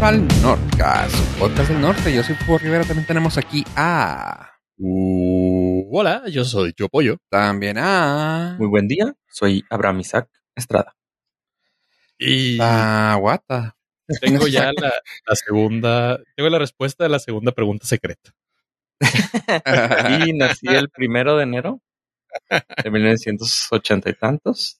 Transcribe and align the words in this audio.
bienvenidos 0.00 0.02
al 0.02 0.42
Nordcast, 0.42 1.14
su 1.14 1.38
podcast 1.38 1.70
del 1.70 1.80
norte. 1.80 2.14
Yo 2.14 2.22
soy 2.22 2.34
Pupo 2.36 2.58
Rivera, 2.58 2.84
también 2.84 3.06
tenemos 3.06 3.36
aquí 3.36 3.64
a... 3.76 4.50
Uh, 4.78 5.88
hola, 5.92 6.22
yo 6.28 6.44
soy 6.44 6.72
Yo 6.76 6.88
Pollo. 6.88 7.18
También 7.28 7.76
a... 7.78 8.56
Muy 8.58 8.68
buen 8.68 8.88
día, 8.88 9.14
soy 9.28 9.64
Abraham 9.68 10.00
Isaac 10.00 10.28
Estrada. 10.54 10.96
Y 12.18 12.58
a 12.60 13.16
Guata. 13.20 13.76
tengo 14.20 14.46
ya 14.46 14.72
la, 14.76 14.92
la 15.26 15.34
segunda, 15.34 16.18
tengo 16.34 16.48
la 16.48 16.58
respuesta 16.58 17.04
de 17.04 17.10
la 17.10 17.18
segunda 17.18 17.52
pregunta 17.52 17.86
secreta. 17.86 18.32
Y 20.26 20.32
nací 20.32 20.68
el 20.68 20.88
primero 20.88 21.36
de 21.36 21.42
enero 21.42 21.80
de 22.82 22.90
1980 22.90 24.10
y 24.10 24.14
tantos. 24.14 24.79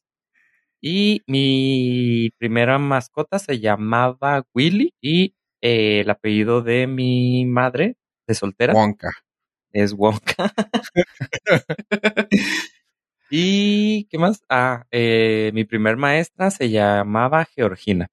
Y 0.83 1.23
mi 1.27 2.31
primera 2.39 2.79
mascota 2.79 3.39
se 3.39 3.61
llamaba 3.61 4.45
Willy 4.55 4.95
y 5.03 5.35
eh, 5.61 6.01
el 6.01 6.11
apellido 6.11 6.63
de 6.63 6.87
mi 6.87 7.45
madre 7.45 7.97
de 8.27 8.35
soltera 8.35 8.73
Wonka. 8.73 9.11
es 9.73 9.93
Wonka. 9.93 10.53
y 13.31 14.05
¿qué 14.05 14.19
más? 14.19 14.43
Ah, 14.49 14.87
eh, 14.91 15.51
mi 15.53 15.65
primer 15.65 15.99
maestra 15.99 16.51
se 16.51 16.71
llamaba 16.71 17.45
Georgina. 17.45 18.09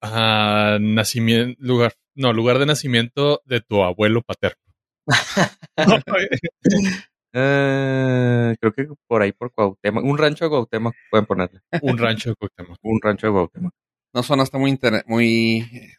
Ah, 0.00 0.78
nacimiento, 0.80 1.56
lugar, 1.58 1.94
no, 2.14 2.32
lugar 2.32 2.60
de 2.60 2.66
nacimiento 2.66 3.42
de 3.44 3.60
tu 3.60 3.82
abuelo 3.82 4.22
paterno. 4.22 4.62
Eh, 7.36 8.54
creo 8.60 8.72
que 8.72 8.86
por 9.08 9.22
ahí 9.22 9.32
por 9.32 9.50
Cuauhtémoc, 9.52 10.04
un 10.04 10.16
rancho 10.16 10.44
de 10.44 10.50
Cuauhtémoc 10.50 10.94
pueden 11.10 11.26
ponerle, 11.26 11.60
Un 11.82 11.98
rancho 11.98 12.30
de 12.30 12.36
Cuauhtémoc. 12.36 12.78
un 12.82 13.00
rancho 13.02 13.26
de 13.26 13.32
Cuauhtémoc. 13.32 13.74
No 14.12 14.22
sonaste 14.22 14.56
muy, 14.58 14.78
muy 15.06 15.60
eh, 15.72 15.96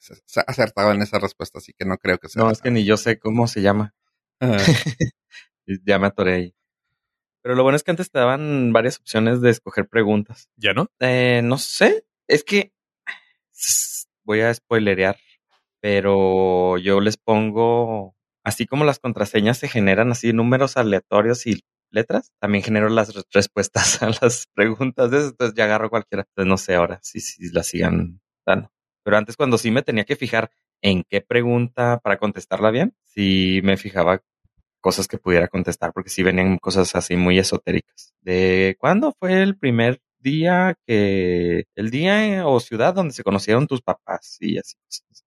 acertado 0.48 0.94
en 0.94 1.02
esa 1.02 1.20
respuesta, 1.20 1.58
así 1.60 1.74
que 1.78 1.84
no 1.84 1.98
creo 1.98 2.18
que 2.18 2.30
sea. 2.30 2.42
No, 2.42 2.50
es 2.50 2.62
que 2.62 2.72
ni 2.72 2.86
yo 2.86 2.96
sé 2.96 3.20
cómo 3.20 3.48
se 3.48 3.62
llama. 3.62 3.94
Y 4.40 4.46
Ya 5.86 6.00
me 6.00 6.08
atoré 6.08 6.34
ahí. 6.34 6.56
Pero 7.42 7.56
lo 7.56 7.64
bueno 7.64 7.76
es 7.76 7.84
que 7.84 7.92
antes 7.92 8.10
te 8.10 8.18
daban 8.20 8.72
varias 8.72 8.98
opciones 9.00 9.42
de 9.42 9.50
escoger 9.50 9.88
preguntas. 9.90 10.50
¿Ya 10.56 10.74
no? 10.74 10.88
Eh, 11.00 11.42
no 11.44 11.58
sé, 11.58 12.06
es 12.28 12.44
que 12.46 12.72
voy 14.24 14.42
a 14.42 14.54
spoilerear, 14.54 15.18
pero 15.82 16.78
yo 16.78 17.02
les 17.02 17.18
pongo, 17.18 18.15
así 18.46 18.68
como 18.68 18.86
las 18.86 19.00
contraseñas 19.00 19.58
se 19.60 19.68
generan 19.70 20.12
así 20.12 20.34
números 20.34 20.78
aleatorios 20.78 21.48
y 21.48 21.62
letras, 21.92 22.32
también 22.40 22.64
genero 22.64 22.90
las 22.90 23.16
re- 23.16 23.24
respuestas 23.34 24.02
a 24.04 24.10
las 24.22 24.48
preguntas 24.54 25.12
entonces 25.14 25.56
ya 25.56 25.66
agarro 25.66 25.90
cualquiera. 25.90 26.26
Entonces 26.30 26.50
no 26.50 26.58
sé 26.58 26.76
ahora 26.76 27.00
si, 27.04 27.20
si 27.22 27.52
las 27.52 27.68
sigan 27.68 28.22
dando. 28.46 28.72
Pero 29.04 29.18
antes 29.18 29.38
cuando 29.38 29.58
sí 29.58 29.72
me 29.72 29.84
tenía 29.84 30.06
que 30.06 30.16
fijar 30.16 30.52
en 30.82 31.04
qué 31.10 31.22
pregunta 31.22 32.00
para 32.04 32.18
contestarla 32.18 32.72
bien, 32.72 32.96
sí 33.04 33.62
me 33.64 33.78
fijaba 33.78 34.22
cosas 34.82 35.08
que 35.08 35.18
pudiera 35.18 35.48
contestar, 35.48 35.94
porque 35.94 36.10
sí 36.10 36.24
venían 36.24 36.58
cosas 36.60 36.96
así 36.96 37.16
muy 37.16 37.40
esotéricas. 37.40 38.14
De 38.22 38.78
cuándo 38.80 39.14
fue 39.20 39.42
el 39.42 39.58
primer 39.58 40.00
día 40.20 40.76
que, 40.88 41.66
el 41.76 41.90
día 41.92 42.48
o 42.48 42.60
ciudad 42.60 42.94
donde 42.94 43.14
se 43.14 43.24
conocieron 43.24 43.68
tus 43.68 43.82
papás 43.82 44.38
y 44.42 44.58
así. 44.60 44.76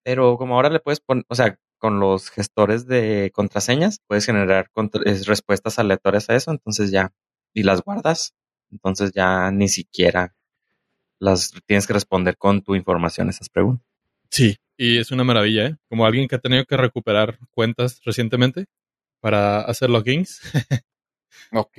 Pero 0.04 0.36
como 0.38 0.54
ahora 0.56 0.70
le 0.70 0.80
puedes 0.80 1.00
poner, 1.00 1.24
o 1.28 1.34
sea, 1.34 1.58
con 1.78 2.00
los 2.00 2.30
gestores 2.30 2.86
de 2.86 3.30
contraseñas, 3.34 4.00
puedes 4.06 4.26
generar 4.26 4.70
contra- 4.70 5.02
respuestas 5.26 5.78
aleatorias 5.78 6.28
a 6.30 6.36
eso, 6.36 6.50
entonces 6.50 6.90
ya, 6.90 7.12
y 7.54 7.62
las 7.62 7.82
guardas, 7.82 8.34
entonces 8.70 9.12
ya 9.14 9.50
ni 9.50 9.68
siquiera 9.68 10.34
las 11.20 11.52
tienes 11.66 11.86
que 11.86 11.92
responder 11.94 12.36
con 12.36 12.62
tu 12.62 12.74
información 12.74 13.28
a 13.28 13.30
esas 13.30 13.48
preguntas. 13.48 13.86
Sí, 14.30 14.56
y 14.76 14.98
es 14.98 15.10
una 15.10 15.24
maravilla, 15.24 15.66
¿eh? 15.66 15.76
Como 15.88 16.06
alguien 16.06 16.28
que 16.28 16.36
ha 16.36 16.40
tenido 16.40 16.64
que 16.64 16.76
recuperar 16.76 17.38
cuentas 17.50 18.00
recientemente 18.04 18.66
para 19.20 19.60
hacer 19.62 19.90
logins, 19.90 20.40
ok. 21.52 21.78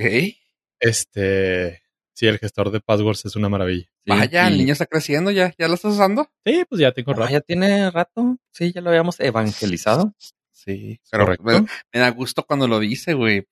este, 0.80 1.82
sí, 2.20 2.28
el 2.28 2.38
gestor 2.40 2.70
de 2.72 2.82
passwords 2.82 3.26
es 3.26 3.36
una 3.36 3.48
maravilla. 3.50 3.86
Sí, 4.06 4.10
Vaya, 4.12 4.48
el 4.48 4.58
niño 4.58 4.74
está 4.74 4.86
creciendo 4.86 5.32
ya. 5.32 5.54
¿Ya 5.58 5.68
lo 5.68 5.76
estás 5.76 5.94
usando? 5.94 6.30
Sí, 6.46 6.64
pues 6.68 6.82
ya 6.82 6.92
tengo 6.92 7.12
Ah, 7.12 7.16
rato. 7.16 7.32
ya 7.32 7.42
tiene 7.42 7.90
rato, 7.92 8.38
sí, 8.52 8.72
ya 8.74 8.82
lo 8.82 8.90
habíamos 8.90 9.20
evangelizado. 9.20 10.14
Sí. 10.52 11.00
Pero 11.10 11.26
Correcto. 11.26 11.44
me, 11.46 11.68
me 11.94 12.00
da 12.00 12.10
gusto 12.12 12.44
cuando 12.44 12.68
lo 12.68 12.80
dice, 12.80 13.14
güey. 13.14 13.48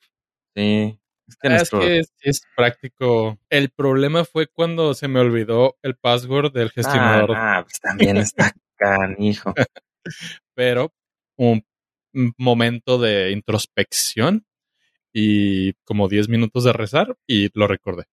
Sí, 0.56 1.00
es 1.28 1.36
que 1.38 1.48
Ah, 1.48 1.52
nuestro, 1.52 1.82
Es 1.82 1.88
que 1.88 2.30
es, 2.30 2.40
es 2.40 2.42
práctico. 2.56 3.40
El 3.50 3.70
problema 3.70 4.26
fue 4.26 4.48
cuando 4.48 4.94
se 4.94 5.08
me 5.08 5.20
olvidó 5.22 5.78
el 5.84 5.96
password 5.96 6.52
del 6.52 6.70
gestionador, 6.72 7.36
Ah, 7.38 7.60
ah, 7.60 7.64
pues 7.64 7.80
también 7.80 8.18
está 8.52 8.52
canijo. 8.76 9.54
pero 10.54 10.94
un, 11.38 11.64
un 12.14 12.34
momento 12.38 13.00
de 13.00 13.32
introspección 13.32 14.46
y 15.14 15.74
como 15.86 16.10
10 16.10 16.30
minutos 16.30 16.64
de 16.66 16.74
rezar 16.74 17.18
y 17.28 17.50
lo 17.58 17.68
recordé. 17.68 18.04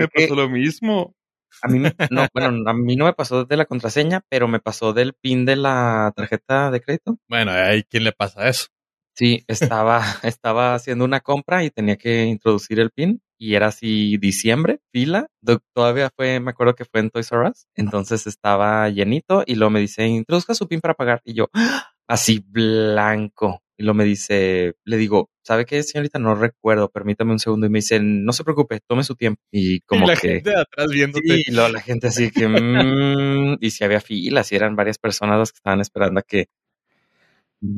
Me 0.00 0.08
pasó 0.08 0.34
lo 0.34 0.48
mismo. 0.48 1.14
A 1.62 1.68
mí, 1.68 1.78
me- 1.78 1.94
no, 2.10 2.26
bueno, 2.34 2.70
a 2.70 2.74
mí 2.74 2.96
no 2.96 3.04
me 3.06 3.12
pasó 3.14 3.44
de 3.44 3.56
la 3.56 3.64
contraseña, 3.64 4.22
pero 4.28 4.46
me 4.48 4.60
pasó 4.60 4.92
del 4.92 5.14
pin 5.14 5.44
de 5.46 5.56
la 5.56 6.12
tarjeta 6.14 6.70
de 6.70 6.80
crédito. 6.80 7.18
Bueno, 7.28 7.52
hay 7.52 7.82
quien 7.84 8.04
le 8.04 8.12
pasa 8.12 8.48
eso. 8.48 8.66
Sí, 9.14 9.44
estaba, 9.48 10.02
estaba 10.22 10.74
haciendo 10.74 11.04
una 11.04 11.20
compra 11.20 11.64
y 11.64 11.70
tenía 11.70 11.96
que 11.96 12.24
introducir 12.24 12.78
el 12.80 12.90
pin 12.90 13.22
y 13.38 13.54
era 13.54 13.68
así 13.68 14.18
diciembre, 14.18 14.80
fila. 14.92 15.28
Todavía 15.74 16.10
fue, 16.14 16.40
me 16.40 16.50
acuerdo 16.50 16.74
que 16.74 16.84
fue 16.84 17.00
en 17.00 17.10
Toys 17.10 17.32
R 17.32 17.48
Us. 17.48 17.66
Entonces 17.74 18.26
estaba 18.26 18.88
llenito 18.90 19.42
y 19.46 19.54
luego 19.54 19.70
me 19.70 19.80
dice, 19.80 20.06
introduzca 20.06 20.54
su 20.54 20.68
pin 20.68 20.80
para 20.80 20.94
pagar. 20.94 21.22
Y 21.24 21.32
yo, 21.34 21.48
así 22.06 22.44
blanco. 22.46 23.62
Y 23.78 23.82
luego 23.82 23.94
me 23.98 24.04
dice, 24.04 24.74
le 24.84 24.96
digo, 24.96 25.30
¿sabe 25.42 25.66
qué, 25.66 25.82
señorita? 25.82 26.18
No 26.18 26.34
recuerdo, 26.34 26.88
permítame 26.90 27.32
un 27.32 27.38
segundo. 27.38 27.66
Y 27.66 27.70
me 27.70 27.78
dice, 27.78 28.00
no 28.00 28.32
se 28.32 28.42
preocupe, 28.42 28.80
tome 28.86 29.04
su 29.04 29.14
tiempo. 29.16 29.42
Y 29.50 29.80
como 29.80 30.04
y 30.06 30.08
la 30.08 30.16
que... 30.16 30.28
gente 30.28 30.50
de 30.50 30.60
atrás 30.60 30.90
viéndote. 30.90 31.28
Sí, 31.36 31.44
y 31.46 31.52
luego 31.52 31.68
la 31.68 31.80
gente 31.82 32.06
así 32.06 32.30
que, 32.30 32.48
mm, 32.48 33.58
y 33.60 33.70
si 33.70 33.84
había 33.84 34.00
filas, 34.00 34.50
y 34.52 34.56
eran 34.56 34.76
varias 34.76 34.98
personas 34.98 35.38
las 35.38 35.52
que 35.52 35.56
estaban 35.58 35.80
esperando 35.80 36.20
a 36.20 36.22
que 36.22 36.46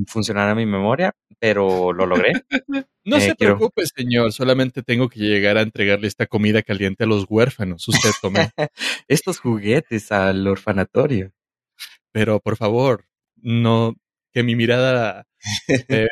funcionara 0.07 0.55
mi 0.55 0.67
memoria, 0.67 1.15
pero 1.39 1.93
lo 1.93 2.07
logré. 2.07 2.33
No 3.05 3.17
Eh, 3.17 3.21
se 3.23 3.35
quiero- 3.37 3.57
preocupe, 3.57 3.85
señor. 3.87 4.33
Solamente 4.35 4.83
tengo 4.83 5.09
que 5.09 5.19
llegar 5.21 5.57
a 5.57 5.63
entregarle 5.63 6.09
esta 6.09 6.27
comida 6.27 6.61
caliente 6.63 7.05
a 7.05 7.07
los 7.07 7.25
huérfanos. 7.27 7.89
Usted 7.89 8.11
tome. 8.21 8.51
Estos 9.09 9.39
juguetes 9.41 10.13
al 10.13 10.47
orfanatorio. 10.47 11.33
Pero 12.13 12.39
por 12.41 12.59
favor, 12.59 13.07
no 13.37 13.95
que 14.33 14.43
mi 14.43 14.57
mirada 14.57 15.27
eh, 15.89 16.09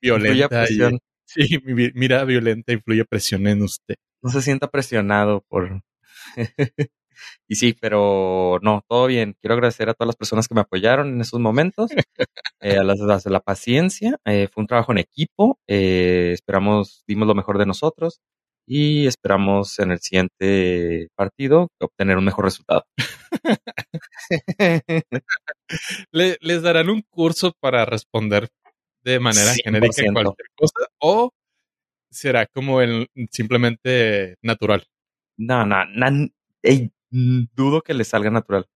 Influya 0.00 0.48
violenta 0.48 0.64
y, 0.70 0.98
sí, 1.24 1.58
mi 1.64 1.90
mirada 1.94 2.24
violenta 2.24 2.72
influye 2.72 3.04
presión 3.04 3.46
en 3.46 3.62
usted. 3.62 3.96
No 4.22 4.30
se 4.30 4.42
sienta 4.42 4.68
presionado 4.68 5.44
por... 5.48 5.82
y 7.48 7.54
sí, 7.56 7.74
pero 7.80 8.58
no, 8.62 8.84
todo 8.88 9.06
bien. 9.06 9.36
Quiero 9.40 9.54
agradecer 9.54 9.88
a 9.88 9.94
todas 9.94 10.08
las 10.08 10.16
personas 10.16 10.48
que 10.48 10.54
me 10.54 10.62
apoyaron 10.62 11.08
en 11.08 11.20
esos 11.20 11.40
momentos, 11.40 11.90
eh, 12.60 12.76
a 12.78 12.84
las, 12.84 13.24
de 13.24 13.30
la 13.30 13.40
paciencia. 13.40 14.18
Eh, 14.24 14.48
fue 14.52 14.62
un 14.62 14.66
trabajo 14.66 14.92
en 14.92 14.98
equipo. 14.98 15.58
eh, 15.66 16.30
esperamos, 16.32 17.04
dimos 17.06 17.28
lo 17.28 17.34
mejor 17.34 17.58
de 17.58 17.66
nosotros 17.66 18.20
y 18.74 19.06
esperamos 19.06 19.78
en 19.80 19.90
el 19.92 19.98
siguiente 20.00 21.08
partido 21.14 21.68
obtener 21.78 22.16
un 22.16 22.24
mejor 22.24 22.46
resultado. 22.46 22.84
Le- 26.12 26.36
les 26.40 26.62
darán 26.62 26.88
un 26.90 27.02
curso 27.10 27.52
para 27.60 27.84
responder 27.84 28.48
de 29.04 29.18
manera 29.20 29.52
genérica 29.62 30.02
100%. 30.02 30.12
cualquier 30.12 30.48
cosa 30.56 30.86
o 31.00 31.30
será 32.10 32.46
como 32.46 32.80
el 32.80 33.08
simplemente 33.30 34.36
natural. 34.42 34.84
no, 35.36 35.66
no, 35.66 35.84
no, 35.86 36.28
dudo 37.10 37.82
que 37.82 37.94
le 37.94 38.04
salga 38.04 38.30
natural. 38.30 38.66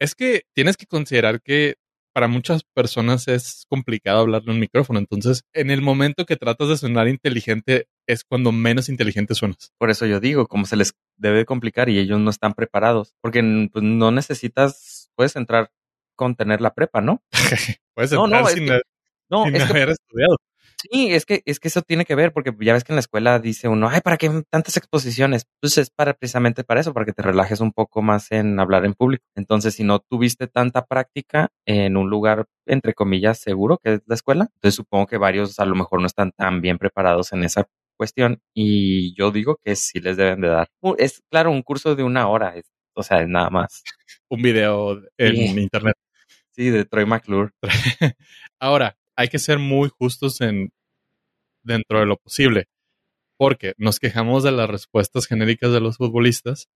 Es 0.00 0.14
que 0.14 0.42
tienes 0.54 0.76
que 0.76 0.86
considerar 0.86 1.40
que 1.42 1.76
para 2.14 2.28
muchas 2.28 2.62
personas 2.74 3.28
es 3.28 3.64
complicado 3.68 4.20
hablarle 4.20 4.50
a 4.50 4.54
un 4.54 4.60
micrófono. 4.60 4.98
Entonces, 4.98 5.42
en 5.52 5.70
el 5.70 5.82
momento 5.82 6.26
que 6.26 6.36
tratas 6.36 6.68
de 6.68 6.76
sonar 6.76 7.06
inteligente, 7.08 7.86
es 8.08 8.24
cuando 8.24 8.50
menos 8.50 8.88
inteligente 8.88 9.34
suenas. 9.34 9.72
Por 9.78 9.90
eso 9.90 10.06
yo 10.06 10.18
digo, 10.18 10.48
como 10.48 10.66
se 10.66 10.76
les 10.76 10.94
debe 11.16 11.44
complicar 11.44 11.88
y 11.88 11.98
ellos 11.98 12.18
no 12.18 12.30
están 12.30 12.54
preparados, 12.54 13.14
porque 13.20 13.42
mm, 13.42 13.68
pues, 13.68 13.84
no 13.84 14.10
necesitas, 14.10 15.10
puedes 15.14 15.36
entrar 15.36 15.70
con 16.16 16.34
tener 16.34 16.60
la 16.60 16.74
prepa, 16.74 17.00
¿no? 17.00 17.22
Puedes 17.94 18.12
entrar 18.12 18.42
no, 18.42 18.48
es 18.48 18.54
sin, 18.54 18.66
que- 18.66 18.80
No, 19.30 19.44
sin 19.44 19.54
es 19.56 19.64
que 19.64 19.70
haber 19.70 19.90
estudiado. 19.90 20.36
Sí, 20.80 21.12
es 21.12 21.26
que, 21.26 21.42
es 21.44 21.58
que 21.58 21.66
eso 21.68 21.82
tiene 21.82 22.04
que 22.04 22.14
ver, 22.14 22.32
porque 22.32 22.54
ya 22.60 22.72
ves 22.72 22.84
que 22.84 22.92
en 22.92 22.96
la 22.96 23.00
escuela 23.00 23.40
dice 23.40 23.66
uno, 23.66 23.88
ay, 23.88 24.00
¿para 24.00 24.16
qué 24.16 24.30
tantas 24.48 24.76
exposiciones? 24.76 25.44
Pues 25.60 25.76
es 25.76 25.90
para 25.90 26.14
precisamente 26.14 26.62
para 26.62 26.80
eso, 26.80 26.94
para 26.94 27.04
que 27.04 27.12
te 27.12 27.22
relajes 27.22 27.60
un 27.60 27.72
poco 27.72 28.00
más 28.00 28.30
en 28.30 28.60
hablar 28.60 28.84
en 28.84 28.94
público. 28.94 29.24
Entonces, 29.34 29.74
si 29.74 29.82
no 29.82 29.98
tuviste 29.98 30.46
tanta 30.46 30.86
práctica 30.86 31.48
en 31.66 31.96
un 31.96 32.08
lugar, 32.08 32.46
entre 32.64 32.94
comillas, 32.94 33.38
seguro, 33.38 33.78
que 33.82 33.94
es 33.94 34.02
la 34.06 34.14
escuela, 34.14 34.50
entonces 34.54 34.76
supongo 34.76 35.08
que 35.08 35.18
varios 35.18 35.58
a 35.58 35.64
lo 35.64 35.74
mejor 35.74 36.00
no 36.00 36.06
están 36.06 36.30
tan 36.30 36.60
bien 36.60 36.78
preparados 36.78 37.32
en 37.32 37.42
esa 37.42 37.66
cuestión. 37.98 38.40
Y 38.54 39.14
yo 39.14 39.30
digo 39.30 39.58
que 39.62 39.76
sí 39.76 40.00
les 40.00 40.16
deben 40.16 40.40
de 40.40 40.48
dar. 40.48 40.68
Es 40.96 41.22
claro, 41.30 41.50
un 41.50 41.60
curso 41.62 41.94
de 41.94 42.02
una 42.04 42.28
hora, 42.28 42.56
es 42.56 42.64
o 42.94 43.02
sea, 43.02 43.20
es 43.22 43.28
nada 43.28 43.50
más. 43.50 43.82
Un 44.30 44.42
video 44.42 45.00
en 45.18 45.36
Sí. 45.36 45.60
internet. 45.60 45.94
Sí, 46.50 46.70
de 46.70 46.84
Troy 46.84 47.06
McClure. 47.06 47.52
Ahora, 48.60 48.96
hay 49.16 49.28
que 49.28 49.38
ser 49.38 49.58
muy 49.58 49.88
justos 49.88 50.40
en 50.40 50.70
dentro 51.62 52.00
de 52.00 52.06
lo 52.06 52.16
posible, 52.16 52.66
porque 53.38 53.74
nos 53.78 54.00
quejamos 54.00 54.42
de 54.42 54.50
las 54.52 54.68
respuestas 54.68 55.26
genéricas 55.26 55.70
de 55.72 55.80
los 55.80 55.96
futbolistas, 55.98 56.68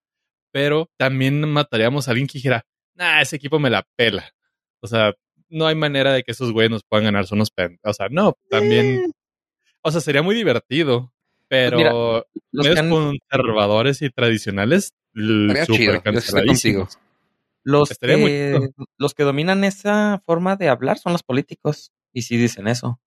pero 0.53 0.89
también 0.97 1.41
mataríamos 1.51 2.07
a 2.07 2.11
alguien 2.11 2.27
que 2.27 2.37
dijera, 2.37 2.63
nah, 2.95 3.19
ese 3.21 3.35
equipo 3.35 3.59
me 3.59 3.69
la 3.69 3.85
pela. 3.97 4.31
O 4.81 4.87
sea, 4.87 5.13
no 5.49 5.67
hay 5.67 5.75
manera 5.75 6.13
de 6.13 6.23
que 6.23 6.31
esos 6.31 6.51
güeyes 6.53 6.71
nos 6.71 6.83
puedan 6.83 7.05
ganar, 7.05 7.25
son 7.27 7.39
unos 7.39 7.51
pen. 7.51 7.79
O 7.83 7.93
sea, 7.93 8.07
no, 8.09 8.35
también. 8.49 9.11
O 9.83 9.91
sea, 9.91 10.01
sería 10.01 10.21
muy 10.23 10.33
divertido, 10.35 11.11
pero 11.47 11.77
mira, 11.77 11.91
Los 12.51 12.65
medios 12.65 12.79
han- 12.79 12.89
conservadores 12.89 14.01
y 14.01 14.09
tradicionales, 14.09 14.93
chido, 15.13 15.93
yo 16.03 16.11
los, 17.65 17.89
muy 18.17 18.27
que, 18.29 18.53
chido. 18.59 18.87
los 18.97 19.13
que 19.13 19.23
dominan 19.23 19.63
esa 19.63 20.21
forma 20.25 20.55
de 20.55 20.69
hablar 20.69 20.97
son 20.97 21.11
los 21.13 21.23
políticos. 21.23 21.91
Y 22.15 22.21
sí 22.23 22.37
dicen 22.37 22.67
eso. 22.67 22.99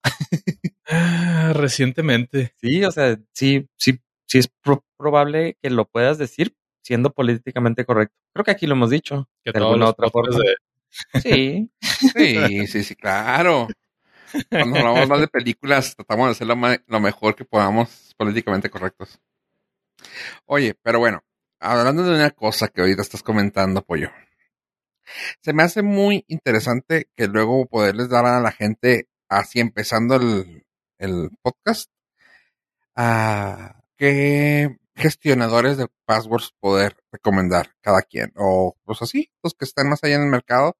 Ah, 0.89 1.53
recientemente. 1.55 2.53
Sí, 2.61 2.83
o 2.83 2.91
sea, 2.91 3.17
sí, 3.33 3.67
sí, 3.77 3.99
sí 4.25 4.37
es 4.39 4.47
pro- 4.47 4.83
probable 4.97 5.57
que 5.61 5.69
lo 5.69 5.85
puedas 5.85 6.17
decir 6.17 6.55
siendo 6.81 7.11
políticamente 7.13 7.85
correcto. 7.85 8.15
Creo 8.33 8.43
que 8.45 8.51
aquí 8.51 8.67
lo 8.67 8.73
hemos 8.73 8.89
dicho. 8.89 9.29
Que 9.43 9.51
de 9.51 9.59
alguna 9.59 9.89
otra 9.89 10.09
forma. 10.09 10.37
de- 10.37 11.21
Sí. 11.21 11.69
Sí, 12.15 12.67
sí, 12.67 12.83
sí, 12.83 12.95
claro. 12.95 13.67
Cuando 14.49 14.79
hablamos 14.79 15.19
de 15.19 15.27
películas, 15.27 15.95
tratamos 15.95 16.27
de 16.27 16.31
hacer 16.31 16.47
lo, 16.47 16.99
mejor 16.99 17.35
que 17.35 17.45
podamos 17.45 18.13
políticamente 18.17 18.69
correctos. 18.69 19.19
Oye, 20.45 20.75
pero 20.81 20.99
bueno, 20.99 21.23
hablando 21.59 22.03
de 22.03 22.15
una 22.15 22.31
cosa 22.31 22.67
que 22.67 22.81
ahorita 22.81 23.01
estás 23.01 23.23
comentando, 23.23 23.81
Pollo. 23.83 24.09
Se 25.41 25.53
me 25.53 25.63
hace 25.63 25.81
muy 25.81 26.25
interesante 26.27 27.09
que 27.15 27.27
luego 27.27 27.65
poderles 27.65 28.09
dar 28.09 28.25
a 28.25 28.41
la 28.41 28.51
gente, 28.51 29.07
así 29.29 29.59
empezando 29.59 30.15
el, 30.15 30.65
el 30.99 31.29
podcast, 31.41 31.89
a 32.95 33.81
qué 33.97 34.77
gestionadores 34.95 35.77
de 35.77 35.87
passwords 36.05 36.53
poder 36.59 36.97
recomendar 37.11 37.71
cada 37.81 38.01
quien. 38.01 38.31
O 38.35 38.75
pues 38.83 39.01
así, 39.01 39.31
los 39.43 39.53
que 39.53 39.65
están 39.65 39.89
más 39.89 40.03
allá 40.03 40.15
en 40.15 40.23
el 40.23 40.29
mercado, 40.29 40.77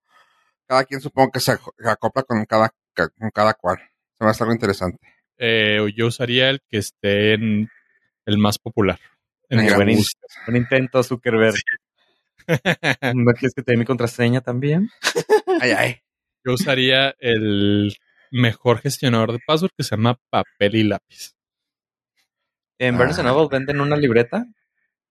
cada 0.68 0.86
quien 0.86 1.02
supongo 1.02 1.32
que 1.32 1.40
se 1.42 1.54
aco- 1.54 1.74
se 1.78 1.90
acopla 1.90 2.24
con 2.24 2.46
cada, 2.46 2.70
ca- 2.70 2.77
con 3.18 3.30
cada 3.32 3.54
cual. 3.54 3.78
Se 4.18 4.24
me 4.26 4.30
hace 4.32 4.44
algo 4.44 4.54
interesante. 4.54 4.98
eh, 5.38 5.80
yo 5.96 6.08
usaría 6.08 6.50
el 6.50 6.60
que 6.70 6.78
esté 6.80 7.34
en 7.34 7.70
el 8.26 8.38
más 8.38 8.58
popular. 8.58 9.00
En 9.50 9.66
gran 9.66 9.78
buen, 9.78 9.90
in- 9.92 10.04
buen 10.46 10.58
intento, 10.58 11.02
Zuckerberg. 11.04 11.56
¿No 13.16 13.32
quieres 13.34 13.54
que 13.56 13.62
te 13.64 13.72
dé 13.74 13.78
mi 13.78 13.86
contraseña 13.86 14.42
también? 14.42 14.90
Ay, 15.62 15.72
ay. 15.72 15.96
Yo 16.46 16.54
usaría 16.54 17.16
el 17.20 17.96
mejor 18.32 18.80
gestionador 18.80 19.32
de 19.32 19.40
password 19.46 19.72
que 19.78 19.84
se 19.84 19.96
llama 19.96 20.20
papel 20.30 20.76
y 20.76 20.84
lápiz. 20.84 21.34
En 22.80 22.98
Barnes 22.98 23.18
Ah. 23.20 23.24
Noble 23.24 23.48
venden 23.52 23.82
una 23.82 23.96
libreta 23.98 24.46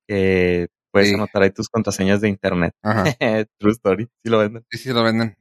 que 0.06 0.68
puedes 0.92 1.08
Sí. 1.08 1.14
anotar 1.14 1.42
ahí 1.42 1.50
tus 1.50 1.68
contraseñas 1.68 2.20
de 2.20 2.28
internet. 2.28 2.74
Ajá. 2.82 3.04
True 3.58 3.72
story, 3.72 4.08
sí 4.22 4.30
lo 4.30 4.38
venden. 4.38 4.64
Sí, 4.70 4.78
sí 4.78 4.90
lo 4.90 5.02
venden. 5.02 5.36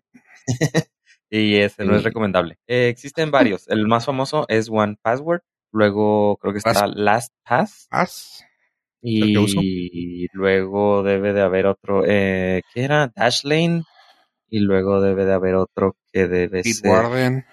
Y 1.29 1.55
ese 1.57 1.83
no 1.85 1.95
es 1.95 2.03
recomendable. 2.03 2.57
Eh, 2.67 2.87
existen 2.89 3.31
varios. 3.31 3.67
El 3.69 3.87
más 3.87 4.05
famoso 4.05 4.45
es 4.47 4.69
One 4.69 4.97
Password. 5.01 5.41
Luego 5.71 6.37
creo 6.37 6.53
que 6.53 6.59
está 6.59 6.73
Pass- 6.73 6.91
LastPass. 6.95 7.87
Uso. 9.37 9.59
Y 9.61 10.27
luego 10.33 11.03
debe 11.03 11.33
de 11.33 11.41
haber 11.41 11.65
otro. 11.67 12.03
Eh, 12.07 12.61
¿Qué 12.73 12.83
era? 12.83 13.11
Dashlane. 13.15 13.83
Y 14.49 14.59
luego 14.59 15.01
debe 15.01 15.25
de 15.25 15.33
haber 15.33 15.55
otro 15.55 15.97
que 16.13 16.27
debe 16.27 16.63
ser 16.63 16.73
Bitwarden. 16.83 17.45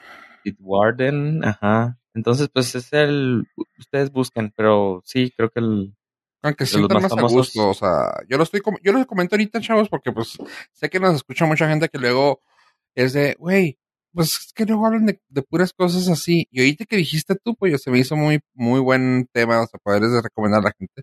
Bitwarden. 0.44 1.44
Ajá. 1.44 1.98
Entonces, 2.14 2.48
pues 2.52 2.74
es 2.74 2.92
el. 2.92 3.46
Ustedes 3.78 4.10
busquen, 4.12 4.52
pero 4.56 5.02
sí, 5.04 5.32
creo 5.36 5.50
que 5.50 5.60
el. 5.60 5.94
Aunque 6.42 6.66
sientan 6.66 7.02
más 7.02 7.12
más 7.14 7.32
a 7.32 7.34
gusto, 7.34 7.68
o 7.70 7.74
sea, 7.74 8.14
yo 8.28 8.36
lo 8.36 8.42
estoy, 8.42 8.60
com- 8.60 8.76
yo 8.82 8.92
lo 8.92 9.06
comento 9.06 9.36
ahorita, 9.36 9.60
chavos, 9.60 9.88
porque 9.88 10.10
pues 10.10 10.36
sé 10.72 10.90
que 10.90 10.98
nos 10.98 11.14
escucha 11.14 11.46
mucha 11.46 11.68
gente 11.68 11.88
que 11.88 11.98
luego 11.98 12.42
es 12.94 13.12
de, 13.12 13.36
güey, 13.38 13.78
pues 14.12 14.32
es 14.46 14.52
que 14.54 14.66
luego 14.66 14.86
hablan 14.86 15.06
de, 15.06 15.42
puras 15.42 15.72
cosas 15.72 16.08
así. 16.08 16.46
Y 16.50 16.60
ahorita 16.60 16.84
que 16.86 16.96
dijiste 16.96 17.34
tú, 17.36 17.56
pues 17.56 17.82
se 17.82 17.90
me 17.90 17.98
hizo 17.98 18.16
muy, 18.16 18.40
muy 18.54 18.80
buen 18.80 19.28
tema, 19.32 19.62
o 19.62 19.66
sea, 19.66 20.00
de 20.00 20.22
recomendar 20.22 20.60
a 20.60 20.64
la 20.64 20.72
gente. 20.78 21.02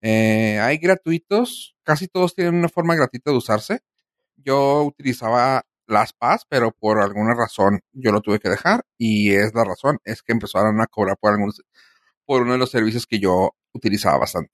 Eh, 0.00 0.58
hay 0.60 0.78
gratuitos, 0.78 1.76
casi 1.82 2.08
todos 2.08 2.34
tienen 2.34 2.54
una 2.54 2.68
forma 2.68 2.94
gratuita 2.94 3.30
de 3.30 3.36
usarse. 3.36 3.80
Yo 4.36 4.84
utilizaba 4.84 5.64
las 5.86 6.12
PAS, 6.12 6.46
pero 6.48 6.72
por 6.72 7.00
alguna 7.00 7.34
razón 7.34 7.80
yo 7.92 8.12
lo 8.12 8.20
tuve 8.20 8.38
que 8.40 8.50
dejar 8.50 8.84
y 8.98 9.32
es 9.34 9.54
la 9.54 9.64
razón, 9.64 9.98
es 10.04 10.22
que 10.22 10.32
empezaron 10.32 10.80
a 10.80 10.86
cobrar 10.86 11.16
por 11.18 11.32
algunos, 11.32 11.62
por 12.26 12.42
uno 12.42 12.52
de 12.52 12.58
los 12.58 12.70
servicios 12.70 13.06
que 13.06 13.18
yo 13.20 13.52
utilizaba 13.72 14.18
bastante. 14.18 14.52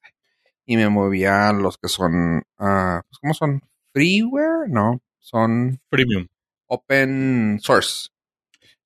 Y 0.67 0.77
me 0.77 0.89
movía 0.89 1.53
los 1.53 1.79
que 1.79 1.89
son, 1.89 2.43
pues, 2.57 3.19
¿cómo 3.21 3.35
son? 3.35 3.63
Freeware, 3.93 4.69
no, 4.69 5.01
son 5.25 5.81
Premium. 5.89 6.29
open 6.67 7.59
source. 7.63 8.11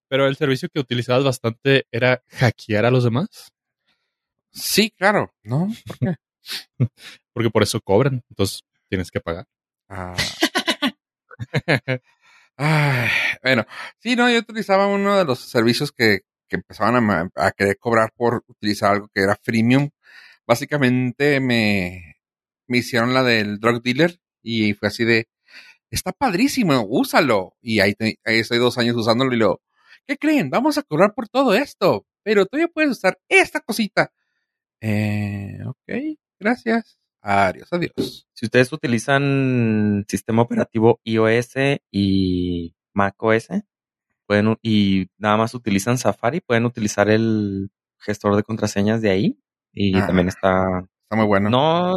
Pero 0.08 0.26
el 0.29 0.37
servicio 0.37 0.69
que 0.73 0.79
utilizabas 0.81 1.25
bastante 1.25 1.87
era 1.90 2.23
hackear 2.29 2.85
a 2.85 2.90
los 2.93 3.02
demás. 3.05 3.52
Sí, 4.52 4.90
claro, 4.96 5.35
¿no? 5.43 5.69
¿Por 5.87 5.99
qué? 5.99 6.14
Porque 7.32 7.50
por 7.50 7.62
eso 7.64 7.81
cobran. 7.81 8.23
Entonces 8.31 8.62
tienes 8.88 9.11
que 9.11 9.20
pagar. 9.20 9.46
Ah. 9.88 10.14
Ay, 12.56 13.08
bueno, 13.43 13.67
sí, 13.99 14.17
no, 14.17 14.31
yo 14.31 14.38
utilizaba 14.38 14.87
uno 14.87 15.17
de 15.19 15.25
los 15.25 15.38
servicios 15.41 15.93
que, 15.93 16.20
que 16.49 16.56
empezaban 16.56 17.11
a, 17.11 17.31
a 17.37 17.52
querer 17.52 17.79
cobrar 17.79 18.12
por 18.17 18.44
utilizar 18.49 18.93
algo 18.93 19.08
que 19.14 19.23
era 19.23 19.37
freemium. 19.43 19.91
Básicamente 20.46 21.41
me, 21.41 22.17
me 22.69 22.79
hicieron 22.79 23.14
la 23.14 23.23
del 23.25 23.58
drug 23.61 23.82
dealer 23.82 24.20
y 24.43 24.75
fue 24.75 24.88
así 24.88 25.05
de, 25.05 25.29
está 25.90 26.12
padrísimo, 26.12 26.85
úsalo. 26.88 27.55
Y 27.61 27.81
ahí, 27.81 27.94
te- 27.94 28.19
ahí 28.25 28.38
estoy 28.40 28.58
dos 28.58 28.79
años 28.79 28.96
usándolo 28.96 29.32
y 29.35 29.38
luego, 29.38 29.61
¿qué 30.06 30.17
creen? 30.17 30.50
Vamos 30.50 30.79
a 30.79 30.82
cobrar 30.82 31.14
por 31.14 31.29
todo 31.29 31.55
esto, 31.55 32.06
pero 32.23 32.46
todavía 32.46 32.69
puedes 32.73 32.90
usar 32.93 33.19
esta 33.29 33.61
cosita. 33.61 34.12
Eh, 34.81 35.58
ok, 35.67 36.17
gracias. 36.38 36.99
Adiós, 37.20 37.69
adiós. 37.72 38.27
Si 38.32 38.46
ustedes 38.46 38.72
utilizan 38.72 40.05
sistema 40.08 40.43
operativo 40.43 41.01
iOS 41.05 41.55
y 41.91 42.74
macOS, 42.94 43.48
pueden, 44.27 44.56
y 44.62 45.08
nada 45.19 45.36
más 45.36 45.55
utilizan 45.55 45.98
Safari, 45.98 46.41
pueden 46.41 46.65
utilizar 46.65 47.08
el 47.10 47.70
gestor 47.98 48.36
de 48.36 48.44
contraseñas 48.44 49.03
de 49.03 49.10
ahí. 49.10 49.41
Y 49.72 49.96
Ah. 49.98 50.06
también 50.06 50.29
está, 50.29 50.84
Está 51.03 51.17
muy 51.17 51.27
bueno. 51.27 51.51
no 51.51 51.96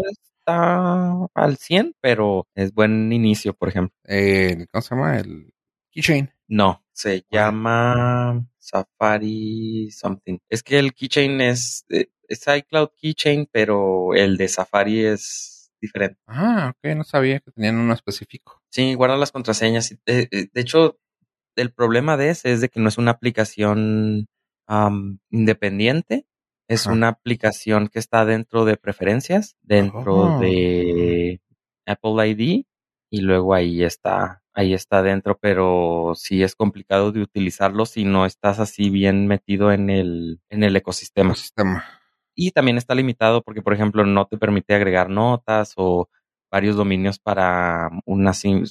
está 0.52 1.28
al 1.34 1.58
100, 1.58 1.96
pero 2.02 2.48
es 2.56 2.74
buen 2.74 3.12
inicio, 3.14 3.54
por 3.54 3.70
ejemplo. 3.70 3.96
el- 4.04 4.68
¿cómo 4.70 4.82
se 4.82 4.96
llama? 4.96 5.18
El 5.20 5.54
keychain. 5.92 6.30
No, 6.48 6.84
se 6.92 7.26
llama 7.32 8.46
Safari 8.58 9.90
something. 9.92 10.38
Es 10.50 10.64
que 10.64 10.80
el 10.80 10.94
keychain 10.94 11.40
es, 11.42 11.86
eh, 11.90 12.08
es 12.28 12.46
iCloud 12.48 12.90
keychain, 12.98 13.48
pero 13.52 14.14
el 14.14 14.38
de 14.38 14.48
Safari 14.48 15.06
es 15.06 15.72
diferente. 15.82 16.20
Ah, 16.28 16.74
ok, 16.76 16.96
no 16.96 17.04
sabía 17.04 17.40
que 17.40 17.52
tenían 17.52 17.78
uno 17.78 17.94
específico. 17.94 18.62
Sí, 18.70 18.94
guarda 18.94 19.18
las 19.18 19.32
contraseñas. 19.32 19.92
y, 19.92 19.96
eh, 20.06 20.28
eh, 20.32 20.48
De 20.54 20.62
hecho, 20.62 21.00
el 21.56 21.74
problema 21.74 22.18
de 22.18 22.30
ese 22.30 22.52
es 22.54 22.62
de 22.62 22.70
que 22.70 22.80
no 22.80 22.90
es 22.90 22.98
una 22.98 23.12
aplicación 23.12 24.28
independiente. 25.30 26.26
Es 26.72 26.88
Ajá. 26.88 26.96
una 26.96 27.08
aplicación 27.10 27.88
que 27.90 28.00
está 28.00 28.24
dentro 28.26 28.64
de 28.66 28.78
preferencias, 28.78 29.58
dentro 29.62 30.36
Oh. 30.36 30.40
de 30.40 31.42
Apple 31.86 32.28
ID, 32.30 32.64
y 33.10 33.22
luego 33.22 33.54
ahí 33.54 33.84
está, 33.84 34.42
ahí 34.54 34.74
está 34.74 35.02
dentro, 35.04 35.38
pero 35.38 36.14
sí 36.16 36.44
es 36.44 36.56
complicado 36.56 37.12
de 37.12 37.22
utilizarlo 37.22 37.86
si 37.86 38.06
no 38.06 38.26
estás 38.26 38.60
así 38.60 38.90
bien 38.90 39.28
metido 39.28 39.72
en 39.74 39.90
el, 39.90 40.40
en 40.50 40.64
el 40.64 40.76
ecosistema. 40.78 41.32
Ecosistema. 41.32 41.84
Y 42.36 42.52
también 42.52 42.78
está 42.78 42.96
limitado 42.96 43.42
porque, 43.42 43.62
por 43.62 43.74
ejemplo, 43.74 44.06
no 44.06 44.26
te 44.28 44.38
permite 44.38 44.74
agregar 44.74 45.10
notas 45.10 45.74
o 45.76 46.08
varios 46.50 46.78
dominios 46.78 47.20
para 47.20 47.90
una 48.06 48.32
sim- 48.34 48.64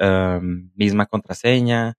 um, 0.00 0.70
misma 0.74 1.04
contraseña, 1.06 1.94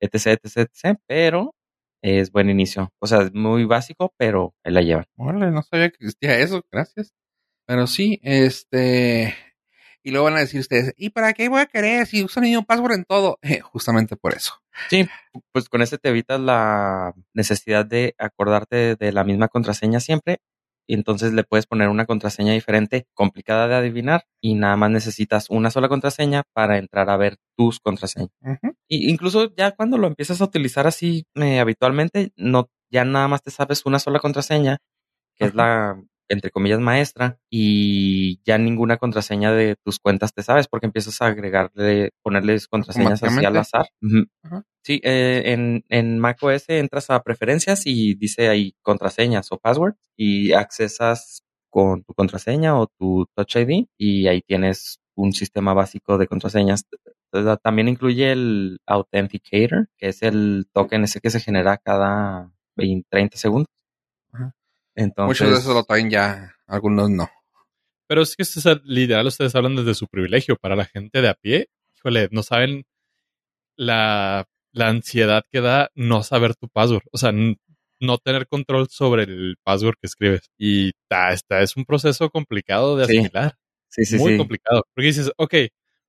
etc, 0.00 0.38
etc, 0.42 0.56
etc. 0.70 0.98
Pero 1.06 1.54
es 2.02 2.30
buen 2.32 2.50
inicio. 2.50 2.92
O 2.98 3.06
sea, 3.06 3.22
es 3.22 3.34
muy 3.34 3.64
básico, 3.64 4.14
pero 4.16 4.54
ahí 4.64 4.72
la 4.72 4.82
llevan. 4.82 5.06
Órale, 5.16 5.50
no 5.50 5.62
sabía 5.62 5.90
que 5.90 5.96
existía 6.00 6.38
eso, 6.38 6.64
gracias. 6.70 7.12
Pero 7.66 7.86
sí, 7.86 8.20
este. 8.22 9.34
Y 10.02 10.12
luego 10.12 10.24
van 10.24 10.36
a 10.36 10.40
decir 10.40 10.60
ustedes, 10.60 10.94
¿y 10.96 11.10
para 11.10 11.34
qué 11.34 11.48
voy 11.48 11.60
a 11.60 11.66
querer 11.66 12.06
si 12.06 12.24
usan 12.24 12.44
mismo 12.44 12.64
password 12.64 12.94
en 12.94 13.04
todo? 13.04 13.38
Eh, 13.42 13.60
justamente 13.60 14.16
por 14.16 14.34
eso. 14.34 14.54
Sí, 14.88 15.06
pues 15.52 15.68
con 15.68 15.82
ese 15.82 15.98
te 15.98 16.08
evitas 16.08 16.40
la 16.40 17.12
necesidad 17.34 17.84
de 17.84 18.14
acordarte 18.18 18.96
de 18.96 19.12
la 19.12 19.24
misma 19.24 19.48
contraseña 19.48 20.00
siempre 20.00 20.40
y 20.90 20.94
entonces 20.94 21.32
le 21.32 21.44
puedes 21.44 21.66
poner 21.66 21.88
una 21.88 22.04
contraseña 22.04 22.52
diferente, 22.52 23.06
complicada 23.14 23.68
de 23.68 23.76
adivinar, 23.76 24.24
y 24.40 24.56
nada 24.56 24.76
más 24.76 24.90
necesitas 24.90 25.48
una 25.48 25.70
sola 25.70 25.88
contraseña 25.88 26.42
para 26.52 26.78
entrar 26.78 27.10
a 27.10 27.16
ver 27.16 27.36
tus 27.56 27.78
contraseñas. 27.78 28.32
Y 28.88 29.08
incluso 29.08 29.54
ya 29.54 29.70
cuando 29.70 29.98
lo 29.98 30.08
empiezas 30.08 30.40
a 30.40 30.46
utilizar 30.46 30.88
así 30.88 31.26
eh, 31.36 31.60
habitualmente, 31.60 32.32
no, 32.34 32.70
ya 32.90 33.04
nada 33.04 33.28
más 33.28 33.40
te 33.40 33.52
sabes 33.52 33.86
una 33.86 34.00
sola 34.00 34.18
contraseña, 34.18 34.78
que 35.36 35.44
es 35.44 35.54
la, 35.54 36.02
entre 36.30 36.50
comillas, 36.50 36.80
maestra, 36.80 37.38
y 37.50 38.40
ya 38.44 38.56
ninguna 38.58 38.96
contraseña 38.96 39.52
de 39.52 39.76
tus 39.84 39.98
cuentas 39.98 40.32
te 40.32 40.42
sabes, 40.42 40.68
porque 40.68 40.86
empiezas 40.86 41.20
a 41.20 41.26
agregarle, 41.26 42.10
ponerles 42.22 42.68
contraseñas 42.68 43.22
así 43.22 43.44
al 43.44 43.56
azar. 43.56 43.86
Ajá. 44.42 44.64
Sí, 44.82 45.00
eh, 45.04 45.42
en, 45.46 45.84
en 45.90 46.18
macOS 46.18 46.68
entras 46.68 47.10
a 47.10 47.22
preferencias 47.22 47.86
y 47.86 48.14
dice 48.14 48.48
ahí 48.48 48.74
contraseñas 48.82 49.52
o 49.52 49.58
passwords 49.58 49.98
y 50.16 50.52
accesas 50.52 51.42
con 51.70 52.02
tu 52.04 52.14
contraseña 52.14 52.78
o 52.78 52.86
tu 52.86 53.26
Touch 53.34 53.56
ID 53.56 53.86
y 53.98 54.26
ahí 54.28 54.42
tienes 54.42 55.00
un 55.14 55.32
sistema 55.32 55.74
básico 55.74 56.18
de 56.18 56.26
contraseñas. 56.26 56.84
También 57.62 57.88
incluye 57.88 58.32
el 58.32 58.78
Authenticator, 58.86 59.88
que 59.98 60.08
es 60.08 60.22
el 60.22 60.66
token 60.72 61.04
ese 61.04 61.20
que 61.20 61.30
se 61.30 61.40
genera 61.40 61.78
cada 61.78 62.52
20, 62.76 63.06
30 63.10 63.36
segundos. 63.36 63.68
Ajá. 64.32 64.54
Entonces, 65.00 65.40
Muchos 65.40 65.54
de 65.54 65.60
esos 65.60 65.74
lo 65.74 65.84
traen 65.84 66.10
ya, 66.10 66.54
algunos 66.66 67.08
no. 67.10 67.28
Pero 68.06 68.22
es 68.22 68.36
que 68.36 68.42
este 68.42 68.60
es 68.60 68.66
el- 68.66 68.82
literal, 68.84 69.26
ustedes 69.26 69.54
hablan 69.54 69.76
desde 69.76 69.94
su 69.94 70.06
privilegio. 70.08 70.56
Para 70.56 70.76
la 70.76 70.84
gente 70.84 71.20
de 71.22 71.28
a 71.28 71.34
pie, 71.34 71.68
híjole, 71.96 72.28
no 72.32 72.42
saben 72.42 72.84
la, 73.76 74.46
la 74.72 74.88
ansiedad 74.88 75.44
que 75.50 75.60
da 75.60 75.90
no 75.94 76.22
saber 76.22 76.54
tu 76.56 76.68
password. 76.68 77.04
O 77.12 77.18
sea, 77.18 77.32
no 77.32 78.18
tener 78.18 78.46
control 78.48 78.88
sobre 78.88 79.24
el 79.24 79.56
password 79.62 79.94
que 80.00 80.06
escribes. 80.06 80.50
Y 80.58 80.92
ta, 81.08 81.32
esta 81.32 81.60
es 81.62 81.76
un 81.76 81.84
proceso 81.84 82.30
complicado 82.30 82.96
de 82.96 83.06
Sí. 83.06 83.18
asimilar. 83.18 83.56
sí, 83.88 84.04
sí, 84.04 84.18
muy 84.18 84.32
sí. 84.32 84.38
complicado. 84.38 84.84
Porque 84.94 85.08
dices, 85.08 85.32
ok, 85.36 85.54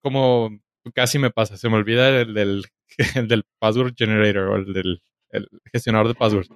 como 0.01 0.49
casi 0.93 1.17
me 1.19 1.31
pasa, 1.31 1.57
se 1.57 1.67
me 1.69 1.75
olvida 1.77 2.09
el 2.21 2.33
del, 2.33 2.65
el 3.15 3.27
del 3.27 3.43
password 3.59 3.93
generator 3.95 4.49
o 4.49 4.55
el 4.57 4.73
del 4.73 5.01
el 5.29 5.47
gestionador 5.71 6.09
de 6.09 6.15
passwords. 6.15 6.49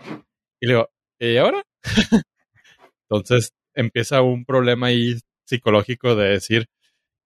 Y 0.60 0.68
le 0.68 0.74
digo, 0.74 0.90
¿y 1.20 1.38
ahora? 1.38 1.64
Entonces 3.10 3.54
empieza 3.74 4.22
un 4.22 4.46
problema 4.46 4.88
ahí 4.88 5.20
psicológico 5.46 6.16
de 6.16 6.30
decir, 6.30 6.68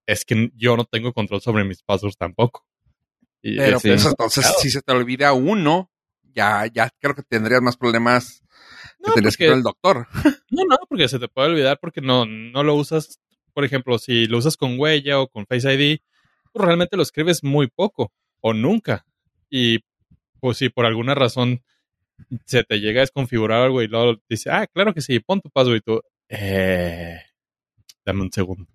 es 0.05 0.25
que 0.25 0.51
yo 0.55 0.75
no 0.75 0.85
tengo 0.85 1.13
control 1.13 1.41
sobre 1.41 1.63
mis 1.63 1.83
passwords 1.83 2.17
tampoco. 2.17 2.65
Y 3.41 3.57
Pero 3.57 3.79
pues 3.79 4.01
es 4.01 4.05
entonces, 4.05 4.45
si 4.59 4.69
se 4.69 4.81
te 4.81 4.91
olvida 4.91 5.31
uno, 5.33 5.89
ya, 6.33 6.65
ya 6.67 6.89
creo 6.99 7.15
que 7.15 7.23
tendrías 7.23 7.61
más 7.61 7.77
problemas 7.77 8.41
que 9.03 9.11
tendrías 9.13 9.37
que 9.37 9.45
porque- 9.45 9.47
ir 9.47 9.53
al 9.53 9.63
doctor. 9.63 10.07
No, 10.51 10.63
no, 10.67 10.77
porque 10.89 11.07
se 11.07 11.19
te 11.19 11.27
puede 11.27 11.49
olvidar 11.49 11.77
porque 11.79 12.01
no, 12.01 12.25
no 12.25 12.63
lo 12.63 12.73
usas. 12.73 13.19
Por 13.53 13.63
ejemplo, 13.63 13.99
si 13.99 14.25
lo 14.25 14.39
usas 14.39 14.57
con 14.57 14.79
huella 14.79 15.19
o 15.19 15.27
con 15.27 15.45
Face 15.45 15.71
ID, 15.71 15.99
pues 16.51 16.65
realmente 16.65 16.97
lo 16.97 17.03
escribes 17.03 17.43
muy 17.43 17.67
poco 17.67 18.11
o 18.41 18.53
nunca. 18.53 19.05
Y 19.49 19.79
pues 20.39 20.57
si 20.57 20.69
por 20.69 20.87
alguna 20.87 21.13
razón 21.13 21.63
se 22.45 22.63
te 22.63 22.79
llega 22.79 23.01
a 23.01 23.03
desconfigurar 23.03 23.61
algo 23.63 23.81
y 23.81 23.87
luego 23.87 24.17
te 24.17 24.23
dice, 24.29 24.49
ah, 24.51 24.67
claro 24.67 24.93
que 24.93 25.01
sí, 25.01 25.19
pon 25.19 25.41
tu 25.41 25.49
password 25.49 25.77
y 25.77 25.81
tú, 25.81 26.01
eh, 26.29 27.19
dame 28.05 28.21
un 28.21 28.31
segundo. 28.31 28.67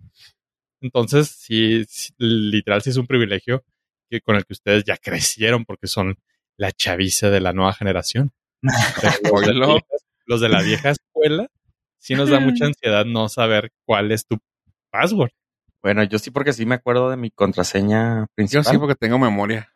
Entonces, 0.81 1.29
sí, 1.29 1.85
sí, 1.89 2.13
literal, 2.19 2.83
sí 2.83 2.91
es 2.91 2.97
un 2.97 3.07
privilegio 3.07 3.65
que 4.11 4.21
con 4.21 4.37
el 4.37 4.45
que 4.45 4.53
ustedes 4.53 4.85
ya 4.85 4.97
crecieron 4.97 5.65
porque 5.65 5.87
son 5.87 6.19
la 6.57 6.73
chaviza 6.73 7.31
de 7.31 7.41
la 7.41 7.53
nueva 7.53 7.73
generación. 7.73 8.33
Pero 8.61 9.41
los, 9.41 9.47
de 9.47 9.55
la 9.55 9.81
los 10.27 10.41
de 10.41 10.49
la 10.49 10.63
vieja 10.63 10.91
escuela 10.91 11.49
sí 11.99 12.15
nos 12.15 12.31
da 12.31 12.41
mucha 12.41 12.67
ansiedad 12.67 13.05
no 13.05 13.29
saber 13.29 13.73
cuál 13.87 14.13
es 14.13 14.27
tu 14.27 14.39
password. 14.91 15.31
Bueno, 15.83 16.03
yo 16.05 16.19
sí 16.19 16.31
porque 16.31 16.53
sí 16.53 16.65
me 16.65 16.77
acuerdo 16.77 17.11
de 17.11 17.17
mi 17.17 17.31
contraseña 17.31 18.21
Yo 18.21 18.27
principal. 18.35 18.65
sí, 18.65 18.79
porque 18.79 18.95
tengo 18.95 19.19
memoria. 19.19 19.74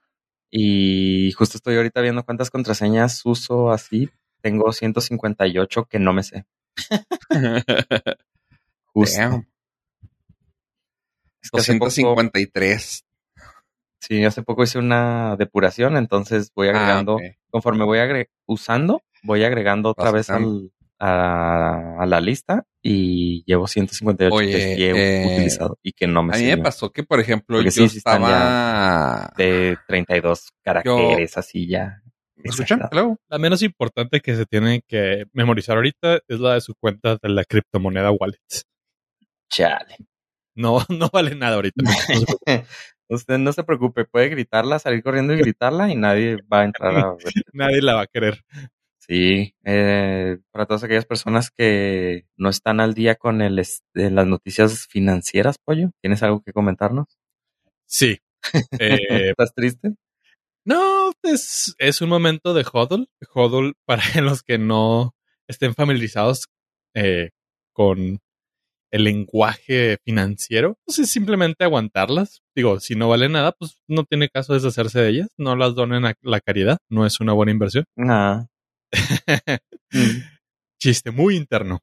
Y 0.50 1.33
justo 1.33 1.57
estoy 1.59 1.76
ahorita 1.76 2.00
viendo 2.00 2.25
cuántas 2.25 2.50
contraseñas 2.50 3.21
uso 3.25 3.71
así. 3.71 4.11
Tengo 4.40 4.73
158 4.73 5.85
que 5.87 5.99
no 5.99 6.12
me 6.12 6.23
sé. 6.23 6.47
Justo. 8.95 9.19
Damn, 9.21 9.47
Es 11.43 11.50
que 11.50 11.61
hace 11.61 11.73
poco- 11.75 11.85
253. 11.87 13.05
sí, 14.00 14.25
hace 14.25 14.43
poco 14.43 14.62
hice 14.62 14.78
una 14.78 15.37
depuración, 15.37 15.97
entonces 15.97 16.52
voy 16.55 16.69
agregando, 16.69 17.19
Ah, 17.21 17.26
ok. 17.31 17.37
conforme 17.50 17.85
voy 17.85 17.99
usando, 18.47 19.02
voy 19.23 19.45
agregando 19.45 19.90
otra 19.90 20.11
vez 20.11 20.31
al, 20.31 20.73
a, 20.99 22.02
a 22.02 22.07
la 22.07 22.21
lista 22.21 22.64
y 22.83 23.45
llevo 23.45 23.67
158 23.67 24.35
Oye, 24.35 24.76
que 24.76 24.90
he 24.90 25.23
eh, 25.23 25.26
utilizado 25.26 25.78
y 25.83 25.93
que 25.93 26.07
no 26.07 26.23
me 26.23 26.35
A 26.35 26.38
mí 26.38 26.45
me 26.45 26.59
pasó 26.59 26.90
que, 26.90 27.02
por 27.02 27.21
ejemplo, 27.21 27.59
Porque 27.59 27.71
yo 27.71 27.88
sí, 27.88 27.99
estaba... 27.99 29.33
de 29.37 29.76
32 29.87 30.49
caracteres 30.62 31.37
así 31.37 31.69
ya. 31.69 32.02
¿Me 32.37 32.50
escuchan? 32.50 32.81
Hello. 32.90 33.17
La 33.28 33.38
menos 33.38 33.62
importante 33.62 34.21
que 34.21 34.37
se 34.37 34.47
tiene 34.47 34.83
que 34.87 35.25
memorizar 35.33 35.76
ahorita 35.76 36.21
es 36.28 36.40
la 36.40 36.55
de 36.55 36.61
su 36.61 36.75
cuenta 36.75 37.19
de 37.21 37.28
la 37.28 37.45
criptomoneda 37.45 38.12
wallet. 38.12 38.38
Chale. 39.50 39.97
No, 40.55 40.78
no 40.88 41.09
vale 41.12 41.35
nada 41.35 41.57
ahorita. 41.57 41.83
Usted 43.11 43.38
no 43.38 43.52
se 43.52 43.64
preocupe, 43.64 44.05
puede 44.05 44.28
gritarla, 44.28 44.78
salir 44.78 45.02
corriendo 45.02 45.33
y 45.33 45.38
gritarla 45.38 45.90
y 45.90 45.97
nadie 45.97 46.37
va 46.52 46.61
a 46.61 46.64
entrar 46.64 46.97
a 46.97 47.12
ver. 47.25 47.33
Nadie 47.52 47.81
la 47.81 47.95
va 47.95 48.02
a 48.02 48.07
querer. 48.07 48.45
Sí, 49.09 49.55
eh, 49.65 50.38
para 50.53 50.67
todas 50.67 50.85
aquellas 50.85 51.07
personas 51.07 51.50
que 51.50 52.27
no 52.37 52.50
están 52.50 52.79
al 52.81 52.93
día 52.93 53.15
con 53.15 53.41
el, 53.41 53.59
es- 53.59 53.83
eh, 53.95 54.11
las 54.11 54.27
noticias 54.27 54.87
financieras, 54.87 55.57
Pollo, 55.59 55.91
¿tienes 56.03 56.23
algo 56.23 56.43
que 56.43 56.53
comentarnos? 56.53 57.07
Sí. 57.87 58.19
Eh, 58.79 58.99
¿Estás 59.37 59.55
triste? 59.55 59.95
no, 60.67 61.12
es, 61.23 61.75
es 61.79 62.03
un 62.03 62.11
momento 62.11 62.55
de 62.55 62.65
hodl. 62.73 63.09
Hodl 63.35 63.75
para 63.87 64.03
los 64.23 64.43
que 64.43 64.59
no 64.59 65.15
estén 65.49 65.75
familiarizados 65.75 66.47
eh, 66.95 67.31
con 67.73 68.21
el 68.93 69.05
lenguaje 69.05 69.99
financiero, 70.05 70.77
pues 70.87 70.99
es 71.00 71.11
simplemente 71.11 71.65
aguantarlas. 71.65 72.43
Digo, 72.57 72.81
si 72.81 72.95
no 72.97 73.09
vale 73.09 73.29
nada, 73.29 73.53
pues 73.53 73.81
no 73.88 74.05
tiene 74.05 74.29
caso 74.31 74.55
deshacerse 74.55 75.00
de 75.00 75.11
ellas. 75.11 75.29
No 75.38 75.57
las 75.57 75.75
donen 75.75 76.07
a 76.07 76.15
la 76.23 76.41
caridad. 76.41 76.79
No 76.91 77.07
es 77.07 77.21
una 77.21 77.33
buena 77.35 77.53
inversión. 77.53 77.85
Ah, 77.99 78.47
mm, 79.92 80.38
Chiste 80.78 81.11
muy 81.11 81.37
interno. 81.37 81.80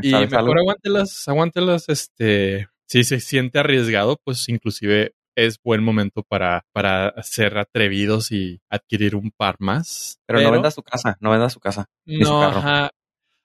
Y 0.00 0.10
¿sabes 0.10 0.30
mejor 0.30 0.48
algo? 0.48 0.60
aguántelas, 0.60 1.28
aguántelas, 1.28 1.88
este, 1.88 2.68
si 2.86 3.04
se 3.04 3.20
siente 3.20 3.58
arriesgado, 3.58 4.18
pues 4.24 4.48
inclusive 4.48 5.14
es 5.36 5.60
buen 5.62 5.82
momento 5.82 6.22
para, 6.22 6.64
para 6.72 7.14
ser 7.22 7.58
atrevidos 7.58 8.32
y 8.32 8.60
adquirir 8.70 9.14
un 9.14 9.30
par 9.30 9.56
más. 9.58 10.18
Pero, 10.26 10.40
no 10.40 10.50
venda 10.50 10.70
su 10.70 10.82
casa, 10.82 11.16
no 11.20 11.30
venda 11.30 11.50
su 11.50 11.60
casa. 11.60 11.86
ni 12.06 12.24
su 12.24 12.32
no, 12.32 12.40
carro. 12.40 12.58
ajá. 12.58 12.90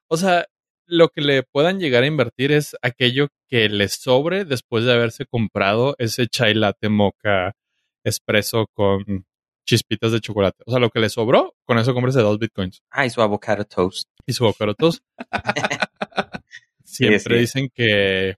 O 0.09 0.17
sea, 0.17 0.45
lo 0.85 1.09
que 1.09 1.21
le 1.21 1.43
puedan 1.43 1.79
llegar 1.79 2.03
a 2.03 2.07
invertir 2.07 2.51
es 2.51 2.75
aquello 2.81 3.27
que 3.47 3.69
les 3.69 3.93
sobre 3.93 4.45
después 4.45 4.85
de 4.85 4.93
haberse 4.93 5.25
comprado 5.25 5.95
ese 5.99 6.27
chai 6.27 6.53
latte 6.53 6.89
mocha 6.89 7.53
espresso 8.03 8.67
con 8.73 9.25
chispitas 9.75 10.11
de 10.11 10.19
chocolate. 10.19 10.63
O 10.65 10.71
sea, 10.71 10.79
lo 10.79 10.89
que 10.89 10.99
le 10.99 11.09
sobró, 11.09 11.55
con 11.65 11.77
eso 11.77 11.93
cómprese 11.93 12.19
dos 12.19 12.37
bitcoins 12.39 12.81
Ah, 12.89 13.05
y 13.05 13.09
su 13.09 13.21
avocado 13.21 13.63
toast. 13.65 14.09
y 14.25 14.33
su 14.33 14.43
avocado 14.43 14.73
toast. 14.75 15.03
Siempre 16.83 17.35
sí. 17.35 17.39
dicen 17.41 17.69
que 17.73 18.35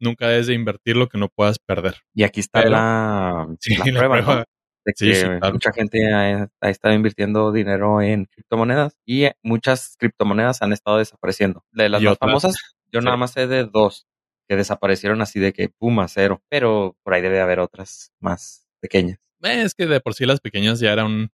nunca 0.00 0.28
debes 0.28 0.46
de 0.46 0.54
invertir 0.54 0.96
lo 0.96 1.08
que 1.08 1.18
no 1.18 1.28
puedas 1.28 1.58
perder. 1.58 1.96
Y 2.14 2.22
aquí 2.22 2.40
está 2.40 2.60
Pero- 2.60 2.70
la, 2.70 3.46
Sí, 3.60 3.74
la 3.76 3.84
la 3.84 3.98
prueba, 3.98 4.20
¿no? 4.20 4.44
de 4.84 4.92
que 4.96 5.20
claro. 5.20 5.52
mucha 5.54 5.72
gente 5.72 6.12
ha, 6.12 6.48
ha 6.60 6.70
estado 6.70 6.94
invirtiendo 6.94 7.50
dinero 7.50 8.00
en 8.00 8.26
criptomonedas 8.26 8.96
y 9.04 9.24
eh, 9.24 9.34
muchas 9.42 9.96
criptomonedas 9.98 10.62
han 10.62 10.72
estado 10.72 10.98
desapareciendo. 10.98 11.64
De 11.72 11.88
las 11.88 12.00
Y 12.00 12.04
más 12.04 12.12
otras- 12.14 12.28
famosas, 12.30 12.76
yo 12.92 13.00
nada 13.00 13.16
más 13.16 13.32
sé 13.32 13.48
de 13.48 13.64
dos 13.64 14.06
que 14.48 14.54
desaparecieron 14.54 15.20
así 15.22 15.40
de 15.40 15.52
que 15.52 15.70
puma 15.70 16.06
cero, 16.06 16.40
pero 16.48 16.96
por 17.02 17.14
ahí 17.14 17.20
debe 17.22 17.34
de 17.34 17.40
haber 17.40 17.58
otras 17.58 18.12
más 18.20 18.68
pequeñas. 18.80 19.18
Eh, 19.42 19.62
Es 19.62 19.74
que 19.74 19.86
de 19.86 20.00
por 20.00 20.14
sí 20.14 20.26
las 20.26 20.40
pequeñas 20.40 20.80
ya 20.80 20.92
era 20.92 21.04
un, 21.04 21.30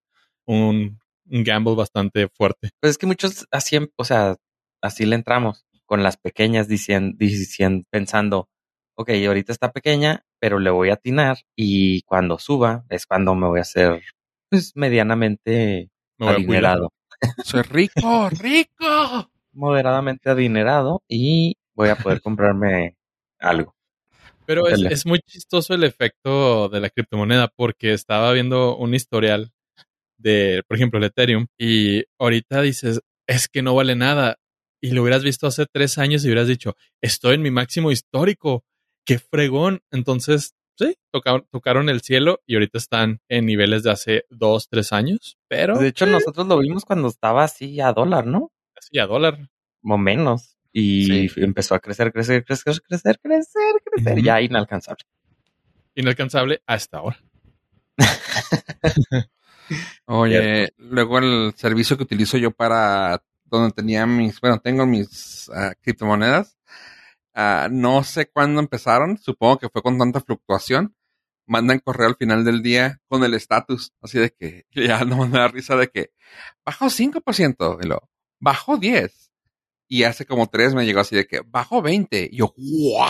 un, 0.46 0.98
un 1.30 1.44
gamble 1.44 1.74
bastante 1.74 2.28
fuerte. 2.28 2.70
Pues 2.80 2.92
es 2.92 2.98
que 2.98 3.06
muchos 3.06 3.46
así, 3.50 3.76
em- 3.76 3.88
o 3.96 4.04
sea, 4.04 4.36
así 4.82 5.06
le 5.06 5.16
entramos 5.16 5.66
con 5.86 6.02
las 6.02 6.16
pequeñas 6.16 6.68
diciendo, 6.68 7.16
diciendo, 7.18 7.84
pensando, 7.90 8.48
ok, 8.96 9.10
ahorita 9.26 9.52
está 9.52 9.72
pequeña, 9.72 10.24
pero 10.38 10.58
le 10.58 10.70
voy 10.70 10.90
a 10.90 10.94
atinar 10.94 11.38
y 11.56 12.02
cuando 12.02 12.38
suba 12.38 12.84
es 12.88 13.06
cuando 13.06 13.34
me 13.34 13.46
voy 13.48 13.58
a 13.58 13.62
hacer 13.62 14.02
pues 14.50 14.72
medianamente 14.76 15.90
adinerado. 16.18 16.92
Soy 17.44 17.62
rico, 17.62 18.30
rico. 18.30 19.30
moderadamente 19.52 20.30
adinerado 20.30 21.02
y 21.08 21.56
voy 21.74 21.88
a 21.90 21.96
poder 21.96 22.20
comprarme 22.20 22.96
algo. 23.38 23.74
Pero 24.50 24.66
es, 24.66 25.06
muy 25.06 25.20
chistoso 25.20 25.74
el 25.74 25.84
efecto 25.84 26.68
de 26.68 26.80
la 26.80 26.90
criptomoneda 26.90 27.52
porque 27.54 27.92
estaba 27.92 28.32
viendo 28.32 28.76
un 28.76 28.96
historial 28.96 29.52
de, 30.18 30.64
por 30.66 30.76
ejemplo, 30.76 30.98
el 30.98 31.04
Ethereum 31.04 31.46
y 31.56 32.02
ahorita 32.18 32.60
dices, 32.60 33.00
es 33.28 33.46
que 33.46 33.62
no 33.62 33.76
vale 33.76 33.94
nada. 33.94 34.38
y 34.82 34.90
lo 34.90 35.02
hubieras 35.02 35.22
visto 35.22 35.46
hace 35.46 35.66
tres 35.72 35.98
años 35.98 36.24
y 36.24 36.26
hubieras 36.26 36.48
dicho, 36.48 36.74
estoy 37.00 37.36
en 37.36 37.42
mi 37.42 37.52
máximo 37.52 37.92
histórico, 37.92 38.64
qué 39.06 39.20
fregón. 39.20 39.82
Entonces, 39.92 40.56
sí, 40.76 40.96
tocaron, 41.12 41.46
tocaron 41.52 41.88
el 41.88 42.00
cielo 42.00 42.40
y 42.44 42.54
ahorita 42.54 42.78
están 42.78 43.20
en 43.28 43.46
niveles 43.46 43.84
de 43.84 43.92
hace 43.92 44.24
dos, 44.30 44.66
tres 44.68 44.92
años, 44.92 45.38
pero... 45.46 45.78
De 45.78 45.86
hecho, 45.86 46.06
nosotros 46.06 46.48
lo 46.48 46.58
vimos 46.58 46.84
cuando 46.84 47.06
estaba 47.06 47.44
así 47.44 47.80
a 47.80 47.92
dólar, 47.92 48.26
¿no? 48.26 48.50
Así 48.76 48.98
a 48.98 49.06
dólar. 49.06 49.48
O 49.84 49.96
menos. 49.96 50.56
Y 50.72 51.28
Sí. 51.28 51.40
empezó 51.42 51.74
a 51.74 51.80
crecer, 51.80 52.12
crecer, 52.12 52.44
crecer, 52.44 52.80
crecer, 52.86 53.18
crecer, 53.20 53.72
crecer. 53.84 54.12
Ujú. 54.14 54.24
Ya 54.24 54.40
inalcanzable. 54.40 55.04
Inalcanzable 55.94 56.62
hasta 56.66 56.98
ahora. 56.98 57.18
Oye, 60.06 60.72
luego 60.78 61.18
el 61.18 61.52
servicio 61.56 61.96
que 61.96 62.02
utilizo 62.04 62.36
yo 62.38 62.50
para 62.50 63.22
donde 63.44 63.72
tenía 63.72 64.06
mis, 64.06 64.40
bueno, 64.40 64.58
tengo 64.60 64.86
mis 64.86 65.50
ah, 65.54 65.74
criptomonedas, 65.80 66.56
ah, 67.34 67.68
no 67.70 68.02
sé 68.04 68.30
cuándo 68.30 68.60
empezaron, 68.60 69.18
supongo 69.18 69.58
que 69.58 69.68
fue 69.68 69.82
con 69.82 69.98
tanta 69.98 70.20
fluctuación, 70.20 70.94
mandan 71.46 71.80
correo 71.80 72.08
al 72.08 72.16
final 72.16 72.44
del 72.44 72.62
día 72.62 73.00
con 73.08 73.24
el 73.24 73.34
estatus, 73.34 73.92
así 74.00 74.18
de 74.18 74.30
que 74.30 74.66
ya 74.74 75.04
no 75.04 75.26
me 75.26 75.38
da 75.38 75.48
risa 75.48 75.76
de 75.76 75.88
que 75.88 76.10
bajó 76.64 76.90
5% 76.90 77.78
y 77.82 77.86
lo 77.86 78.08
bajó 78.38 78.76
10 78.76 79.29
y 79.90 80.04
hace 80.04 80.24
como 80.24 80.46
tres 80.46 80.72
me 80.74 80.86
llegó 80.86 81.00
así 81.00 81.16
de 81.16 81.26
que 81.26 81.40
bajó 81.44 81.82
20 81.82 82.28
y 82.30 82.36
yo, 82.38 82.54
¿what? 82.56 83.08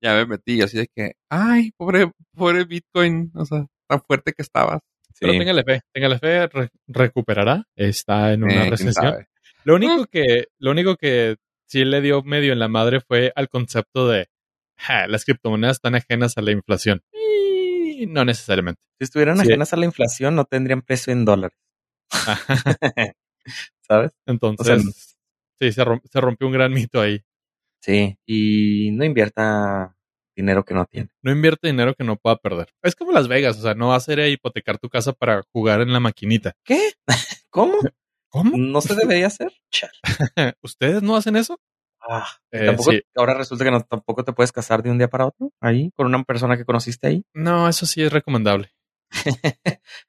Ya 0.00 0.14
me 0.14 0.26
metí 0.26 0.60
así 0.62 0.78
de 0.78 0.88
que, 0.88 1.12
ay, 1.28 1.72
pobre, 1.76 2.10
pobre 2.34 2.64
Bitcoin, 2.64 3.30
o 3.34 3.44
sea, 3.44 3.66
tan 3.86 4.00
fuerte 4.02 4.32
que 4.32 4.42
estabas. 4.42 4.80
Pero 5.20 5.32
Sí. 5.32 5.38
téngale 5.40 5.64
fe, 5.64 5.80
téngale 5.92 6.18
fe, 6.18 6.46
re- 6.46 6.70
recuperará. 6.86 7.64
Está 7.76 8.32
en 8.32 8.44
una 8.44 8.66
Eh, 8.66 8.70
recesión. 8.70 9.26
Lo 9.64 9.74
único 9.74 10.06
que, 10.06 10.46
lo 10.58 10.70
único 10.70 10.96
que 10.96 11.36
sí 11.66 11.84
le 11.84 12.00
dio 12.00 12.22
medio 12.22 12.52
en 12.52 12.60
la 12.60 12.68
madre 12.68 13.00
fue 13.00 13.32
al 13.34 13.48
concepto 13.48 14.08
de 14.08 14.28
"Ja, 14.76 15.06
las 15.08 15.24
criptomonedas 15.24 15.76
están 15.78 15.96
ajenas 15.96 16.38
a 16.38 16.42
la 16.42 16.52
inflación. 16.52 17.02
Y 17.12 18.06
no 18.06 18.24
necesariamente. 18.24 18.80
Si 18.98 19.04
estuvieran 19.04 19.36
Sí. 19.38 19.42
ajenas 19.48 19.72
a 19.72 19.76
la 19.76 19.84
inflación, 19.86 20.36
no 20.36 20.44
tendrían 20.44 20.82
precio 20.82 21.12
en 21.12 21.24
dólares. 21.24 21.58
¿Sabes? 23.88 24.12
Entonces, 24.26 25.17
sí, 25.60 25.72
se, 25.72 25.84
rom- 25.84 26.02
se 26.04 26.20
rompió 26.20 26.46
un 26.46 26.52
gran 26.52 26.72
mito 26.72 27.00
ahí. 27.00 27.22
Sí. 27.80 28.18
Y 28.26 28.90
no 28.92 29.04
invierta 29.04 29.94
dinero 30.36 30.64
que 30.64 30.74
no 30.74 30.84
tiene. 30.86 31.08
No 31.22 31.32
invierte 31.32 31.66
dinero 31.68 31.94
que 31.94 32.04
no 32.04 32.16
pueda 32.16 32.36
perder. 32.36 32.68
Es 32.82 32.94
como 32.96 33.12
Las 33.12 33.28
Vegas, 33.28 33.58
o 33.58 33.62
sea, 33.62 33.74
no 33.74 33.88
vas 33.88 34.08
a 34.08 34.12
ir 34.12 34.20
a 34.20 34.28
hipotecar 34.28 34.78
tu 34.78 34.88
casa 34.88 35.12
para 35.12 35.42
jugar 35.52 35.80
en 35.80 35.92
la 35.92 36.00
maquinita. 36.00 36.52
¿Qué? 36.64 36.92
¿Cómo? 37.50 37.74
¿Cómo? 38.30 38.56
¿No 38.56 38.80
se 38.80 38.94
debería 38.94 39.26
hacer? 39.28 39.52
¿Ustedes 40.62 41.02
no 41.02 41.16
hacen 41.16 41.36
eso? 41.36 41.58
Ah, 42.00 42.26
Eh, 42.52 42.66
tampoco, 42.66 42.92
sí. 42.92 43.02
ahora 43.16 43.34
resulta 43.34 43.64
que 43.64 43.70
no, 43.70 43.80
tampoco 43.82 44.24
te 44.24 44.32
puedes 44.32 44.52
casar 44.52 44.82
de 44.82 44.90
un 44.90 44.98
día 44.98 45.08
para 45.08 45.26
otro 45.26 45.50
ahí 45.60 45.90
con 45.96 46.06
una 46.06 46.22
persona 46.24 46.56
que 46.56 46.64
conociste 46.64 47.06
ahí, 47.08 47.24
No, 47.34 47.68
eso 47.68 47.86
sí 47.86 48.02
es 48.02 48.12
recomendable. 48.12 48.70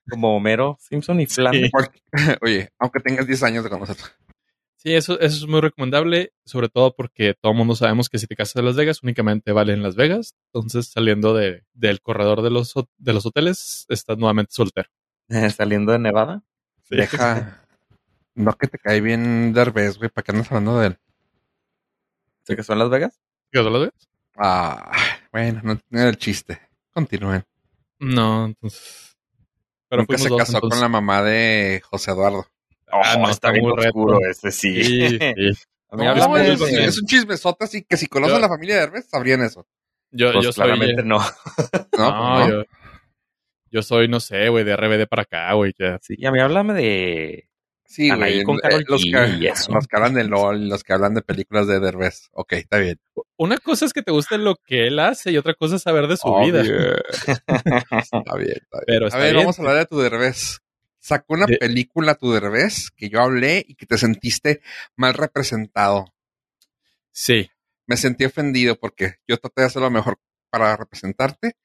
como 0.09 0.35
Homero 0.35 0.77
Simpson 0.79 1.19
y 1.21 1.25
Flanders. 1.25 1.71
Oye, 2.41 2.69
aunque 2.79 2.99
tengas 2.99 3.25
10 3.25 3.41
años 3.43 3.63
de 3.63 3.69
conocer. 3.69 3.95
Sí, 4.81 4.95
eso, 4.95 5.19
eso 5.19 5.35
es 5.35 5.45
muy 5.45 5.59
recomendable, 5.59 6.31
sobre 6.45 6.69
todo 6.69 6.95
porque 6.95 7.33
todo 7.33 7.51
el 7.51 7.57
mundo 7.57 7.75
sabemos 7.75 8.07
que 8.07 8.17
si 8.17 8.27
te 8.27 8.37
casas 8.37 8.55
en 8.55 8.65
Las 8.65 8.77
Vegas, 8.77 9.03
únicamente 9.03 9.51
vale 9.51 9.73
en 9.73 9.83
Las 9.83 9.97
Vegas. 9.97 10.35
Entonces, 10.53 10.87
saliendo 10.87 11.33
de, 11.33 11.65
del 11.73 12.01
corredor 12.01 12.41
de 12.41 12.49
los, 12.49 12.73
de 12.97 13.13
los 13.13 13.25
hoteles, 13.25 13.85
estás 13.89 14.17
nuevamente 14.17 14.53
soltero. 14.53 14.89
Saliendo 15.57 15.91
de 15.91 15.99
Nevada. 15.99 16.43
Sí. 16.83 16.95
Deja. 16.95 17.67
No 18.35 18.53
que 18.53 18.67
te 18.67 18.77
cae 18.77 19.01
bien 19.01 19.51
Derbez, 19.51 19.97
güey. 19.97 20.09
¿Para 20.09 20.23
qué 20.23 20.31
andas 20.31 20.49
hablando 20.49 20.79
de 20.79 20.87
él? 20.87 20.99
¿Se 22.43 22.55
casó 22.55 22.71
en 22.71 22.79
Las 22.79 22.89
Vegas? 22.89 23.19
¿Te 23.51 23.57
casas 23.57 23.67
en 23.67 23.73
Las 23.73 23.81
Vegas? 23.81 24.09
Ah, 24.37 24.93
bueno, 25.33 25.59
no, 25.61 25.79
no 25.89 25.99
era 25.99 26.09
el 26.09 26.17
chiste. 26.17 26.57
Continúen. 26.93 27.43
No, 27.99 28.45
entonces. 28.45 29.17
Pero 29.89 30.03
Nunca 30.03 30.17
se 30.17 30.29
dos, 30.29 30.37
casó 30.37 30.61
con 30.61 30.79
la 30.79 30.87
mamá 30.87 31.21
de 31.21 31.81
José 31.83 32.11
Eduardo. 32.11 32.47
Ah, 32.91 33.17
no, 33.17 33.29
está 33.29 33.51
muy 33.51 33.71
oscuro 33.71 34.19
ese, 34.29 34.51
sí. 34.51 34.83
Sí, 34.83 35.09
sí. 35.19 35.19
No, 35.91 36.07
háblame 36.07 36.53
es, 36.53 36.61
es 36.61 37.01
un 37.01 37.07
chismesote 37.07 37.63
así 37.65 37.83
que 37.83 37.97
si 37.97 38.05
conoces 38.05 38.33
Yo- 38.33 38.37
a 38.37 38.41
la 38.41 38.47
familia 38.47 38.75
de 38.75 38.81
Derbez, 38.81 39.07
sabrían 39.09 39.41
eso. 39.41 39.65
Yo, 40.11 40.31
Pues 40.33 40.45
yo 40.45 40.51
soy. 40.51 40.65
claramente 40.65 41.01
eh, 41.01 41.03
no. 41.03 41.17
No, 41.97 42.11
no, 42.11 42.35
pues 42.35 42.47
no. 42.47 42.49
Yo, 42.49 42.63
yo 43.71 43.81
soy, 43.81 44.07
no 44.07 44.19
sé, 44.19 44.49
güey, 44.49 44.63
de 44.63 44.75
RBD 44.75 45.07
para 45.07 45.23
acá, 45.23 45.51
güey. 45.53 45.73
Sí, 46.01 46.23
a 46.25 46.31
mí 46.31 46.39
háblame 46.39 46.75
de... 46.75 47.49
Sí, 47.85 48.11
güey. 48.11 48.43
con 48.43 48.57
eh, 48.57 48.83
los, 48.87 49.01
que, 49.01 49.09
y 49.39 49.47
eso. 49.47 49.71
los 49.73 49.87
que 49.87 49.95
hablan 49.95 50.13
de 50.13 50.25
LOL, 50.25 50.69
los 50.69 50.83
que 50.83 50.93
hablan 50.93 51.15
de 51.15 51.23
películas 51.23 51.65
de 51.65 51.79
Derbez. 51.79 52.29
Ok, 52.33 52.53
está 52.53 52.77
bien. 52.77 52.99
Una 53.35 53.57
cosa 53.57 53.85
es 53.85 53.93
que 53.93 54.03
te 54.03 54.11
guste 54.11 54.37
lo 54.37 54.57
que 54.63 54.85
él 54.85 54.99
hace 54.99 55.31
y 55.31 55.37
otra 55.37 55.55
cosa 55.55 55.77
es 55.77 55.81
saber 55.81 56.05
de 56.05 56.17
su 56.17 56.27
Obvio. 56.27 56.53
vida. 56.53 56.61
Está 57.17 58.35
bien, 58.35 58.57
está 58.61 58.77
bien. 58.77 58.85
Pero 58.85 59.07
a 59.11 59.17
ver, 59.17 59.33
bien. 59.33 59.37
vamos 59.37 59.57
a 59.57 59.61
hablar 59.63 59.77
de 59.77 59.85
tu 59.87 59.97
Derbez. 59.99 60.59
Sacó 60.99 61.33
una 61.33 61.45
De- 61.45 61.57
película 61.57 62.15
tu 62.15 62.31
Derbez 62.31 62.89
que 62.95 63.09
yo 63.09 63.21
hablé 63.21 63.63
y 63.67 63.75
que 63.75 63.85
te 63.85 63.97
sentiste 63.97 64.61
mal 64.95 65.13
representado. 65.13 66.13
Sí. 67.11 67.49
Me 67.87 67.97
sentí 67.97 68.25
ofendido 68.25 68.75
porque 68.79 69.15
yo 69.27 69.37
traté 69.37 69.61
de 69.61 69.67
hacer 69.67 69.81
lo 69.81 69.89
mejor 69.89 70.19
para 70.49 70.75
representarte, 70.75 71.55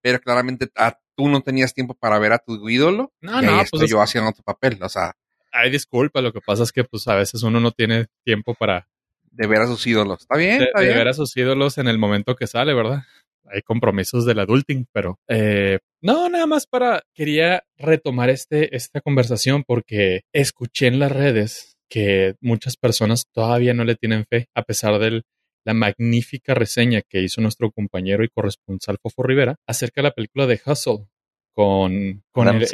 pero 0.00 0.20
claramente 0.20 0.68
ah, 0.76 0.98
tú 1.16 1.28
no 1.28 1.40
tenías 1.42 1.72
tiempo 1.74 1.94
para 1.94 2.18
ver 2.18 2.32
a 2.32 2.38
tu 2.38 2.68
ídolo 2.68 3.12
No, 3.20 3.32
y 3.40 3.44
ahí 3.46 3.56
no, 3.56 3.62
estoy 3.62 3.78
pues 3.80 3.82
es- 3.84 3.90
yo 3.90 4.00
haciendo 4.02 4.32
tu 4.32 4.42
papel, 4.42 4.78
o 4.82 4.88
sea, 4.88 5.16
Ay, 5.56 5.70
disculpa, 5.70 6.20
lo 6.20 6.32
que 6.32 6.40
pasa 6.40 6.64
es 6.64 6.72
que 6.72 6.82
pues 6.82 7.06
a 7.06 7.14
veces 7.14 7.44
uno 7.44 7.60
no 7.60 7.70
tiene 7.70 8.06
tiempo 8.24 8.54
para 8.54 8.88
de 9.30 9.46
ver 9.46 9.60
a 9.62 9.66
sus 9.68 9.86
ídolos. 9.86 10.22
Está 10.22 10.36
bien, 10.36 10.58
de, 10.58 10.64
está 10.64 10.80
de 10.80 10.86
bien. 10.86 10.98
ver 10.98 11.08
a 11.08 11.14
sus 11.14 11.36
ídolos 11.36 11.78
en 11.78 11.86
el 11.86 11.96
momento 11.98 12.34
que 12.34 12.48
sale, 12.48 12.74
¿verdad? 12.74 13.04
Hay 13.46 13.62
compromisos 13.62 14.24
del 14.24 14.38
adulting, 14.40 14.86
pero 14.92 15.18
eh, 15.28 15.78
no, 16.02 16.28
nada 16.28 16.46
más 16.46 16.66
para 16.66 17.02
quería 17.14 17.64
retomar 17.76 18.30
este 18.30 18.74
esta 18.76 19.00
conversación 19.00 19.64
porque 19.66 20.22
escuché 20.32 20.86
en 20.86 20.98
las 20.98 21.12
redes 21.12 21.76
que 21.88 22.34
muchas 22.40 22.76
personas 22.76 23.26
todavía 23.32 23.74
no 23.74 23.84
le 23.84 23.96
tienen 23.96 24.24
fe 24.26 24.48
a 24.54 24.62
pesar 24.62 24.98
de 24.98 25.22
la 25.66 25.74
magnífica 25.74 26.54
reseña 26.54 27.02
que 27.02 27.22
hizo 27.22 27.40
nuestro 27.40 27.70
compañero 27.70 28.24
y 28.24 28.28
corresponsal 28.28 28.98
Fofo 29.02 29.22
Rivera 29.22 29.56
acerca 29.66 30.00
de 30.00 30.08
la 30.08 30.14
película 30.14 30.46
de 30.46 30.60
Hustle 30.64 31.06
con, 31.54 32.22
con 32.32 32.48
el, 32.48 32.66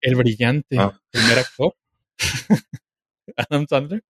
el 0.00 0.14
brillante 0.16 0.76
Ah. 0.78 0.98
primer 1.10 1.38
actor 1.38 1.74
Adam 3.36 3.66
Sandler. 3.68 4.02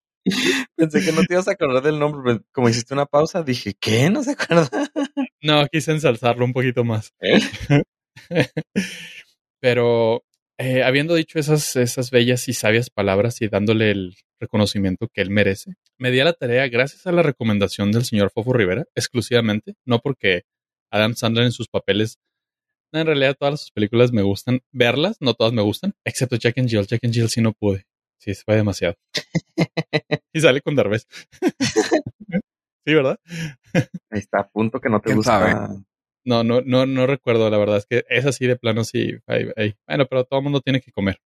Pensé 0.77 1.05
que 1.05 1.13
no 1.13 1.23
te 1.23 1.35
ibas 1.35 1.47
a 1.49 1.53
acordar 1.53 1.83
del 1.83 1.99
nombre, 1.99 2.21
pero 2.25 2.45
como 2.53 2.69
hiciste 2.69 2.95
una 2.95 3.07
pausa, 3.07 3.43
dije, 3.43 3.75
¿qué? 3.79 4.11
¿No 4.11 4.23
se 4.25 4.33
acuerda? 4.33 4.69
No, 5.47 5.65
quise 5.69 5.93
ensalzarlo 5.93 6.45
un 6.45 6.53
poquito 6.53 6.83
más. 6.83 7.15
¿Eh? 7.21 7.39
Pero 9.61 10.25
eh, 10.59 10.83
habiendo 10.83 11.15
dicho 11.15 11.39
esas, 11.39 11.77
esas 11.77 12.11
bellas 12.11 12.49
y 12.49 12.53
sabias 12.53 12.91
palabras 12.91 13.41
y 13.41 13.47
dándole 13.47 13.93
el 13.93 14.17
reconocimiento 14.41 15.07
que 15.07 15.21
él 15.23 15.31
merece, 15.31 15.75
me 15.99 16.11
di 16.11 16.19
a 16.19 16.25
la 16.25 16.33
tarea 16.33 16.67
gracias 16.67 17.07
a 17.07 17.13
la 17.13 17.23
recomendación 17.23 17.93
del 17.93 18.05
señor 18.05 18.33
Fofo 18.33 18.53
Rivera, 18.55 18.87
exclusivamente, 18.97 19.75
no 19.85 20.01
porque 20.01 20.43
Adam 20.91 21.15
Sandler 21.15 21.45
en 21.45 21.53
sus 21.53 21.69
papeles, 21.69 22.19
en 22.93 23.07
realidad 23.07 23.37
todas 23.39 23.61
sus 23.61 23.71
películas 23.71 24.13
me 24.13 24.23
gustan 24.23 24.63
verlas, 24.73 25.17
no 25.21 25.35
todas 25.35 25.53
me 25.53 25.63
gustan, 25.63 25.95
excepto 26.05 26.37
Jack 26.37 26.59
and 26.59 26.69
Jill. 26.69 26.87
Jack 26.89 27.05
and 27.05 27.15
Jill 27.15 27.29
sí 27.29 27.41
no 27.41 27.53
pude, 27.53 27.87
sí, 28.19 28.35
fue 28.35 28.57
demasiado. 28.57 28.97
y 30.33 30.41
sale 30.41 30.61
con 30.61 30.75
Derbez. 30.75 31.07
sí, 32.87 32.95
¿verdad? 32.95 33.19
Ahí 34.11 34.21
está, 34.21 34.41
a 34.41 34.49
punto 34.49 34.81
que 34.81 34.89
no 34.89 35.01
te 35.01 35.07
¿Quién 35.07 35.17
gusta. 35.19 35.39
sabe? 35.39 35.55
No, 36.25 36.43
no, 36.43 36.61
no, 36.63 36.87
no 36.87 37.07
recuerdo, 37.07 37.51
la 37.51 37.59
verdad 37.59 37.77
es 37.79 37.87
que 37.87 38.05
es 38.09 38.25
así 38.27 38.47
de 38.47 38.57
plano, 38.57 38.85
sí. 38.85 39.17
ahí- 39.27 39.51
ahí. 39.57 39.75
Bueno, 39.87 40.07
pero 40.07 40.25
todo 40.25 40.39
el 40.41 40.45
mundo 40.45 40.61
tiene 40.61 40.81
que 40.81 40.91
comer. 40.93 41.19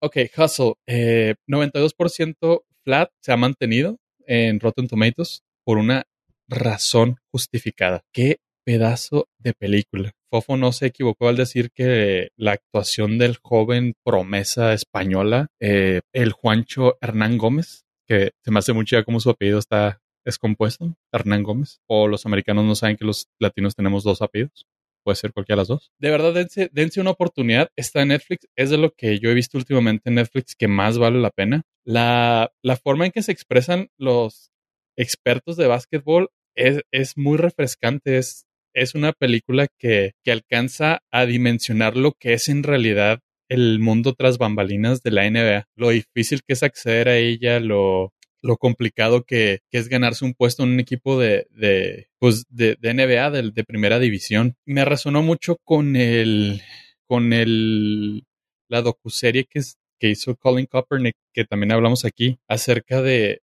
Ok, 0.00 0.16
Hustle, 0.36 0.74
eh, 0.86 1.34
92% 1.46 2.64
flat 2.84 3.10
se 3.20 3.32
ha 3.32 3.36
mantenido 3.36 3.98
en 4.26 4.60
Rotten 4.60 4.88
Tomatoes 4.88 5.42
por 5.64 5.78
una 5.78 6.04
razón 6.48 7.16
justificada. 7.32 8.02
Qué 8.12 8.38
pedazo 8.64 9.28
de 9.38 9.52
película. 9.54 10.12
Fofo 10.30 10.56
no 10.56 10.72
se 10.72 10.86
equivocó 10.86 11.28
al 11.28 11.36
decir 11.36 11.70
que 11.72 12.28
la 12.36 12.52
actuación 12.52 13.18
del 13.18 13.36
joven 13.42 13.94
promesa 14.04 14.72
española, 14.72 15.46
eh, 15.60 16.00
el 16.12 16.32
Juancho 16.32 16.98
Hernán 17.00 17.38
Gómez, 17.38 17.84
que 18.06 18.32
se 18.42 18.50
me 18.50 18.58
hace 18.58 18.72
mucho 18.72 18.96
ya 18.96 19.04
como 19.04 19.20
su 19.20 19.30
apellido 19.30 19.58
está 19.58 20.00
es 20.24 20.38
compuesto, 20.38 20.96
Hernán 21.12 21.42
Gómez, 21.42 21.80
o 21.86 22.08
los 22.08 22.26
americanos 22.26 22.64
no 22.64 22.74
saben 22.74 22.96
que 22.96 23.04
los 23.04 23.28
latinos 23.38 23.74
tenemos 23.74 24.04
dos 24.04 24.22
apellidos. 24.22 24.66
Puede 25.04 25.16
ser 25.16 25.32
cualquiera 25.34 25.56
de 25.56 25.60
las 25.60 25.68
dos. 25.68 25.92
De 25.98 26.10
verdad, 26.10 26.32
dense, 26.32 26.70
dense 26.72 27.00
una 27.00 27.10
oportunidad. 27.10 27.68
Está 27.76 28.02
en 28.02 28.08
Netflix. 28.08 28.48
Es 28.56 28.70
de 28.70 28.78
lo 28.78 28.90
que 28.90 29.18
yo 29.18 29.30
he 29.30 29.34
visto 29.34 29.58
últimamente 29.58 30.08
en 30.08 30.14
Netflix 30.14 30.54
que 30.56 30.66
más 30.66 30.96
vale 30.96 31.20
la 31.20 31.30
pena. 31.30 31.62
La, 31.84 32.50
la 32.62 32.76
forma 32.76 33.04
en 33.04 33.12
que 33.12 33.22
se 33.22 33.32
expresan 33.32 33.90
los 33.98 34.50
expertos 34.96 35.58
de 35.58 35.66
básquetbol 35.66 36.30
es, 36.54 36.80
es 36.90 37.18
muy 37.18 37.36
refrescante. 37.36 38.16
Es, 38.16 38.46
es 38.72 38.94
una 38.94 39.12
película 39.12 39.66
que, 39.78 40.12
que 40.24 40.32
alcanza 40.32 41.02
a 41.12 41.26
dimensionar 41.26 41.98
lo 41.98 42.12
que 42.12 42.32
es 42.32 42.48
en 42.48 42.62
realidad 42.62 43.20
el 43.50 43.78
mundo 43.80 44.14
tras 44.14 44.38
bambalinas 44.38 45.02
de 45.02 45.10
la 45.10 45.28
NBA. 45.30 45.66
Lo 45.76 45.90
difícil 45.90 46.40
que 46.46 46.54
es 46.54 46.62
acceder 46.62 47.10
a 47.10 47.16
ella, 47.18 47.60
lo, 47.60 48.14
lo 48.44 48.58
complicado 48.58 49.24
que, 49.24 49.60
es 49.70 49.88
ganarse 49.88 50.24
un 50.24 50.34
puesto 50.34 50.62
en 50.62 50.70
un 50.70 50.80
equipo 50.80 51.18
de, 51.18 52.08
pues 52.18 52.44
de, 52.50 52.76
NBA, 52.82 53.30
de, 53.30 53.64
primera 53.64 53.98
división. 53.98 54.54
Me 54.66 54.84
resonó 54.84 55.22
mucho 55.22 55.56
con 55.64 55.96
el, 55.96 56.60
con 57.06 57.32
el, 57.32 58.24
la 58.68 58.82
docuserie 58.82 59.46
que, 59.46 59.62
hizo 60.06 60.36
Colin 60.36 60.66
Kaepernick, 60.66 61.16
que 61.32 61.46
también 61.46 61.72
hablamos 61.72 62.04
aquí, 62.04 62.38
acerca 62.46 63.00
de, 63.00 63.40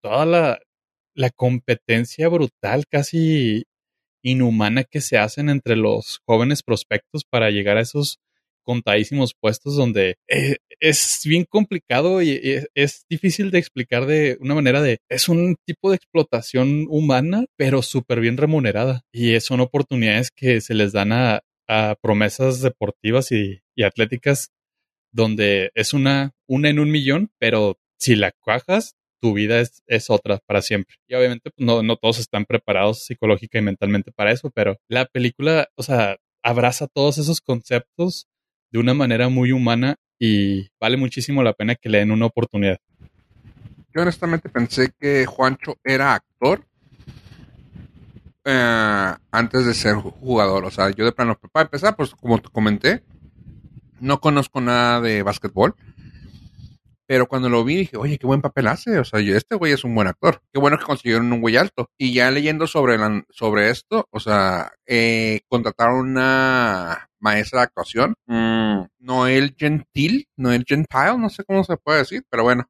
toda 0.00 0.60
la 1.14 1.30
competencia 1.30 2.28
brutal, 2.28 2.84
casi 2.88 3.64
inhumana 4.22 4.84
que 4.84 5.00
se 5.00 5.18
hacen 5.18 5.48
entre 5.48 5.74
los 5.74 6.20
jóvenes 6.24 6.62
prospectos 6.62 7.24
para 7.28 7.50
llegar 7.50 7.76
a 7.76 7.80
esos 7.82 8.20
contadísimos 8.68 9.32
puestos 9.32 9.76
donde 9.76 10.18
eh, 10.28 10.56
es 10.78 11.22
bien 11.24 11.46
complicado 11.48 12.20
y, 12.20 12.38
es 12.74 13.06
difícil 13.08 13.50
de 13.50 13.58
explicar 13.58 14.04
de 14.04 14.36
una 14.42 14.54
manera 14.54 14.82
de 14.82 14.98
es 15.08 15.30
un 15.30 15.56
tipo 15.64 15.88
de 15.88 15.96
explotación 15.96 16.84
humana 16.90 17.46
pero 17.56 17.80
súper 17.80 18.20
bien 18.20 18.36
remunerada 18.36 19.00
y 19.10 19.40
son 19.40 19.60
oportunidades 19.60 20.30
que 20.30 20.60
se 20.60 20.74
les 20.74 20.92
dan 20.92 21.12
a, 21.12 21.40
a 21.66 21.96
promesas 22.02 22.60
deportivas 22.60 23.32
y, 23.32 23.62
y 23.74 23.84
atléticas 23.84 24.50
donde 25.12 25.70
es 25.74 25.94
una, 25.94 26.32
una 26.46 26.68
en 26.68 26.78
un 26.78 26.90
millón, 26.90 27.30
pero 27.38 27.78
si 27.98 28.16
la 28.16 28.32
cuajas, 28.32 28.96
tu 29.22 29.32
vida 29.32 29.60
es, 29.60 29.82
es 29.86 30.10
otra 30.10 30.40
para 30.46 30.60
siempre. 30.60 30.96
Y 31.08 31.14
obviamente 31.14 31.50
pues, 31.50 31.66
no, 31.66 31.82
no 31.82 31.96
todos 31.96 32.18
están 32.18 32.44
preparados 32.44 33.06
psicológica 33.06 33.58
y 33.58 33.62
mentalmente 33.62 34.12
para 34.12 34.30
eso, 34.30 34.50
pero 34.50 34.76
la 34.88 35.06
película, 35.06 35.70
o 35.74 35.82
sea, 35.82 36.18
abraza 36.42 36.86
todos 36.86 37.16
esos 37.16 37.40
conceptos 37.40 38.28
de 38.70 38.78
una 38.78 38.94
manera 38.94 39.28
muy 39.28 39.52
humana 39.52 39.96
y 40.18 40.68
vale 40.80 40.96
muchísimo 40.96 41.42
la 41.42 41.52
pena 41.52 41.74
que 41.74 41.88
le 41.88 41.98
den 41.98 42.10
una 42.10 42.26
oportunidad. 42.26 42.78
Yo 43.94 44.02
honestamente 44.02 44.48
pensé 44.48 44.90
que 44.98 45.26
Juancho 45.26 45.76
era 45.84 46.14
actor 46.14 46.64
eh, 48.44 49.14
antes 49.30 49.66
de 49.66 49.74
ser 49.74 49.96
jugador. 49.96 50.64
O 50.64 50.70
sea, 50.70 50.90
yo 50.90 51.04
de 51.04 51.12
plano, 51.12 51.38
para 51.52 51.64
empezar, 51.64 51.96
pues 51.96 52.14
como 52.14 52.38
te 52.38 52.48
comenté, 52.48 53.02
no 54.00 54.20
conozco 54.20 54.60
nada 54.60 55.00
de 55.00 55.22
básquetbol. 55.22 55.74
Pero 57.06 57.26
cuando 57.26 57.48
lo 57.48 57.64
vi 57.64 57.76
dije, 57.76 57.96
oye, 57.96 58.18
qué 58.18 58.26
buen 58.26 58.42
papel 58.42 58.66
hace. 58.66 58.98
O 58.98 59.04
sea, 59.04 59.20
yo, 59.20 59.34
este 59.34 59.56
güey 59.56 59.72
es 59.72 59.82
un 59.82 59.94
buen 59.94 60.08
actor. 60.08 60.42
Qué 60.52 60.60
bueno 60.60 60.76
que 60.78 60.84
consiguieron 60.84 61.32
un 61.32 61.40
güey 61.40 61.56
alto. 61.56 61.88
Y 61.96 62.12
ya 62.12 62.30
leyendo 62.30 62.66
sobre, 62.66 62.98
la- 62.98 63.24
sobre 63.30 63.70
esto, 63.70 64.06
o 64.10 64.20
sea, 64.20 64.72
eh, 64.86 65.40
contrataron 65.48 66.00
una 66.10 67.07
maestra 67.20 67.60
de 67.60 67.64
actuación, 67.64 68.14
mm, 68.26 68.82
Noel 69.00 69.54
Gentil, 69.56 70.28
Noel 70.36 70.64
Gentile, 70.66 71.18
no 71.18 71.30
sé 71.30 71.44
cómo 71.44 71.64
se 71.64 71.76
puede 71.76 71.98
decir, 71.98 72.24
pero 72.30 72.44
bueno, 72.44 72.68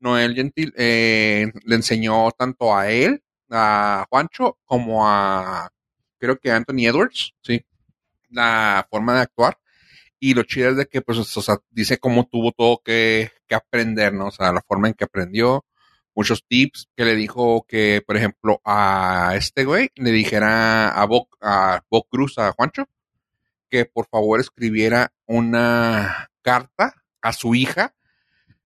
Noel 0.00 0.34
Gentil 0.34 0.72
eh, 0.76 1.52
le 1.64 1.76
enseñó 1.76 2.30
tanto 2.32 2.76
a 2.76 2.90
él, 2.90 3.22
a 3.50 4.06
Juancho, 4.10 4.58
como 4.64 5.06
a, 5.08 5.70
creo 6.18 6.38
que 6.38 6.50
a 6.50 6.56
Anthony 6.56 6.86
Edwards, 6.86 7.34
sí, 7.42 7.64
la 8.30 8.86
forma 8.90 9.14
de 9.14 9.20
actuar. 9.22 9.58
Y 10.20 10.34
lo 10.34 10.44
chido 10.44 10.70
es 10.70 10.76
de 10.76 10.86
que, 10.86 11.02
pues, 11.02 11.18
o 11.18 11.42
sea, 11.42 11.56
dice 11.70 11.98
cómo 11.98 12.26
tuvo 12.26 12.52
todo 12.52 12.80
que, 12.84 13.30
que 13.48 13.54
aprender, 13.56 14.12
¿no? 14.14 14.28
O 14.28 14.30
sea, 14.30 14.52
la 14.52 14.62
forma 14.62 14.88
en 14.88 14.94
que 14.94 15.04
aprendió, 15.04 15.64
muchos 16.14 16.44
tips 16.46 16.88
que 16.96 17.04
le 17.04 17.16
dijo 17.16 17.64
que, 17.68 18.02
por 18.06 18.16
ejemplo, 18.16 18.60
a 18.64 19.34
este 19.36 19.64
güey 19.64 19.90
le 19.96 20.10
dijera 20.10 20.90
a 20.90 21.04
Bob, 21.06 21.28
a 21.40 21.82
Bob 21.90 22.06
Cruz, 22.08 22.38
a 22.38 22.52
Juancho, 22.52 22.86
que 23.72 23.86
por 23.86 24.06
favor 24.06 24.38
escribiera 24.38 25.14
una 25.26 26.30
carta 26.42 26.92
a 27.22 27.32
su 27.32 27.54
hija 27.54 27.94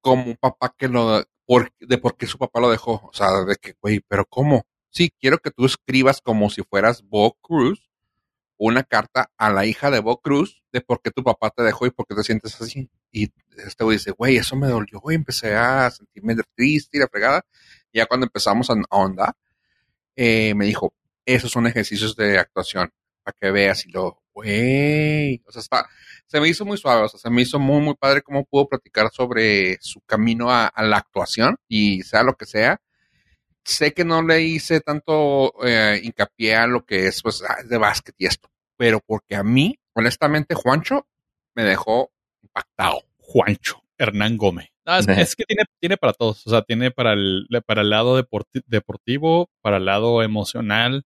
como 0.01 0.25
un 0.25 0.37
papá 0.37 0.75
que 0.77 0.89
lo, 0.89 1.25
por, 1.47 1.73
de 1.79 1.97
por 1.99 2.17
qué 2.17 2.27
su 2.27 2.39
papá 2.39 2.59
lo 2.59 2.71
dejó. 2.71 2.95
O 3.05 3.13
sea, 3.13 3.45
de 3.45 3.55
que, 3.55 3.77
güey, 3.81 4.01
pero 4.01 4.27
¿cómo? 4.27 4.67
Sí, 4.91 5.13
quiero 5.21 5.39
que 5.39 5.53
tú 5.53 5.65
escribas 5.65 6.21
como 6.21 6.51
si 6.51 6.65
fueras 6.65 7.05
Bob 7.05 7.37
Cruz 7.41 7.89
una 8.57 8.83
carta 8.83 9.31
a 9.37 9.51
la 9.51 9.65
hija 9.65 9.93
de 9.93 10.01
Bob 10.01 10.23
Cruz 10.23 10.65
de 10.73 10.81
por 10.81 11.01
qué 11.01 11.13
tu 11.13 11.23
papá 11.23 11.51
te 11.51 11.63
dejó 11.63 11.87
y 11.87 11.91
por 11.91 12.05
qué 12.09 12.17
te 12.17 12.25
sientes 12.25 12.61
así. 12.61 12.91
Y 13.13 13.31
este 13.59 13.85
güey 13.85 13.99
dice, 13.99 14.11
güey, 14.11 14.39
eso 14.39 14.57
me 14.57 14.67
dolió, 14.67 14.99
güey, 14.99 15.15
empecé 15.15 15.55
a 15.55 15.89
sentirme 15.93 16.35
triste 16.57 16.97
y 16.97 17.01
la 17.01 17.07
fregada. 17.07 17.47
Y 17.93 17.99
ya 17.99 18.07
cuando 18.07 18.27
empezamos 18.27 18.71
a 18.71 18.75
ahondar, 18.91 19.37
eh, 20.17 20.53
me 20.55 20.65
dijo, 20.65 20.93
esos 21.25 21.53
son 21.53 21.69
ejercicios 21.69 22.17
de 22.17 22.41
actuación, 22.41 22.91
para 23.27 23.37
que 23.41 23.51
veas 23.51 23.85
y 23.87 23.91
lo, 23.91 24.23
güey, 24.33 25.43
o 25.47 25.51
sea, 25.51 25.61
está, 25.61 25.89
se 26.27 26.41
me 26.41 26.49
hizo 26.49 26.65
muy 26.65 26.79
suave, 26.79 27.03
o 27.03 27.09
sea, 27.09 27.19
se 27.19 27.29
me 27.29 27.43
hizo 27.43 27.59
muy, 27.59 27.81
muy 27.81 27.95
padre 27.95 28.23
cómo 28.23 28.45
pudo 28.45 28.69
platicar 28.69 29.11
sobre 29.13 29.79
su 29.81 30.01
camino 30.03 30.53
a, 30.53 30.69
a 30.69 30.85
la 30.85 30.99
actuación 30.99 31.57
y 31.69 32.03
sea 32.03 32.23
lo 32.23 32.37
que 32.37 32.47
sea. 32.47 32.81
Sé 33.65 33.93
que 33.93 34.05
no 34.05 34.23
le 34.23 34.43
hice 34.43 34.81
tanto 34.81 35.53
eh, 35.67 36.01
hincapié 36.05 36.55
a 36.55 36.69
lo 36.69 36.87
que 36.87 37.09
es, 37.09 37.21
pues, 37.21 37.43
ah, 37.43 37.65
de 37.69 37.79
básquet 37.79 38.15
y 38.17 38.27
esto, 38.27 38.49
pero 38.77 39.01
porque 39.05 39.35
a 39.35 39.43
mí, 39.43 39.77
honestamente, 39.93 40.55
Juancho 40.55 41.09
me 41.57 41.65
dejó 41.65 42.13
impactado. 42.43 43.03
Juancho 43.19 43.83
Hernán 43.99 44.37
Gómez. 44.37 44.69
Ah, 44.85 45.01
es, 45.01 45.09
es, 45.09 45.35
que 45.35 45.43
tiene, 45.45 45.65
tiene 45.81 45.97
para 45.97 46.13
todos, 46.13 46.47
o 46.47 46.51
sea, 46.51 46.63
tiene 46.63 46.93
para 46.93 47.15
el, 47.15 47.49
para 47.67 47.81
el 47.81 47.91
lado 47.91 48.15
deporti 48.15 48.61
deportivo, 48.69 49.51
para 49.61 49.79
el 49.79 49.87
lado 49.87 50.23
emocional. 50.23 51.03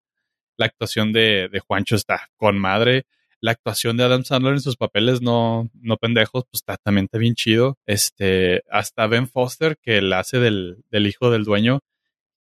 La 0.60 0.66
actuación 0.66 1.14
de, 1.14 1.48
de, 1.50 1.58
Juancho 1.60 1.96
está 1.96 2.28
con 2.36 2.58
madre. 2.58 3.06
La 3.40 3.52
actuación 3.52 3.96
de 3.96 4.04
Adam 4.04 4.24
Sandler 4.24 4.52
en 4.52 4.60
sus 4.60 4.76
papeles 4.76 5.22
no, 5.22 5.70
no 5.72 5.96
pendejos, 5.96 6.44
pues 6.50 6.60
está 6.60 6.76
también 6.76 7.08
bien 7.10 7.34
chido. 7.34 7.78
Este, 7.86 8.62
hasta 8.70 9.06
Ben 9.06 9.26
Foster, 9.26 9.78
que 9.80 10.02
la 10.02 10.18
hace 10.18 10.38
del, 10.38 10.84
del 10.90 11.06
hijo 11.06 11.30
del 11.30 11.44
dueño, 11.44 11.80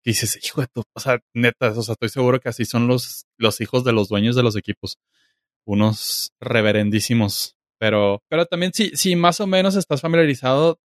dices, 0.04 0.38
hijo 0.44 0.60
de 0.60 0.66
tu, 0.66 0.82
o 0.92 1.00
sea, 1.00 1.20
neta, 1.32 1.70
o 1.70 1.82
sea, 1.82 1.94
estoy 1.94 2.10
seguro 2.10 2.40
que 2.40 2.50
así 2.50 2.66
son 2.66 2.88
los, 2.88 3.24
los 3.38 3.62
hijos 3.62 3.84
de 3.84 3.92
los 3.92 4.10
dueños 4.10 4.36
de 4.36 4.42
los 4.42 4.54
equipos. 4.54 4.98
Unos 5.64 6.34
reverendísimos. 6.40 7.56
Pero, 7.78 8.22
pero 8.28 8.44
también 8.44 8.74
si, 8.74 8.90
si 8.98 9.16
más 9.16 9.40
o 9.40 9.46
menos 9.46 9.76
estás 9.76 10.02
familiarizado, 10.02 10.78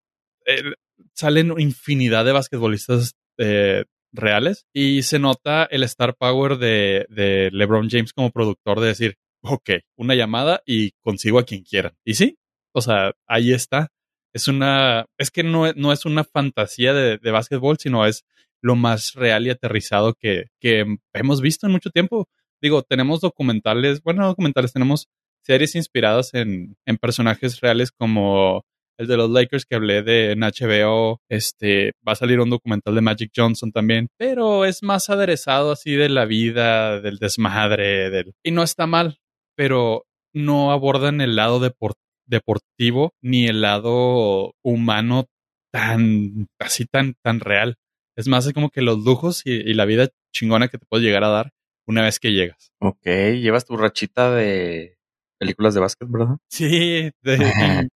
eh, 0.47 0.75
salen 1.15 1.53
infinidad 1.59 2.25
de 2.25 2.31
basquetbolistas 2.31 3.17
eh, 3.39 3.87
reales 4.15 4.67
y 4.73 5.03
se 5.03 5.19
nota 5.19 5.65
el 5.65 5.83
star 5.83 6.15
power 6.17 6.57
de, 6.57 7.07
de, 7.11 7.51
LeBron 7.53 7.91
James 7.91 8.13
como 8.13 8.31
productor 8.31 8.81
de 8.81 8.89
decir, 8.89 9.19
ok, 9.43 9.71
una 9.97 10.15
llamada 10.15 10.63
y 10.65 10.93
consigo 11.03 11.39
a 11.39 11.45
quien 11.45 11.65
quieran. 11.65 11.95
Y 12.05 12.15
sí, 12.15 12.39
o 12.73 12.81
sea, 12.81 13.13
ahí 13.27 13.53
está. 13.53 13.89
Es 14.33 14.49
una, 14.49 15.07
es 15.19 15.31
que 15.31 15.43
no, 15.43 15.73
no 15.75 15.93
es 15.93 16.07
una 16.07 16.25
fantasía 16.25 16.93
de, 16.95 17.19
de 17.19 17.31
básquetbol, 17.31 17.79
sino 17.79 18.07
es 18.07 18.25
lo 18.63 18.77
más 18.77 19.13
real 19.15 19.47
y 19.47 19.51
aterrizado 19.51 20.15
que, 20.15 20.47
que 20.61 20.87
hemos 21.13 21.41
visto 21.41 21.67
en 21.67 21.73
mucho 21.73 21.91
tiempo. 21.91 22.29
Digo, 22.63 22.83
tenemos 22.83 23.21
documentales, 23.21 24.03
bueno, 24.03 24.27
documentales, 24.27 24.73
tenemos 24.73 25.09
series 25.43 25.75
inspiradas 25.75 26.33
en, 26.35 26.77
en 26.87 26.97
personajes 26.97 27.61
reales 27.61 27.93
como 27.93 28.65
el 28.99 29.07
de 29.07 29.17
los 29.17 29.31
Lakers 29.31 29.65
que 29.65 29.75
hablé 29.75 30.03
de 30.03 30.33
en 30.33 30.41
HBO, 30.41 31.21
este, 31.29 31.93
va 32.07 32.13
a 32.13 32.17
salir 32.17 32.41
un 32.41 32.51
documental 32.51 32.95
de 32.95 33.01
Magic 33.01 33.33
Johnson 33.35 33.73
también, 33.73 34.09
pero 34.17 34.65
es 34.65 34.83
más 34.83 35.11
aderezado 35.11 35.73
así 35.73 35.95
de 35.95 36.09
la 36.09 36.25
vida, 36.25 37.01
del 37.01 37.19
desmadre, 37.19 38.11
del... 38.11 38.33
y 38.43 38.51
no 38.51 38.63
está 38.63 38.87
mal, 38.87 39.19
pero 39.57 40.07
no 40.33 40.73
abordan 40.73 41.21
el 41.21 41.37
lado 41.37 41.61
deport 41.61 41.97
deportivo 42.27 43.13
ni 43.21 43.47
el 43.47 43.61
lado 43.61 44.55
humano 44.63 45.27
tan, 45.71 46.47
así 46.59 46.87
tan, 46.87 47.15
tan 47.23 47.41
real. 47.41 47.77
Es 48.17 48.29
más, 48.29 48.47
es 48.47 48.53
como 48.53 48.71
que 48.71 48.81
los 48.81 49.05
lujos 49.05 49.43
y, 49.45 49.53
y 49.53 49.75
la 49.75 49.85
vida 49.85 50.09
chingona 50.33 50.69
que 50.69 50.79
te 50.79 50.87
puedes 50.87 51.05
llegar 51.05 51.25
a 51.25 51.29
dar 51.29 51.51
una 51.87 52.03
vez 52.03 52.19
que 52.19 52.33
llegas. 52.33 52.73
Ok, 52.81 53.05
llevas 53.05 53.67
tu 53.67 53.77
rachita 53.77 54.31
de 54.31 54.97
películas 55.39 55.75
de 55.75 55.81
básquet, 55.81 56.09
¿verdad? 56.11 56.37
Sí, 56.49 57.11
de, 57.23 57.37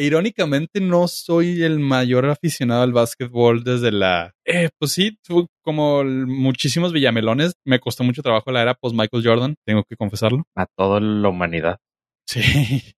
e 0.00 0.04
irónicamente 0.04 0.80
no 0.80 1.06
soy 1.08 1.62
el 1.62 1.78
mayor 1.78 2.24
aficionado 2.24 2.82
al 2.82 2.92
básquetbol 2.92 3.62
desde 3.62 3.92
la... 3.92 4.32
Eh, 4.46 4.70
pues 4.78 4.92
sí, 4.92 5.18
como 5.62 6.02
muchísimos 6.02 6.94
villamelones, 6.94 7.52
me 7.66 7.80
costó 7.80 8.02
mucho 8.02 8.22
trabajo 8.22 8.50
la 8.50 8.62
era 8.62 8.72
post 8.72 8.96
Michael 8.96 9.22
Jordan, 9.22 9.56
tengo 9.66 9.84
que 9.84 9.96
confesarlo. 9.96 10.44
A 10.56 10.64
toda 10.74 11.00
la 11.00 11.28
humanidad. 11.28 11.80
Sí, 12.26 12.40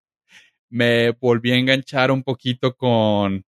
me 0.70 1.10
volví 1.10 1.50
a 1.50 1.56
enganchar 1.56 2.12
un 2.12 2.22
poquito 2.22 2.76
con, 2.76 3.42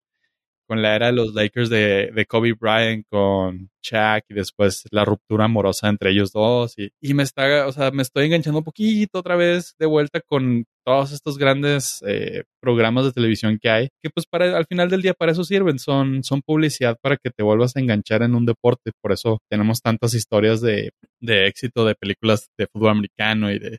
la 0.82 0.96
era 0.96 1.06
de 1.06 1.12
los 1.12 1.34
Lakers 1.34 1.68
de, 1.70 2.10
de 2.14 2.26
Kobe 2.26 2.54
Bryant, 2.58 3.04
con 3.10 3.70
Shaq 3.82 4.24
y 4.28 4.34
después 4.34 4.84
la 4.90 5.04
ruptura 5.04 5.44
amorosa 5.44 5.88
entre 5.88 6.10
ellos 6.10 6.32
dos. 6.32 6.74
Y, 6.78 6.90
y, 7.00 7.14
me 7.14 7.22
está, 7.22 7.66
o 7.66 7.72
sea, 7.72 7.90
me 7.90 8.02
estoy 8.02 8.26
enganchando 8.26 8.58
un 8.58 8.64
poquito 8.64 9.18
otra 9.18 9.36
vez 9.36 9.74
de 9.78 9.86
vuelta 9.86 10.20
con 10.20 10.64
todos 10.84 11.12
estos 11.12 11.38
grandes 11.38 12.02
eh, 12.06 12.44
programas 12.60 13.04
de 13.04 13.12
televisión 13.12 13.58
que 13.60 13.70
hay, 13.70 13.88
que 14.02 14.10
pues 14.10 14.26
para 14.26 14.56
al 14.56 14.66
final 14.66 14.90
del 14.90 15.02
día 15.02 15.14
para 15.14 15.32
eso 15.32 15.44
sirven, 15.44 15.78
son, 15.78 16.22
son 16.24 16.42
publicidad 16.42 16.98
para 17.00 17.16
que 17.16 17.30
te 17.30 17.42
vuelvas 17.42 17.76
a 17.76 17.80
enganchar 17.80 18.22
en 18.22 18.34
un 18.34 18.46
deporte. 18.46 18.92
Por 19.00 19.12
eso 19.12 19.38
tenemos 19.50 19.80
tantas 19.80 20.14
historias 20.14 20.60
de, 20.60 20.90
de 21.20 21.46
éxito 21.46 21.84
de 21.84 21.94
películas 21.94 22.48
de 22.58 22.66
fútbol 22.66 22.90
americano 22.90 23.50
y 23.50 23.58
de, 23.58 23.78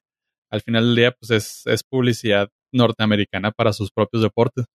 al 0.51 0.61
final 0.61 0.85
del 0.87 0.95
día 0.95 1.11
pues 1.11 1.31
es, 1.31 1.61
es 1.65 1.83
publicidad 1.83 2.49
norteamericana 2.71 3.51
para 3.51 3.73
sus 3.73 3.91
propios 3.91 4.23
deportes 4.23 4.65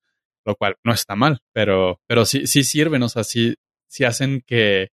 lo 0.44 0.57
cual 0.57 0.76
no 0.85 0.92
está 0.92 1.16
mal, 1.16 1.40
pero, 1.53 2.00
pero 2.07 2.24
sí, 2.24 2.46
sí 2.46 2.64
sirven, 2.64 3.03
o 3.03 3.09
sea, 3.09 3.24
sí, 3.24 3.55
sí 3.88 4.05
hacen 4.05 4.42
que, 4.46 4.88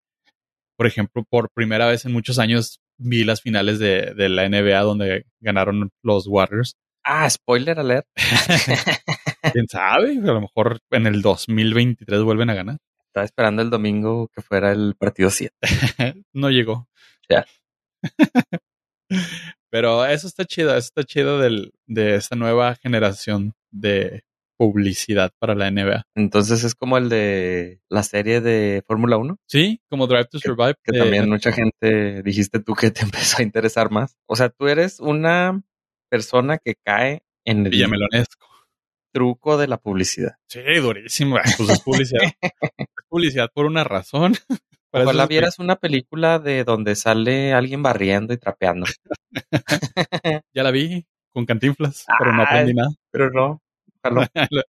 por 0.77 0.87
ejemplo, 0.87 1.23
por 1.29 1.49
primera 1.53 1.87
vez 1.87 2.05
en 2.05 2.13
muchos 2.13 2.39
años 2.39 2.79
vi 2.97 3.23
las 3.23 3.41
finales 3.41 3.79
de, 3.79 4.13
de 4.15 4.29
la 4.29 4.47
NBA 4.49 4.79
donde 4.81 5.25
ganaron 5.39 5.89
los 6.03 6.27
Warriors. 6.27 6.75
Ah, 7.03 7.29
spoiler 7.29 7.79
alert. 7.79 8.05
¿Quién 9.53 9.67
sabe? 9.69 10.17
A 10.17 10.33
lo 10.33 10.41
mejor 10.41 10.79
en 10.91 11.07
el 11.07 11.21
2023 11.21 12.21
vuelven 12.21 12.49
a 12.49 12.55
ganar. 12.55 12.77
Estaba 13.05 13.25
esperando 13.25 13.61
el 13.61 13.69
domingo 13.69 14.27
que 14.35 14.41
fuera 14.41 14.71
el 14.71 14.95
partido 14.95 15.29
7. 15.29 15.55
no 16.33 16.49
llegó. 16.49 16.89
Ya. 17.29 17.45
Pero 19.69 20.05
eso 20.05 20.27
está 20.27 20.45
chido, 20.45 20.71
eso 20.71 20.87
está 20.87 21.03
chido 21.03 21.39
del, 21.39 21.71
de 21.85 22.15
esta 22.15 22.35
nueva 22.35 22.75
generación 22.75 23.53
de 23.71 24.23
publicidad 24.57 25.31
para 25.39 25.55
la 25.55 25.69
NBA. 25.71 26.03
Entonces 26.15 26.63
es 26.63 26.75
como 26.75 26.97
el 26.97 27.09
de 27.09 27.79
la 27.89 28.03
serie 28.03 28.41
de 28.41 28.83
Fórmula 28.87 29.17
1. 29.17 29.37
Sí, 29.47 29.79
como 29.89 30.07
Drive 30.07 30.25
to 30.31 30.39
Survive. 30.39 30.75
Que 30.83 30.97
también 30.97 31.29
mucha 31.29 31.51
gente 31.51 32.21
dijiste 32.23 32.59
tú 32.59 32.73
que 32.73 32.91
te 32.91 33.01
empezó 33.03 33.37
a 33.39 33.43
interesar 33.43 33.91
más. 33.91 34.17
O 34.27 34.35
sea, 34.35 34.49
tú 34.49 34.67
eres 34.67 34.99
una 34.99 35.61
persona 36.09 36.57
que 36.57 36.75
cae 36.83 37.21
en 37.45 37.65
el 37.65 37.71
Villamelonesco. 37.71 38.47
truco 39.13 39.57
de 39.57 39.67
la 39.67 39.77
publicidad. 39.77 40.35
Sí, 40.49 40.59
durísimo. 40.81 41.37
Pues 41.57 41.69
es 41.69 41.79
publicidad. 41.81 42.21
es 42.41 42.51
publicidad 43.09 43.49
por 43.53 43.65
una 43.65 43.83
razón. 43.83 44.33
Ojalá 44.91 45.23
es- 45.23 45.29
vieras 45.29 45.59
una 45.59 45.75
película 45.75 46.39
de 46.39 46.63
donde 46.63 46.95
sale 46.95 47.53
alguien 47.53 47.83
barriendo 47.83 48.33
y 48.33 48.37
trapeando. 48.37 48.85
Ya 50.53 50.63
la 50.63 50.71
vi 50.71 51.05
con 51.33 51.45
cantinflas, 51.45 52.05
pero 52.17 52.31
no 52.33 52.39
Ay. 52.41 52.45
aprendí 52.47 52.73
nada. 52.73 52.89
Pero 53.11 53.29
no. 53.31 53.61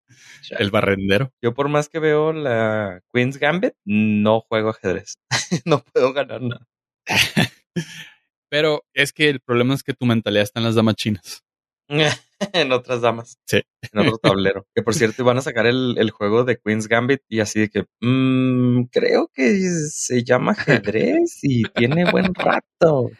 El 0.58 0.70
barrendero. 0.70 1.32
Yo 1.42 1.54
por 1.54 1.68
más 1.68 1.88
que 1.88 1.98
veo 1.98 2.32
la 2.32 3.00
Queen's 3.12 3.38
Gambit, 3.38 3.74
no 3.84 4.40
juego 4.40 4.70
ajedrez. 4.70 5.18
no 5.64 5.82
puedo 5.82 6.12
ganar 6.12 6.42
nada. 6.42 6.66
Pero 8.48 8.84
es 8.94 9.12
que 9.12 9.28
el 9.28 9.40
problema 9.40 9.74
es 9.74 9.82
que 9.82 9.94
tu 9.94 10.06
mentalidad 10.06 10.44
está 10.44 10.60
en 10.60 10.66
las 10.66 10.74
damas 10.76 10.94
chinas. 10.96 11.42
en 11.88 12.72
otras 12.72 13.00
damas. 13.00 13.38
Sí. 13.46 13.62
En 13.92 14.00
otro 14.00 14.18
tablero. 14.18 14.66
que 14.74 14.82
por 14.82 14.94
cierto 14.94 15.22
iban 15.22 15.38
a 15.38 15.42
sacar 15.42 15.66
el, 15.66 15.96
el 15.98 16.10
juego 16.10 16.44
de 16.44 16.58
Queen's 16.58 16.88
Gambit 16.88 17.22
y 17.28 17.40
así 17.40 17.60
de 17.60 17.68
que 17.68 17.84
mm, 18.00 18.84
creo 18.92 19.30
que 19.32 19.58
se 19.90 20.22
llama 20.24 20.52
ajedrez 20.52 21.38
y 21.42 21.62
tiene 21.64 22.10
buen 22.10 22.34
rato. 22.34 23.10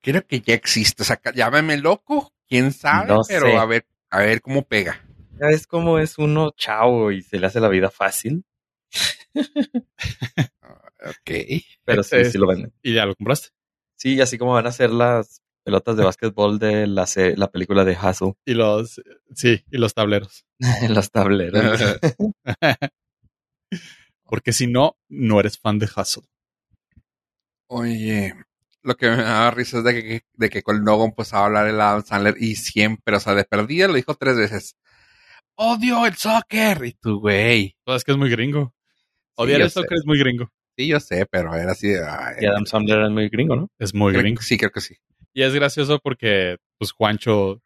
Creo 0.00 0.26
que 0.26 0.40
ya 0.40 0.54
existe. 0.54 1.02
O 1.02 1.06
sea, 1.06 1.20
llámame 1.34 1.78
loco, 1.78 2.32
quién 2.48 2.72
sabe, 2.72 3.08
No 3.08 3.20
pero 3.26 3.46
sé. 3.46 3.56
a 3.56 3.64
ver, 3.64 3.86
a 4.14 4.18
ver 4.18 4.40
cómo 4.40 4.62
pega. 4.62 5.04
Ya 5.40 5.48
ves 5.48 5.66
cómo 5.66 5.98
es 5.98 6.18
uno 6.18 6.52
chavo 6.56 7.10
y 7.10 7.22
se 7.22 7.40
le 7.40 7.46
hace 7.48 7.58
la 7.58 7.68
vida 7.68 7.90
fácil, 7.90 8.44
Ok. 9.34 11.30
pero 11.84 12.04
sí, 12.04 12.24
sí 12.26 12.38
lo 12.38 12.46
venden. 12.46 12.72
¿Y 12.80 12.94
ya 12.94 13.06
lo 13.06 13.16
compraste? 13.16 13.48
Sí, 13.96 14.20
así 14.20 14.38
como 14.38 14.52
van 14.52 14.68
a 14.68 14.72
ser 14.72 14.90
las 14.90 15.42
pelotas 15.64 15.96
de 15.96 16.04
básquetbol 16.04 16.60
de 16.60 16.86
la, 16.86 17.06
la 17.36 17.50
película 17.50 17.84
de 17.84 17.96
Hustle 17.96 18.34
Y 18.44 18.54
los, 18.54 19.00
sí, 19.34 19.64
y 19.70 19.78
los 19.78 19.94
tableros. 19.94 20.46
los 20.88 21.10
tableros. 21.10 21.80
Porque 24.22 24.52
si 24.52 24.68
no, 24.68 24.96
no 25.08 25.40
eres 25.40 25.58
fan 25.58 25.80
de 25.80 25.86
Hustle. 25.86 26.22
Oye, 27.68 28.34
lo 28.84 28.94
que 28.96 29.08
me 29.10 29.16
daba 29.16 29.50
risa 29.50 29.78
es 29.78 29.84
de 29.84 29.94
que, 29.94 30.20
de 30.34 30.50
que 30.50 30.62
con 30.62 30.84
Logan 30.84 31.12
pues 31.12 31.32
a 31.34 31.44
hablar 31.44 31.66
el 31.66 31.80
Adam 31.80 32.04
Sandler 32.04 32.36
y 32.38 32.54
siempre, 32.56 33.16
o 33.16 33.20
sea, 33.20 33.34
de 33.34 33.44
perdida 33.44 33.88
lo 33.88 33.94
dijo 33.94 34.14
tres 34.14 34.36
veces. 34.36 34.76
Odio 35.56 36.06
el 36.06 36.14
soccer. 36.14 36.84
Y 36.84 36.92
tú, 36.92 37.20
güey. 37.20 37.76
Pues 37.84 37.98
es 37.98 38.04
que 38.04 38.12
es 38.12 38.18
muy 38.18 38.30
gringo. 38.30 38.74
Sí, 38.76 39.32
Odiar 39.36 39.60
el 39.62 39.68
sé. 39.70 39.74
soccer 39.80 39.98
es 39.98 40.06
muy 40.06 40.18
gringo. 40.18 40.50
Sí, 40.76 40.88
yo 40.88 40.98
sé, 41.00 41.26
pero 41.30 41.54
era 41.54 41.72
así 41.72 41.88
de. 41.88 42.04
ay, 42.04 42.36
y 42.40 42.46
Adam 42.46 42.66
Sandler 42.66 43.02
es 43.02 43.10
muy 43.10 43.28
gringo, 43.28 43.56
¿no? 43.56 43.68
Es 43.78 43.94
muy 43.94 44.12
creo- 44.12 44.22
gringo. 44.22 44.42
Sí, 44.42 44.58
creo 44.58 44.70
que 44.70 44.80
sí. 44.80 44.96
Y 45.32 45.42
es 45.42 45.54
gracioso 45.54 45.98
porque, 46.00 46.56
pues, 46.78 46.92
Juancho, 46.92 47.60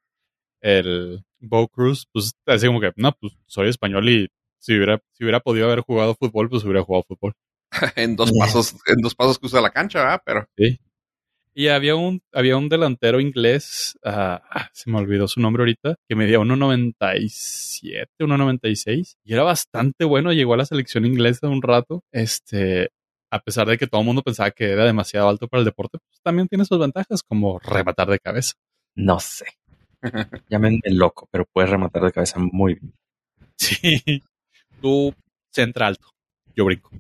el 0.60 1.24
Bo 1.40 1.68
Cruz, 1.68 2.06
pues, 2.12 2.32
así 2.46 2.66
como 2.66 2.80
que, 2.80 2.92
no, 2.96 3.12
pues, 3.12 3.34
soy 3.46 3.68
español 3.68 4.08
y 4.08 4.28
si 4.58 4.74
hubiera, 4.76 5.00
si 5.12 5.24
hubiera 5.24 5.40
podido 5.40 5.66
haber 5.66 5.80
jugado 5.80 6.14
fútbol, 6.14 6.48
pues 6.50 6.64
hubiera 6.64 6.82
jugado 6.82 7.04
fútbol. 7.08 7.34
en 7.96 8.16
dos 8.16 8.32
pasos, 8.38 8.74
en 8.86 9.00
dos 9.02 9.14
pasos 9.14 9.38
cruza 9.38 9.60
la 9.60 9.70
cancha, 9.70 10.00
¿verdad? 10.00 10.22
Pero 10.24 10.46
Y 11.58 11.66
había 11.66 11.96
un, 11.96 12.22
había 12.32 12.56
un 12.56 12.68
delantero 12.68 13.18
inglés, 13.18 13.98
ah, 14.04 14.40
ah, 14.48 14.70
se 14.72 14.88
me 14.88 14.98
olvidó 14.98 15.26
su 15.26 15.40
nombre 15.40 15.62
ahorita, 15.62 15.96
que 16.08 16.14
medía 16.14 16.38
1.97, 16.38 18.06
1.96, 18.20 19.16
y 19.24 19.32
era 19.32 19.42
bastante 19.42 20.04
bueno, 20.04 20.32
llegó 20.32 20.54
a 20.54 20.58
la 20.58 20.66
selección 20.66 21.04
inglesa 21.04 21.48
un 21.48 21.60
rato, 21.60 22.04
este, 22.12 22.90
a 23.32 23.40
pesar 23.40 23.66
de 23.66 23.76
que 23.76 23.88
todo 23.88 24.02
el 24.02 24.06
mundo 24.06 24.22
pensaba 24.22 24.52
que 24.52 24.70
era 24.70 24.84
demasiado 24.84 25.28
alto 25.28 25.48
para 25.48 25.58
el 25.58 25.64
deporte, 25.64 25.98
pues 25.98 26.20
también 26.22 26.46
tiene 26.46 26.64
sus 26.64 26.78
ventajas, 26.78 27.24
como 27.24 27.58
rematar 27.58 28.06
de 28.06 28.20
cabeza. 28.20 28.52
No 28.94 29.18
sé. 29.18 29.46
Llámenme 30.48 30.78
loco, 30.92 31.26
pero 31.32 31.44
puedes 31.52 31.70
rematar 31.70 32.04
de 32.04 32.12
cabeza 32.12 32.38
muy 32.38 32.74
bien. 32.74 32.94
Sí. 33.56 34.22
Tú, 34.80 35.12
centra 35.52 35.88
alto, 35.88 36.06
yo 36.54 36.64
brinco. 36.66 36.92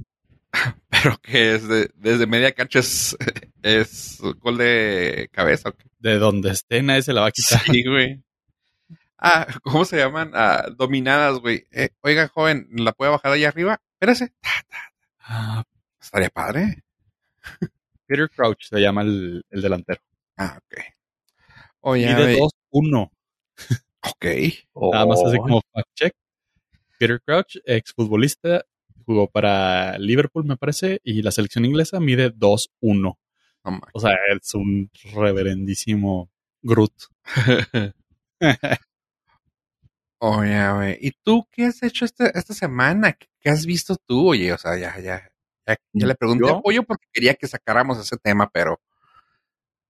pero 0.88 1.18
que 1.22 1.54
es 1.54 1.68
de- 1.68 1.90
desde 1.94 2.26
media 2.26 2.52
cancha 2.52 2.78
es, 2.80 3.16
es 3.62 4.18
gol 4.40 4.58
de 4.58 5.28
cabeza. 5.32 5.72
De 5.98 6.18
donde 6.18 6.50
esté, 6.50 6.82
nadie 6.82 7.02
se 7.02 7.12
la 7.12 7.22
va 7.22 7.26
a 7.28 7.32
quitar. 7.32 7.60
Sí, 7.62 7.82
güey. 7.84 8.22
Ah, 9.18 9.46
¿cómo 9.62 9.84
se 9.84 9.96
llaman? 9.96 10.30
Ah, 10.34 10.66
dominadas, 10.76 11.38
güey. 11.40 11.66
Eh, 11.72 11.90
oiga, 12.02 12.28
joven, 12.28 12.68
¿la 12.70 12.92
puede 12.92 13.10
bajar 13.10 13.32
allá 13.32 13.48
arriba? 13.48 13.80
Espérese. 13.94 14.32
Ah, 15.20 15.64
Estaría 16.00 16.30
padre. 16.30 16.84
Peter 18.06 18.30
Crouch 18.30 18.68
se 18.68 18.78
llama 18.80 19.02
el, 19.02 19.44
el 19.50 19.60
delantero. 19.60 20.00
Ah, 20.36 20.56
ok. 20.58 20.80
Oye, 21.80 22.06
Mide 22.06 22.36
güey, 22.36 22.48
2-1. 22.72 23.10
ok. 24.02 24.24
Nada 24.92 25.06
más 25.06 25.20
así 25.26 25.36
Oh. 25.38 25.42
como 25.42 25.60
fact 25.72 25.88
check. 25.94 26.12
Peter 26.98 27.20
Crouch, 27.20 27.56
exfutbolista, 27.64 28.64
jugó 29.08 29.30
para 29.30 29.96
Liverpool, 29.98 30.44
me 30.44 30.58
parece, 30.58 31.00
y 31.02 31.22
la 31.22 31.30
selección 31.30 31.64
inglesa 31.64 31.98
mide 31.98 32.30
2-1. 32.30 32.68
No 32.82 33.18
mames. 33.64 33.88
O 33.94 34.00
sea, 34.00 34.12
es 34.36 34.54
un 34.54 34.90
reverendísimo 35.14 36.30
Groot. 36.62 36.92
Oye, 40.20 40.72
güey. 40.72 40.98
¿Y 41.00 41.12
tú 41.22 41.46
qué 41.50 41.66
has 41.66 41.82
hecho 41.82 42.04
este- 42.04 42.36
esta 42.36 42.52
semana? 42.52 43.12
¿Qué, 43.12 43.26
qué 43.40 43.50
has 43.50 43.64
visto 43.66 43.96
tú? 43.96 44.28
Oye, 44.30 44.52
o 44.52 44.58
sea, 44.58 44.76
ya, 44.76 44.98
ya, 45.00 45.30
ya, 45.66 45.76
ya 45.92 46.06
le 46.06 46.14
pregunté 46.14 46.46
¿Yo? 46.48 46.56
a 46.56 46.60
Pollo 46.62 46.82
porque 46.82 47.06
quería 47.12 47.34
que 47.34 47.46
sacáramos 47.46 47.98
ese 47.98 48.16
tema, 48.16 48.50
pero 48.52 48.80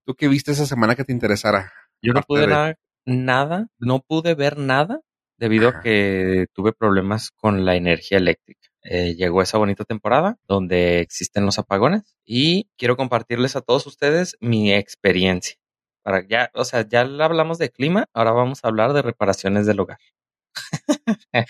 ¿tú 0.06 0.14
qué 0.14 0.28
viste 0.28 0.52
esa 0.52 0.66
semana 0.66 0.94
que 0.94 1.04
te 1.04 1.12
interesara? 1.12 1.72
Yo 2.02 2.12
no 2.12 2.22
pude 2.22 2.42
de- 2.42 2.46
nada, 2.48 2.78
nada, 3.06 3.68
no 3.78 4.00
pude 4.00 4.34
ver 4.34 4.58
nada 4.58 5.00
debido 5.38 5.70
Ajá. 5.70 5.78
a 5.78 5.82
que 5.82 6.46
tuve 6.52 6.72
problemas 6.72 7.30
con 7.30 7.64
la 7.64 7.74
energía 7.76 8.18
eléctrica. 8.18 8.68
Eh, 8.90 9.14
llegó 9.16 9.42
esa 9.42 9.58
bonita 9.58 9.84
temporada 9.84 10.38
donde 10.48 11.00
existen 11.00 11.44
los 11.44 11.58
apagones 11.58 12.16
y 12.24 12.70
quiero 12.78 12.96
compartirles 12.96 13.54
a 13.54 13.60
todos 13.60 13.86
ustedes 13.86 14.36
mi 14.40 14.72
experiencia. 14.72 15.56
Para 16.02 16.26
ya, 16.26 16.50
o 16.54 16.64
sea, 16.64 16.88
ya 16.88 17.02
hablamos 17.02 17.58
de 17.58 17.68
clima, 17.70 18.06
ahora 18.14 18.32
vamos 18.32 18.60
a 18.64 18.68
hablar 18.68 18.94
de 18.94 19.02
reparaciones 19.02 19.66
del 19.66 19.80
hogar. 19.80 19.98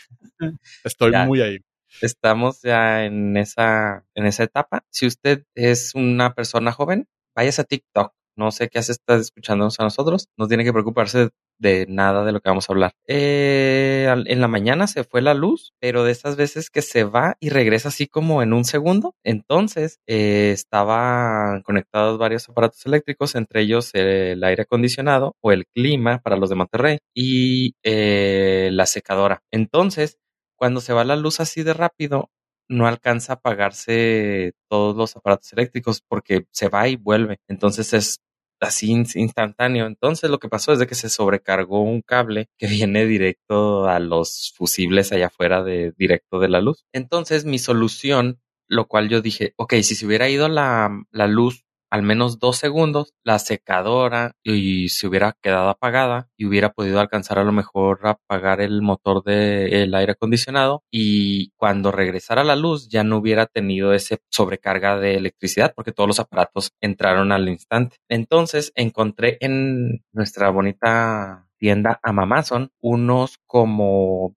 Estoy 0.85 1.13
Ya. 1.13 1.25
muy 1.27 1.41
ahí. 1.41 1.59
Estamos 2.03 2.61
ya 2.63 3.05
en 3.05 3.37
esa, 3.37 4.05
en 4.15 4.27
esa 4.27 4.43
etapa. 4.45 4.85
Si 4.91 5.07
usted 5.07 5.45
es 5.55 5.95
una 5.95 6.35
persona 6.35 6.73
joven, 6.73 7.07
váyase 7.37 7.63
a 7.63 7.65
TikTok. 7.65 8.13
No 8.37 8.51
sé 8.51 8.69
qué 8.69 8.79
hace, 8.79 8.93
está 8.93 9.17
escuchándonos 9.17 9.79
a 9.81 9.85
nosotros. 9.85 10.29
No 10.37 10.49
tiene 10.49 10.65
que 10.65 10.73
preocuparse 10.73 11.31
de 11.59 11.87
nada 11.89 12.25
de 12.25 12.33
lo 12.33 12.41
que 12.41 12.49
vamos 12.49 12.69
a 12.69 12.73
hablar. 12.73 12.93
Eh, 13.07 14.07
en 14.27 14.41
la 14.41 14.49
mañana 14.49 14.87
se 14.87 15.05
fue 15.05 15.23
la 15.23 15.35
luz, 15.35 15.73
pero 15.81 16.05
de 16.05 16.13
esas 16.13 16.37
veces 16.37 16.71
que 16.71 16.83
se 16.83 17.05
va 17.05 17.37
y 17.41 17.51
regresa 17.51 17.89
así 17.89 18.07
como 18.07 18.43
en 18.43 18.53
un 18.53 18.65
segundo. 18.65 19.15
Entonces 19.25 19.99
eh, 20.07 20.51
estaban 20.53 21.63
conectados 21.63 22.19
varios 22.19 22.49
aparatos 22.49 22.85
eléctricos, 22.87 23.35
entre 23.35 23.63
ellos 23.63 23.91
el 23.95 24.43
aire 24.45 24.63
acondicionado 24.63 25.37
o 25.41 25.53
el 25.53 25.67
clima 25.67 26.19
para 26.19 26.37
los 26.37 26.51
de 26.51 26.57
Monterrey 26.57 26.99
y 27.15 27.75
eh, 27.83 28.71
la 28.73 28.87
secadora. 28.87 29.43
Entonces, 29.51 30.19
cuando 30.57 30.81
se 30.81 30.93
va 30.93 31.05
la 31.05 31.17
luz 31.17 31.41
así 31.41 31.63
de 31.63 31.75
rápido, 31.75 32.31
no 32.69 32.87
alcanza 32.87 33.33
a 33.33 33.37
apagarse 33.37 34.53
todos 34.69 34.97
los 34.97 35.17
aparatos 35.17 35.53
eléctricos 35.53 36.03
porque 36.07 36.47
se 36.53 36.69
va 36.69 36.89
y 36.89 36.97
vuelve. 36.97 37.39
Entonces 37.49 37.93
es 37.95 38.21
así 38.61 38.91
in- 38.91 39.07
instantáneo. 39.15 39.87
Entonces 39.87 40.31
lo 40.31 40.39
que 40.39 40.49
pasó 40.49 40.73
es 40.73 40.79
de 40.79 40.87
que 40.87 40.95
se 40.95 41.09
sobrecargó 41.09 41.83
un 41.83 42.03
cable 42.03 42.49
que 42.59 42.67
viene 42.67 43.07
directo 43.07 43.89
a 43.89 43.99
los 44.01 44.53
fusibles 44.57 45.13
allá 45.13 45.27
afuera 45.29 45.63
de 45.63 45.93
directo 45.97 46.39
de 46.41 46.49
la 46.49 46.61
luz. 46.61 46.85
Entonces 46.93 47.45
mi 47.45 47.59
solución, 47.59 48.41
lo 48.69 48.87
cual 48.89 49.09
yo 49.09 49.21
dije, 49.21 49.55
ok, 49.57 49.75
si 49.83 49.95
se 49.95 50.07
hubiera 50.07 50.29
ido 50.29 50.49
la, 50.49 50.91
la 51.11 51.27
luz 51.27 51.65
al 51.91 52.03
menos 52.03 52.39
dos 52.39 52.57
segundos, 52.57 53.15
la 53.25 53.39
secadora 53.39 54.33
y 54.43 54.89
se 54.91 55.07
hubiera 55.07 55.37
quedado 55.41 55.69
apagada 55.71 56.29
y 56.37 56.47
hubiera 56.47 56.73
podido 56.73 57.01
alcanzar 57.01 57.39
a 57.39 57.45
lo 57.45 57.53
mejor 57.53 58.01
a 58.05 58.11
apagar 58.11 58.61
el 58.61 58.83
motor 58.83 59.23
del 59.25 59.95
aire 59.95 60.13
acondicionado 60.13 60.83
y 60.91 61.51
cuando 61.57 61.93
regresara 61.93 62.45
la 62.45 62.57
luz 62.57 62.89
ya 62.89 63.05
no 63.05 63.19
hubiera 63.19 63.47
tenido 63.47 63.93
ese 63.93 64.19
sobrecarga 64.31 64.99
de 64.99 65.17
electricidad 65.17 65.73
porque 65.75 65.93
todos 65.93 66.09
los 66.09 66.21
aparatos 66.21 66.73
entraron 66.81 67.33
al 67.33 67.49
instante. 67.49 67.97
Entonces 68.09 68.73
encontré 68.75 69.39
en 69.41 70.05
nuestra 70.13 70.51
bonita 70.51 71.49
tienda 71.59 71.99
Amazon 72.03 72.71
unos 72.81 73.39
como 73.47 74.35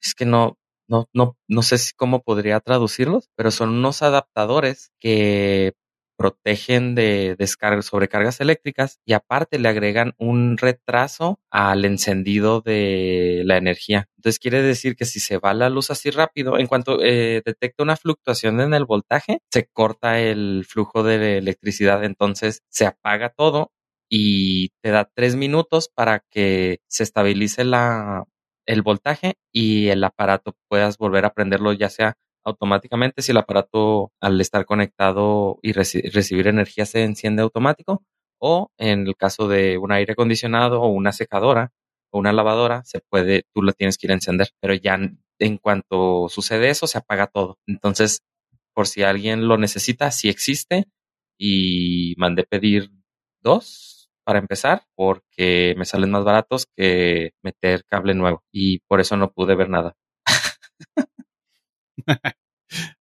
es 0.00 0.14
que 0.14 0.26
no 0.26 0.58
no, 0.86 1.08
no, 1.14 1.36
no 1.48 1.62
sé 1.62 1.78
si 1.78 1.94
cómo 1.94 2.22
podría 2.22 2.60
traducirlos, 2.60 3.30
pero 3.36 3.50
son 3.50 3.70
unos 3.70 4.02
adaptadores 4.02 4.92
que 5.00 5.72
protegen 6.16 6.94
de 6.94 7.36
descargas, 7.38 7.86
sobrecargas 7.86 8.40
eléctricas 8.40 9.00
y 9.04 9.12
aparte 9.12 9.58
le 9.58 9.68
agregan 9.68 10.14
un 10.18 10.56
retraso 10.56 11.40
al 11.50 11.84
encendido 11.84 12.60
de 12.60 13.42
la 13.44 13.56
energía. 13.56 14.08
Entonces 14.16 14.38
quiere 14.38 14.62
decir 14.62 14.96
que 14.96 15.04
si 15.04 15.20
se 15.20 15.38
va 15.38 15.54
la 15.54 15.70
luz 15.70 15.90
así 15.90 16.10
rápido, 16.10 16.58
en 16.58 16.66
cuanto 16.66 17.02
eh, 17.02 17.42
detecta 17.44 17.82
una 17.82 17.96
fluctuación 17.96 18.60
en 18.60 18.74
el 18.74 18.84
voltaje, 18.84 19.40
se 19.50 19.66
corta 19.72 20.20
el 20.20 20.64
flujo 20.68 21.02
de 21.02 21.38
electricidad, 21.38 22.04
entonces 22.04 22.62
se 22.68 22.86
apaga 22.86 23.30
todo 23.30 23.72
y 24.08 24.70
te 24.82 24.90
da 24.90 25.10
tres 25.14 25.36
minutos 25.36 25.90
para 25.94 26.24
que 26.30 26.80
se 26.88 27.02
estabilice 27.02 27.64
la, 27.64 28.24
el 28.66 28.82
voltaje 28.82 29.34
y 29.52 29.88
el 29.88 30.04
aparato 30.04 30.56
puedas 30.68 30.98
volver 30.98 31.24
a 31.24 31.34
prenderlo 31.34 31.72
ya 31.72 31.90
sea 31.90 32.16
automáticamente 32.44 33.22
si 33.22 33.32
el 33.32 33.38
aparato 33.38 34.12
al 34.20 34.40
estar 34.40 34.64
conectado 34.66 35.58
y 35.62 35.72
recibir 35.72 36.48
energía 36.48 36.86
se 36.86 37.02
enciende 37.02 37.42
automático 37.42 38.04
o 38.38 38.70
en 38.78 39.06
el 39.06 39.16
caso 39.16 39.48
de 39.48 39.78
un 39.78 39.92
aire 39.92 40.12
acondicionado 40.12 40.82
o 40.82 40.88
una 40.88 41.12
secadora 41.12 41.72
o 42.10 42.18
una 42.18 42.32
lavadora 42.32 42.82
se 42.84 43.00
puede 43.00 43.44
tú 43.54 43.62
lo 43.62 43.72
tienes 43.72 43.98
que 43.98 44.06
ir 44.06 44.10
a 44.12 44.14
encender 44.14 44.50
pero 44.60 44.74
ya 44.74 44.98
en 45.38 45.58
cuanto 45.58 46.28
sucede 46.28 46.70
eso 46.70 46.86
se 46.86 46.98
apaga 46.98 47.26
todo. 47.26 47.58
Entonces 47.66 48.20
por 48.74 48.86
si 48.88 49.02
alguien 49.02 49.48
lo 49.48 49.56
necesita 49.58 50.10
si 50.10 50.28
existe 50.28 50.86
y 51.38 52.14
mandé 52.18 52.44
pedir 52.44 52.90
dos 53.42 54.10
para 54.24 54.38
empezar 54.38 54.84
porque 54.96 55.74
me 55.76 55.84
salen 55.84 56.10
más 56.10 56.24
baratos 56.24 56.66
que 56.76 57.32
meter 57.42 57.84
cable 57.86 58.14
nuevo 58.14 58.42
y 58.52 58.80
por 58.88 59.00
eso 59.00 59.16
no 59.16 59.32
pude 59.32 59.54
ver 59.54 59.68
nada 59.68 59.96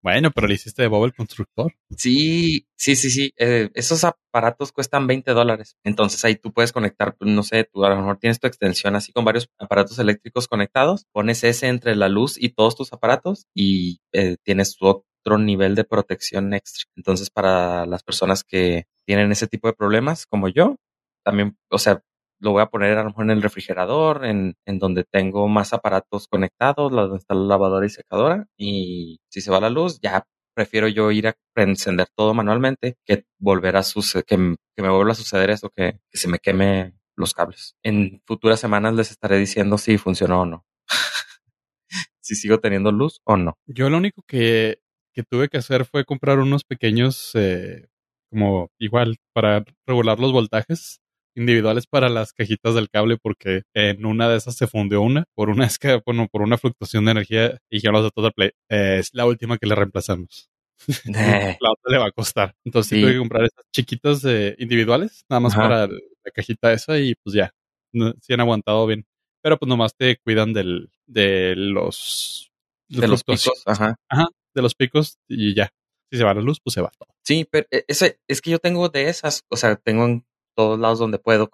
bueno, 0.02 0.32
pero 0.32 0.48
le 0.48 0.56
hiciste 0.56 0.82
de 0.82 0.88
Bob 0.88 1.06
el 1.06 1.14
constructor. 1.14 1.74
Sí, 1.98 2.68
sí, 2.76 2.96
sí, 2.96 3.10
sí. 3.10 3.34
Eh, 3.38 3.70
esos 3.74 4.04
aparatos 4.04 4.72
cuestan 4.72 5.08
20 5.08 5.32
dólares. 5.32 5.78
Entonces 5.84 6.24
ahí 6.26 6.36
tú 6.36 6.54
puedes 6.54 6.72
conectar, 6.72 7.16
no 7.20 7.44
sé, 7.44 7.66
tú 7.72 7.86
a 7.86 7.90
lo 7.90 7.98
mejor 7.98 8.18
tienes 8.18 8.40
tu 8.40 8.48
extensión 8.48 8.96
así 8.96 9.12
con 9.12 9.26
varios 9.26 9.50
aparatos 9.60 10.00
eléctricos 10.00 10.48
conectados, 10.48 11.06
pones 11.12 11.44
ese 11.44 11.68
entre 11.68 11.96
la 11.96 12.10
luz 12.10 12.38
y 12.42 12.50
todos 12.50 12.76
tus 12.76 12.94
aparatos 12.94 13.48
y 13.54 14.00
eh, 14.14 14.38
tienes 14.44 14.78
otro 14.80 15.38
nivel 15.38 15.76
de 15.76 15.84
protección 15.84 16.54
extra. 16.54 16.86
Entonces 16.96 17.30
para 17.30 17.86
las 17.86 18.04
personas 18.04 18.44
que 18.44 18.86
tienen 19.06 19.32
ese 19.32 19.48
tipo 19.48 19.68
de 19.68 19.74
problemas 19.74 20.26
como 20.26 20.48
yo, 20.50 20.78
también, 21.24 21.58
o 21.70 21.78
sea, 21.78 22.02
lo 22.42 22.52
voy 22.52 22.62
a 22.62 22.66
poner 22.68 22.98
a 22.98 23.04
lo 23.04 23.10
mejor 23.10 23.26
en 23.26 23.32
el 23.32 23.42
refrigerador, 23.42 24.26
en, 24.26 24.56
en 24.66 24.80
donde 24.80 25.04
tengo 25.04 25.48
más 25.48 25.74
aparatos 25.74 26.28
conectados, 26.28 26.92
donde 26.92 27.18
está 27.18 27.36
la 27.36 27.46
lavadora 27.46 27.86
y 27.86 27.90
secadora. 27.90 28.48
Y 28.58 29.22
si 29.30 29.42
se 29.42 29.52
va 29.52 29.62
la 29.62 29.70
luz, 29.70 30.00
ya 30.02 30.26
prefiero 30.56 30.88
yo 30.88 31.12
ir 31.12 31.28
a 31.28 31.36
encender 31.56 32.08
todo 32.16 32.34
manualmente 32.34 32.98
que 33.06 33.26
volver 33.40 33.78
a 33.78 33.84
suceder, 33.84 34.26
que, 34.26 34.38
me 34.38 34.90
vuelva 34.90 35.12
a 35.12 35.16
suceder 35.16 35.52
eso, 35.52 35.70
que, 35.70 36.00
que 36.10 36.18
se 36.18 36.28
me 36.28 36.40
queme 36.40 36.94
los 37.16 37.34
cables. 37.34 37.76
En 37.84 38.22
futuras 38.26 38.60
semanas 38.60 38.96
les 38.96 39.12
estaré 39.12 39.38
diciendo 39.38 39.78
si 39.78 39.98
funcionó 40.00 40.42
o 40.42 40.46
no. 40.46 40.66
si 42.22 42.36
sigo 42.36 42.60
teniendo 42.60 42.92
luz 42.92 43.22
o 43.24 43.38
no. 43.38 43.58
Yo 43.68 43.90
lo 43.92 43.98
único 43.98 44.24
que, 44.28 44.82
que 45.14 45.24
tuve 45.24 45.48
que 45.48 45.58
hacer 45.58 45.86
fue 45.86 46.06
comprar 46.06 46.40
unos 46.40 46.64
pequeños, 46.64 47.32
eh, 47.36 47.88
como 48.32 48.72
igual, 48.80 49.18
para 49.32 49.64
regular 49.86 50.20
los 50.20 50.32
voltajes 50.32 51.02
individuales 51.36 51.88
para 51.88 52.10
las 52.10 52.34
cajitas 52.34 52.76
del 52.76 52.90
cable 52.90 53.18
porque 53.22 53.64
en 53.74 54.06
una 54.06 54.30
de 54.30 54.38
esas 54.38 54.56
se 54.56 54.68
fundió 54.68 55.02
una 55.02 55.26
por 55.36 55.50
una 55.50 55.68
bueno, 56.06 56.28
por 56.32 56.42
una 56.42 56.58
fluctuación 56.58 57.06
de 57.06 57.12
energía 57.12 57.58
y 57.70 57.80
ya 57.80 57.92
los 57.92 58.04
de 58.04 58.12
Total 58.12 58.34
Play. 58.34 58.52
es 58.70 59.10
la 59.14 59.26
última 59.26 59.58
que 59.58 59.68
le 59.68 59.76
reemplazamos. 59.76 60.50
Eh. 61.16 61.58
la 61.60 61.72
otra 61.72 61.92
le 61.92 61.98
va 62.00 62.08
a 62.08 62.12
costar. 62.12 62.56
Entonces 62.66 62.90
sí. 62.90 63.02
tuve 63.02 63.12
que 63.12 63.20
comprar 63.20 63.44
estas 63.44 63.66
chiquitas 63.72 64.24
individuales, 64.58 65.24
nada 65.30 65.40
más 65.40 65.56
para 65.56 65.86
la 65.86 66.32
cajita 66.34 66.74
esa 66.74 66.98
y 66.98 67.14
pues 67.24 67.36
ya, 67.36 67.54
no, 67.94 68.14
sí 68.20 68.34
han 68.34 68.40
aguantado 68.40 68.88
bien. 68.88 69.06
Pero 69.44 69.58
pues 69.58 69.70
nomás 69.70 69.96
te 69.96 70.18
cuidan 70.18 70.54
del, 70.54 70.90
de 71.06 71.56
los... 71.56 72.52
De, 72.88 73.08
los 73.08 73.24
picos, 73.24 73.64
ajá. 73.66 73.96
Ajá, 74.10 74.28
de 74.54 74.62
los 74.62 74.76
picos 74.76 75.18
y 75.28 75.56
ya. 75.56 75.72
Si 76.12 76.18
se 76.18 76.24
va 76.24 76.34
la 76.34 76.42
luz, 76.42 76.60
pues 76.62 76.74
se 76.74 76.82
va 76.82 76.92
todo. 76.98 77.10
Sí, 77.24 77.48
pero 77.50 77.66
e, 77.72 77.86
ese, 77.88 78.20
es 78.28 78.42
que 78.42 78.52
yo 78.52 78.60
tengo 78.60 78.90
de 78.90 79.08
esas, 79.08 79.44
o 79.50 79.56
sea, 79.56 79.78
tengo 79.78 80.22
todos 80.62 80.80
lados 80.80 81.00
donde 81.00 81.18
puedo 81.18 81.50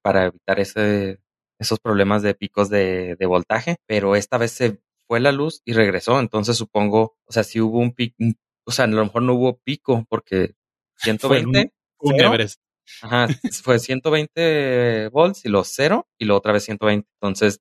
para 0.00 0.26
evitar 0.26 0.58
ese, 0.60 1.20
esos 1.58 1.78
problemas 1.78 2.22
de 2.22 2.34
picos 2.34 2.70
de, 2.70 3.16
de, 3.16 3.26
voltaje, 3.26 3.76
pero 3.86 4.16
esta 4.16 4.38
vez 4.38 4.52
se 4.52 4.80
fue 5.06 5.20
la 5.20 5.30
luz 5.30 5.60
y 5.66 5.74
regresó, 5.74 6.18
entonces 6.18 6.56
supongo, 6.56 7.18
o 7.26 7.32
sea, 7.32 7.44
si 7.44 7.60
hubo 7.60 7.78
un 7.78 7.92
pico, 7.92 8.16
o 8.64 8.72
sea, 8.72 8.86
a 8.86 8.88
lo 8.88 9.04
mejor 9.04 9.22
no 9.22 9.34
hubo 9.34 9.58
pico 9.58 10.06
porque 10.08 10.54
120. 10.96 11.72
un, 11.98 12.12
un 12.14 12.20
Everest. 12.20 12.60
Ajá, 13.02 13.28
fue 13.62 13.78
120 13.78 15.08
volts 15.08 15.44
y 15.44 15.48
los 15.50 15.68
cero 15.68 16.08
y 16.18 16.24
luego 16.24 16.38
otra 16.38 16.52
vez 16.52 16.64
120, 16.64 17.06
entonces 17.20 17.60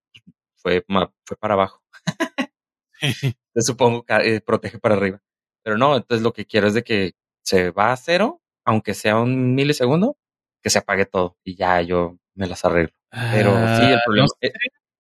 fue, 0.55 0.85
fue 1.25 1.37
para 1.37 1.55
abajo. 1.55 1.83
supongo 3.57 4.05
que 4.05 4.35
eh, 4.35 4.41
protege 4.41 4.79
para 4.79 4.95
arriba. 4.95 5.21
Pero 5.61 5.77
no, 5.77 5.97
entonces 5.97 6.23
lo 6.23 6.31
que 6.31 6.45
quiero 6.45 6.67
es 6.67 6.73
de 6.73 6.83
que 6.83 7.15
se 7.43 7.71
va 7.71 7.91
a 7.91 7.97
cero, 7.97 8.41
aunque 8.63 8.93
sea 8.93 9.17
un 9.17 9.55
milisegundo, 9.55 10.17
que 10.65 10.71
se 10.71 10.79
apague 10.79 11.05
todo 11.05 11.37
y 11.43 11.55
ya 11.55 11.79
yo 11.83 12.17
me 12.33 12.47
las 12.47 12.65
arreglo. 12.65 12.91
Pero 13.11 13.51
sí, 13.51 13.83
el 13.83 13.93
Ah, 13.97 14.01
problema 14.03 14.25
¿no 14.25 14.33
es 14.41 14.53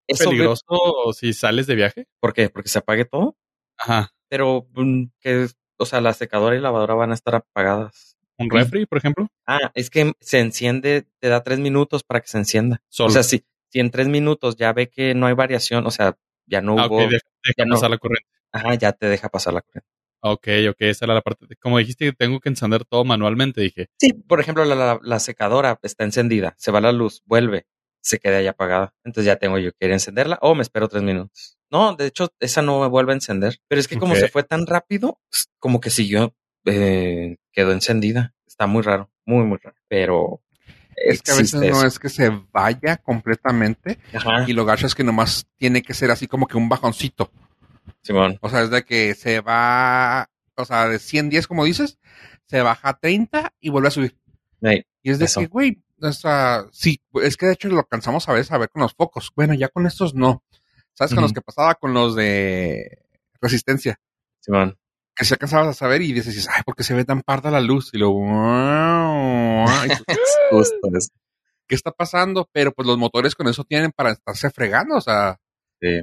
¿Es 0.07 0.19
peligroso 0.19 1.11
si 1.13 1.33
sales 1.33 1.65
de 1.65 1.73
viaje? 1.73 2.05
¿Por 2.19 2.33
qué? 2.33 2.49
Porque 2.51 2.69
se 2.69 2.77
apague 2.77 3.05
todo. 3.05 3.35
Ajá. 3.75 4.11
Pero 4.29 4.67
mm, 4.75 5.05
que, 5.19 5.47
o 5.77 5.85
sea, 5.87 6.01
la 6.01 6.13
secadora 6.13 6.55
y 6.55 6.59
lavadora 6.59 6.93
van 6.93 7.09
a 7.09 7.15
estar 7.15 7.33
apagadas. 7.33 8.15
¿Un 8.37 8.51
refri, 8.51 8.85
por 8.85 8.99
ejemplo? 8.99 9.27
Ah, 9.47 9.71
es 9.73 9.89
que 9.89 10.13
se 10.19 10.37
enciende, 10.39 11.07
te 11.19 11.29
da 11.29 11.41
tres 11.41 11.57
minutos 11.57 12.03
para 12.03 12.21
que 12.21 12.27
se 12.27 12.37
encienda. 12.37 12.83
Solo. 12.89 13.09
O 13.09 13.11
sea, 13.13 13.23
si, 13.23 13.43
si 13.69 13.79
en 13.79 13.89
tres 13.89 14.07
minutos 14.07 14.55
ya 14.55 14.71
ve 14.71 14.87
que 14.91 15.15
no 15.15 15.25
hay 15.25 15.33
variación, 15.33 15.87
o 15.87 15.91
sea, 15.91 16.15
ya 16.45 16.61
no 16.61 16.77
Ah, 16.77 16.85
hubo, 16.85 16.97
ok, 17.05 17.09
deja, 17.09 17.27
deja 17.43 17.53
ya 17.57 17.65
no. 17.65 17.73
pasar 17.73 17.89
la 17.89 17.97
corriente. 17.97 18.29
ajá, 18.51 18.75
ya 18.75 18.91
te 18.91 19.07
deja 19.07 19.29
pasar 19.29 19.53
la 19.55 19.61
corriente. 19.61 19.89
Ok, 20.27 20.47
ok, 20.71 20.77
esa 20.79 21.05
era 21.05 21.13
la 21.13 21.21
parte. 21.21 21.45
de- 21.47 21.55
como 21.55 21.77
dijiste 21.77 22.05
que 22.05 22.13
tengo 22.13 22.39
que 22.39 22.49
encender 22.49 22.83
todo 22.83 23.05
manualmente, 23.05 23.61
dije, 23.61 23.89
Sí, 23.99 24.11
por 24.13 24.39
ejemplo, 24.39 24.65
la, 24.65 24.73
la, 24.73 24.99
la 25.03 25.19
secadora 25.19 25.79
está 25.83 26.03
encendida, 26.03 26.55
se 26.57 26.71
va 26.71 26.81
la 26.81 26.91
luz, 26.91 27.21
vuelve, 27.25 27.67
se 28.01 28.17
queda 28.17 28.37
ahí 28.37 28.47
apagada. 28.47 28.95
Entonces 29.03 29.27
ya 29.27 29.35
tengo 29.35 29.59
yo 29.59 29.71
que 29.73 29.85
ir 29.85 29.91
a 29.91 29.95
encenderla 29.95 30.39
o 30.41 30.55
me 30.55 30.63
espero 30.63 30.87
tres 30.87 31.03
minutos. 31.03 31.59
No, 31.69 31.95
de 31.95 32.07
hecho, 32.07 32.29
esa 32.39 32.63
no 32.63 32.79
me 32.81 32.87
vuelve 32.87 33.11
a 33.11 33.15
encender. 33.15 33.59
Pero 33.67 33.79
es 33.79 33.87
que 33.87 33.97
como 33.99 34.15
se 34.15 34.27
fue 34.27 34.41
tan 34.43 34.65
rápido, 34.65 35.19
como 35.59 35.79
que 35.79 35.91
siguió, 35.91 36.33
eh, 36.65 37.37
quedó 37.51 37.71
encendida. 37.71 38.33
Está 38.47 38.65
muy 38.65 38.81
raro, 38.81 39.11
muy, 39.25 39.43
muy 39.43 39.59
raro. 39.61 39.75
Pero 39.87 40.41
Es 40.95 41.21
que 41.21 41.31
a 41.31 41.35
veces 41.35 41.53
no 41.59 41.65
eso. 41.67 41.85
es 41.85 41.99
que 41.99 42.09
se 42.09 42.31
vaya 42.51 42.97
completamente 42.97 43.99
Ajá, 44.13 44.45
y 44.47 44.53
lo 44.53 44.65
gacho 44.65 44.87
es 44.87 44.95
que 44.95 45.03
nomás 45.03 45.45
tiene 45.57 45.81
que 45.83 45.93
ser 45.93 46.09
así 46.09 46.25
como 46.27 46.47
que 46.47 46.57
un 46.57 46.67
bajoncito. 46.69 47.29
Simón. 48.01 48.37
O 48.41 48.49
sea, 48.49 48.61
es 48.61 48.69
de 48.69 48.83
que 48.83 49.13
se 49.15 49.41
va, 49.41 50.29
o 50.55 50.65
sea, 50.65 50.87
de 50.87 50.99
110 50.99 51.47
como 51.47 51.65
dices, 51.65 51.97
se 52.45 52.61
baja 52.61 52.89
a 52.89 52.99
30 52.99 53.53
y 53.59 53.69
vuelve 53.69 53.87
a 53.87 53.91
subir. 53.91 54.17
Y 55.01 55.11
es 55.11 55.19
de 55.19 55.25
Eso. 55.25 55.41
que, 55.41 55.47
güey, 55.47 55.83
o 56.01 56.11
sea, 56.11 56.65
sí, 56.71 56.99
es 57.21 57.37
que 57.37 57.45
de 57.45 57.53
hecho 57.53 57.67
lo 57.69 57.79
alcanzamos 57.79 58.27
a 58.27 58.33
veces 58.33 58.51
a 58.51 58.57
ver 58.57 58.69
con 58.69 58.81
los 58.81 58.93
focos. 58.93 59.31
Bueno, 59.35 59.53
ya 59.53 59.69
con 59.69 59.85
estos 59.85 60.15
no. 60.15 60.43
¿Sabes? 60.93 61.13
Con 61.13 61.21
los 61.23 61.33
que 61.33 61.41
pasaba 61.41 61.75
con 61.75 61.93
los 61.93 62.15
de 62.15 62.99
resistencia. 63.41 63.99
Simón. 64.39 64.77
Que 65.15 65.25
se 65.25 65.33
alcanzabas 65.35 65.67
a 65.67 65.73
saber 65.73 66.01
y 66.01 66.13
dices, 66.13 66.47
ay, 66.51 66.63
¿por 66.65 66.75
qué 66.75 66.83
se 66.83 66.93
ve 66.93 67.05
tan 67.05 67.21
parda 67.21 67.51
la 67.51 67.61
luz? 67.61 67.91
Y 67.93 67.97
luego, 67.97 68.25
y 69.85 69.89
tú, 69.95 70.03
Justo 70.51 70.89
eso. 70.95 71.09
¿qué 71.67 71.75
está 71.75 71.91
pasando? 71.91 72.49
Pero 72.51 72.71
pues 72.71 72.87
los 72.87 72.97
motores 72.97 73.33
con 73.35 73.47
eso 73.47 73.63
tienen 73.63 73.91
para 73.91 74.11
estarse 74.11 74.49
fregando, 74.51 74.95
o 74.95 75.01
sea, 75.01 75.39
Sí. 75.81 76.01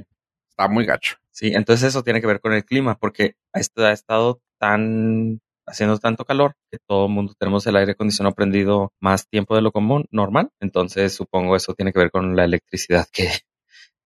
está 0.49 0.67
muy 0.67 0.85
gacho. 0.85 1.17
Sí, 1.33 1.51
entonces 1.55 1.89
eso 1.89 2.03
tiene 2.03 2.21
que 2.21 2.27
ver 2.27 2.39
con 2.39 2.53
el 2.53 2.63
clima, 2.63 2.95
porque 2.95 3.35
esto 3.53 3.83
ha 3.83 3.91
estado 3.91 4.39
tan 4.59 5.41
haciendo 5.65 5.97
tanto 5.97 6.25
calor 6.25 6.55
que 6.71 6.77
todo 6.77 7.07
el 7.07 7.11
mundo 7.11 7.33
tenemos 7.37 7.65
el 7.65 7.75
aire 7.75 7.93
acondicionado 7.93 8.35
prendido 8.35 8.93
más 8.99 9.27
tiempo 9.27 9.55
de 9.55 9.63
lo 9.63 9.71
común, 9.71 10.05
normal. 10.11 10.51
Entonces 10.59 11.13
supongo 11.13 11.55
eso 11.55 11.73
tiene 11.73 11.91
que 11.91 11.99
ver 11.99 12.11
con 12.11 12.35
la 12.35 12.45
electricidad 12.45 13.07
que 13.11 13.29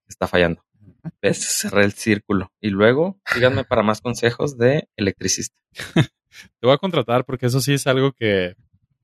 está 0.08 0.28
fallando. 0.28 0.64
¿Ves? 1.22 1.62
Cerré 1.62 1.84
el 1.84 1.92
círculo. 1.92 2.52
Y 2.62 2.70
luego, 2.70 3.20
síganme 3.26 3.66
para 3.66 3.84
más 3.84 4.00
consejos 4.00 4.58
de 4.58 4.88
electricista. 4.96 5.56
te 6.60 6.66
voy 6.68 6.74
a 6.74 6.78
contratar 6.78 7.26
porque 7.26 7.48
eso 7.48 7.60
sí 7.60 7.74
es 7.74 7.88
algo 7.88 8.14
que 8.14 8.56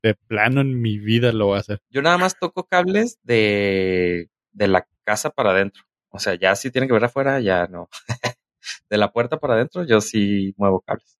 de 0.01 0.15
plano 0.15 0.61
en 0.61 0.81
mi 0.81 0.97
vida 0.97 1.33
lo 1.33 1.47
voy 1.47 1.57
a 1.57 1.61
hacer. 1.61 1.81
Yo 1.89 2.01
nada 2.01 2.17
más 2.17 2.39
toco 2.39 2.67
cables 2.67 3.19
de, 3.23 4.29
de 4.53 4.67
la 4.69 4.87
casa 5.03 5.29
para 5.29 5.51
adentro. 5.51 5.83
O 6.13 6.19
sea, 6.19 6.35
ya 6.35 6.55
si 6.55 6.69
tiene 6.71 6.87
que 6.87 6.93
ver 6.93 7.03
afuera, 7.05 7.39
ya 7.39 7.67
no. 7.67 7.89
de 8.89 8.97
la 8.97 9.11
puerta 9.11 9.39
para 9.39 9.55
adentro, 9.55 9.83
yo 9.85 9.99
sí 10.01 10.53
muevo 10.57 10.81
cables. 10.81 11.17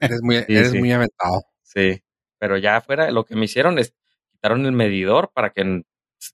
Eres 0.00 0.20
muy, 0.22 0.36
Sí, 0.38 0.44
eres 0.56 0.72
sí. 0.72 0.78
muy 0.78 0.92
aventado. 0.92 1.42
Sí. 1.62 2.02
Pero 2.38 2.56
ya 2.58 2.76
afuera, 2.76 3.10
lo 3.10 3.24
que 3.24 3.36
me 3.36 3.44
hicieron 3.44 3.78
es 3.78 3.94
quitaron 4.32 4.64
el 4.66 4.72
medidor 4.72 5.30
para 5.32 5.50
que 5.50 5.82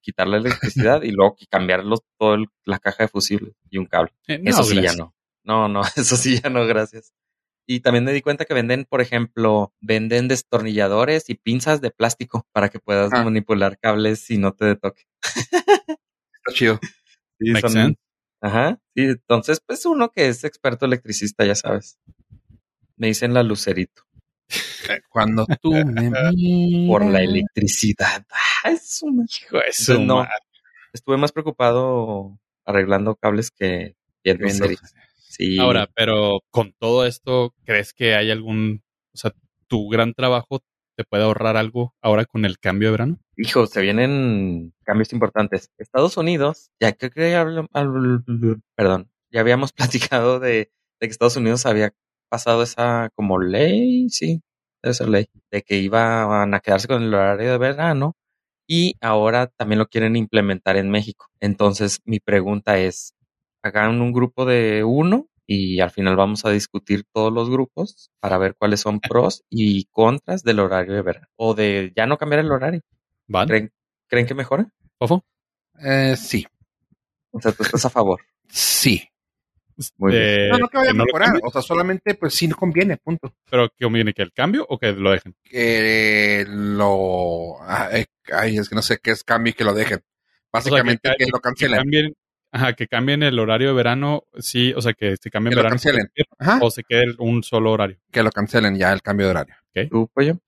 quitar 0.01 0.27
la 0.29 0.39
electricidad 0.39 1.03
y 1.03 1.11
luego 1.11 1.37
que 1.37 1.47
cambiarlos 1.47 2.01
todo 2.19 2.35
el- 2.35 2.47
la 2.65 2.79
caja 2.79 3.05
de 3.05 3.09
fusible 3.09 3.53
y 3.71 3.79
un 3.79 3.87
cable. 3.87 4.13
Eh, 4.29 4.39
no, 4.39 4.51
Eso 4.51 4.63
sí 4.65 4.75
gracias. 4.77 4.97
ya 4.97 5.03
no. 5.05 5.15
No, 5.45 5.69
no, 5.69 5.83
eso 5.97 6.17
sí 6.17 6.41
ya 6.41 6.49
no, 6.51 6.67
gracias. 6.67 7.13
Y 7.67 7.81
también 7.81 8.05
me 8.05 8.13
di 8.13 8.21
cuenta 8.23 8.45
que 8.45 8.53
venden, 8.55 8.85
por 8.85 9.01
ejemplo, 9.01 9.73
venden 9.81 10.29
destornilladores 10.29 11.29
y 11.31 11.35
pinzas 11.35 11.81
de 11.81 11.91
plástico 11.91 12.47
para 12.53 12.69
que 12.69 12.79
puedas 12.79 13.11
Ah. 13.13 13.25
manipular 13.25 13.79
cables 13.79 14.31
y 14.31 14.39
no 14.39 14.53
te 14.53 14.77
toque. 14.77 15.05
Está 15.23 16.53
chido. 16.53 16.79
Sí, 17.39 17.51
Makes 17.51 17.61
son- 17.61 17.73
sense. 17.73 17.99
Ajá. 18.41 18.79
Sí, 18.95 19.03
entonces, 19.05 19.61
pues 19.67 19.87
uno 19.87 20.11
que 20.11 20.29
es 20.29 20.45
experto 20.45 20.85
electricista, 20.87 21.45
ya 21.45 21.55
sabes. 21.55 21.99
Me 22.97 23.09
dicen 23.09 23.35
la 23.35 23.43
lucerito 23.43 24.03
Eh, 24.89 25.01
Cuando 25.09 25.47
tú 25.63 25.73
me 25.73 25.85
miras. 25.85 26.35
por 26.89 27.05
la 27.07 27.23
electricidad. 27.23 28.27
Ah, 28.65 28.71
es 28.71 29.03
una- 29.03 29.25
Hijo 29.25 29.57
de 29.59 29.73
su 29.73 29.93
Entonces, 29.93 30.07
no. 30.07 30.27
Estuve 30.93 31.17
más 31.17 31.33
preocupado 31.33 32.39
arreglando 32.67 33.17
cables 33.17 33.51
que 33.51 33.97
viendo. 34.23 34.67
Sí. 35.29 35.59
Ahora, 35.59 35.89
pero 35.95 36.43
con 36.51 36.73
todo 36.79 37.07
esto, 37.07 37.53
¿crees 37.65 37.93
que 37.93 38.15
hay 38.15 38.31
algún, 38.31 38.83
o 39.13 39.17
sea, 39.17 39.33
tu 39.67 39.89
gran 39.89 40.15
trabajo 40.15 40.61
te 40.97 41.03
puede 41.05 41.25
ahorrar 41.25 41.57
algo 41.57 41.95
ahora 42.01 42.25
con 42.25 42.45
el 42.45 42.59
cambio 42.61 42.89
de 42.89 42.93
verano? 42.93 43.19
Hijo, 43.37 43.67
se 43.67 43.81
vienen 43.83 44.73
cambios 44.85 45.13
importantes. 45.13 45.71
Estados 45.79 46.17
Unidos, 46.17 46.71
ya 46.81 46.93
creo 46.93 47.11
que 47.11 47.31
ya 47.31 47.41
hablo- 47.43 47.67
perdón, 48.77 49.11
ya 49.31 49.41
habíamos 49.41 49.73
platicado 50.13 50.41
de, 50.41 50.51
de 51.01 51.07
que 51.07 51.07
Estados 51.07 51.37
Unidos 51.37 51.67
había 51.67 51.93
pasado 52.29 52.63
esa 52.63 53.11
como 53.15 53.39
ley, 53.41 54.09
sí, 54.11 54.43
debe 54.83 54.95
ser 54.95 55.09
ley, 55.09 55.27
de 55.51 55.63
que 55.63 55.77
iban 55.79 56.55
a 56.55 56.61
quedarse 56.61 56.89
con 56.89 57.03
el 57.03 57.15
horario 57.15 57.53
de 57.53 57.59
verano 57.59 58.17
y 58.69 58.97
ahora 59.01 59.49
también 59.49 59.79
lo 59.81 59.87
quieren 59.89 60.17
implementar 60.17 60.77
en 60.77 60.91
México. 60.91 61.27
Entonces, 61.41 62.01
mi 62.05 62.21
pregunta 62.21 62.79
es, 62.79 63.15
hagan 63.63 64.01
un 64.01 64.13
grupo 64.13 64.45
de 64.47 64.85
uno 64.85 65.29
y 65.47 65.81
al 65.81 65.91
final 65.91 66.17
vamos 66.17 66.45
a 66.47 66.51
discutir 66.51 67.05
todos 67.13 67.33
los 67.33 67.51
grupos 67.51 68.11
para 68.21 68.39
ver 68.39 68.55
cuáles 68.59 68.81
son 68.81 69.01
pros 69.13 69.45
y 69.51 69.87
contras 69.93 70.43
del 70.45 70.61
horario 70.61 70.95
de 70.95 71.03
verano 71.03 71.29
o 71.37 71.55
de 71.55 71.93
ya 71.97 72.07
no 72.07 72.19
cambiar 72.19 72.41
el 72.41 72.53
horario. 72.53 72.81
¿Van? 73.27 73.47
¿Creen, 73.49 73.73
¿creen 74.09 74.27
que 74.27 74.35
mejora? 74.35 74.67
Fofo? 74.99 75.25
Eh, 75.81 76.15
sí, 76.17 76.47
O 77.31 77.41
sea, 77.41 77.53
tú 77.53 77.63
estás 77.65 77.85
a 77.85 77.91
favor. 77.91 78.21
sí. 78.49 79.03
Muy 79.99 80.13
bien. 80.13 80.23
De- 80.23 80.49
no, 80.51 80.59
no 80.59 80.69
que 80.69 80.77
vaya 80.77 80.91
a 80.91 80.95
lo 80.95 81.05
mejorar. 81.05 81.27
cambien, 81.31 81.47
O 81.49 81.51
sea, 81.51 81.61
solamente 81.61 82.15
pues 82.15 82.33
sí 82.35 82.47
no 82.47 82.55
conviene, 82.55 82.97
punto. 82.97 83.35
pero 83.51 83.69
que 83.71 83.85
conviene 83.85 84.13
que 84.15 84.23
el 84.23 84.33
cambio 84.33 84.65
o 84.69 84.79
que 84.79 84.93
lo 84.93 85.11
dejen. 85.11 85.35
Que 85.43 86.45
lo... 86.49 87.57
Ay, 87.61 88.07
es 88.57 88.69
que 88.69 88.77
no 88.77 88.83
sé 88.83 88.99
qué 89.03 89.11
es 89.11 89.25
cambio 89.25 89.51
y 89.51 89.55
que 89.55 89.65
lo 89.65 89.75
dejen. 89.75 90.01
Básicamente 90.53 91.09
O 91.09 91.11
sea, 91.11 91.17
que, 91.19 91.25
lo 91.27 91.39
Que 91.39 91.43
cancelen. 91.43 91.77
cambien, 91.79 92.15
ajá, 92.53 92.75
que 92.75 92.87
cambien 92.87 93.25
el 93.25 93.37
horario 93.37 93.67
de 93.71 93.75
verano, 93.75 94.23
sí, 94.39 94.73
o 94.77 94.81
sea, 94.81 94.93
que 94.93 95.17
se 95.21 95.29
cambie 95.29 95.51
Que 95.51 95.55
el 95.55 95.57
lo 95.57 95.63
verano 95.65 95.75
por 95.83 95.83
cancelen. 95.93 96.09
Ajá. 96.39 96.59
o 96.63 96.71
se 96.71 96.85
quede 96.85 97.13
un 97.19 97.43
solo 97.43 97.73
horario. 97.73 97.99
Que 98.13 98.23
lo 98.23 98.31
cancelen 98.31 98.77
ya 98.79 98.93
el 98.93 99.03
cambio 99.03 99.27
de 99.27 99.31
horario. 99.33 99.57
¿Tú, 99.91 100.09
pollo? 100.15 100.39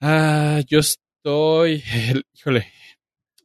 Ah, 0.00 0.60
yo 0.68 0.78
estoy, 1.24 1.82
híjole, 2.34 2.66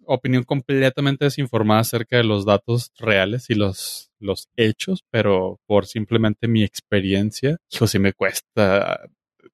opinión 0.06 0.44
completamente 0.44 1.26
desinformada 1.26 1.82
acerca 1.82 2.18
de 2.18 2.24
los 2.24 2.46
datos 2.46 2.92
reales 2.98 3.50
y 3.50 3.56
los, 3.56 4.12
los 4.20 4.50
hechos, 4.58 5.04
pero 5.12 5.60
por 5.66 5.86
simplemente 5.86 6.48
mi 6.48 6.64
experiencia, 6.64 7.58
hijo, 7.72 7.88
sí 7.88 8.00
me 8.00 8.14
cuesta 8.14 9.00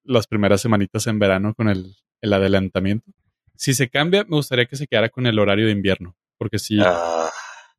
las 0.04 0.28
primeras 0.28 0.62
semanitas 0.62 1.06
en 1.08 1.20
verano 1.20 1.54
con 1.56 1.70
el, 1.70 1.96
el 2.22 2.34
adelantamiento. 2.34 3.12
Si 3.56 3.74
se 3.74 3.90
cambia, 3.90 4.24
me 4.24 4.38
gustaría 4.38 4.66
que 4.66 4.76
se 4.76 4.88
quedara 4.88 5.10
con 5.10 5.28
el 5.28 5.40
horario 5.40 5.68
de 5.68 5.72
invierno, 5.72 6.16
porque 6.38 6.60
sí, 6.60 6.78
Ah, 6.82 7.30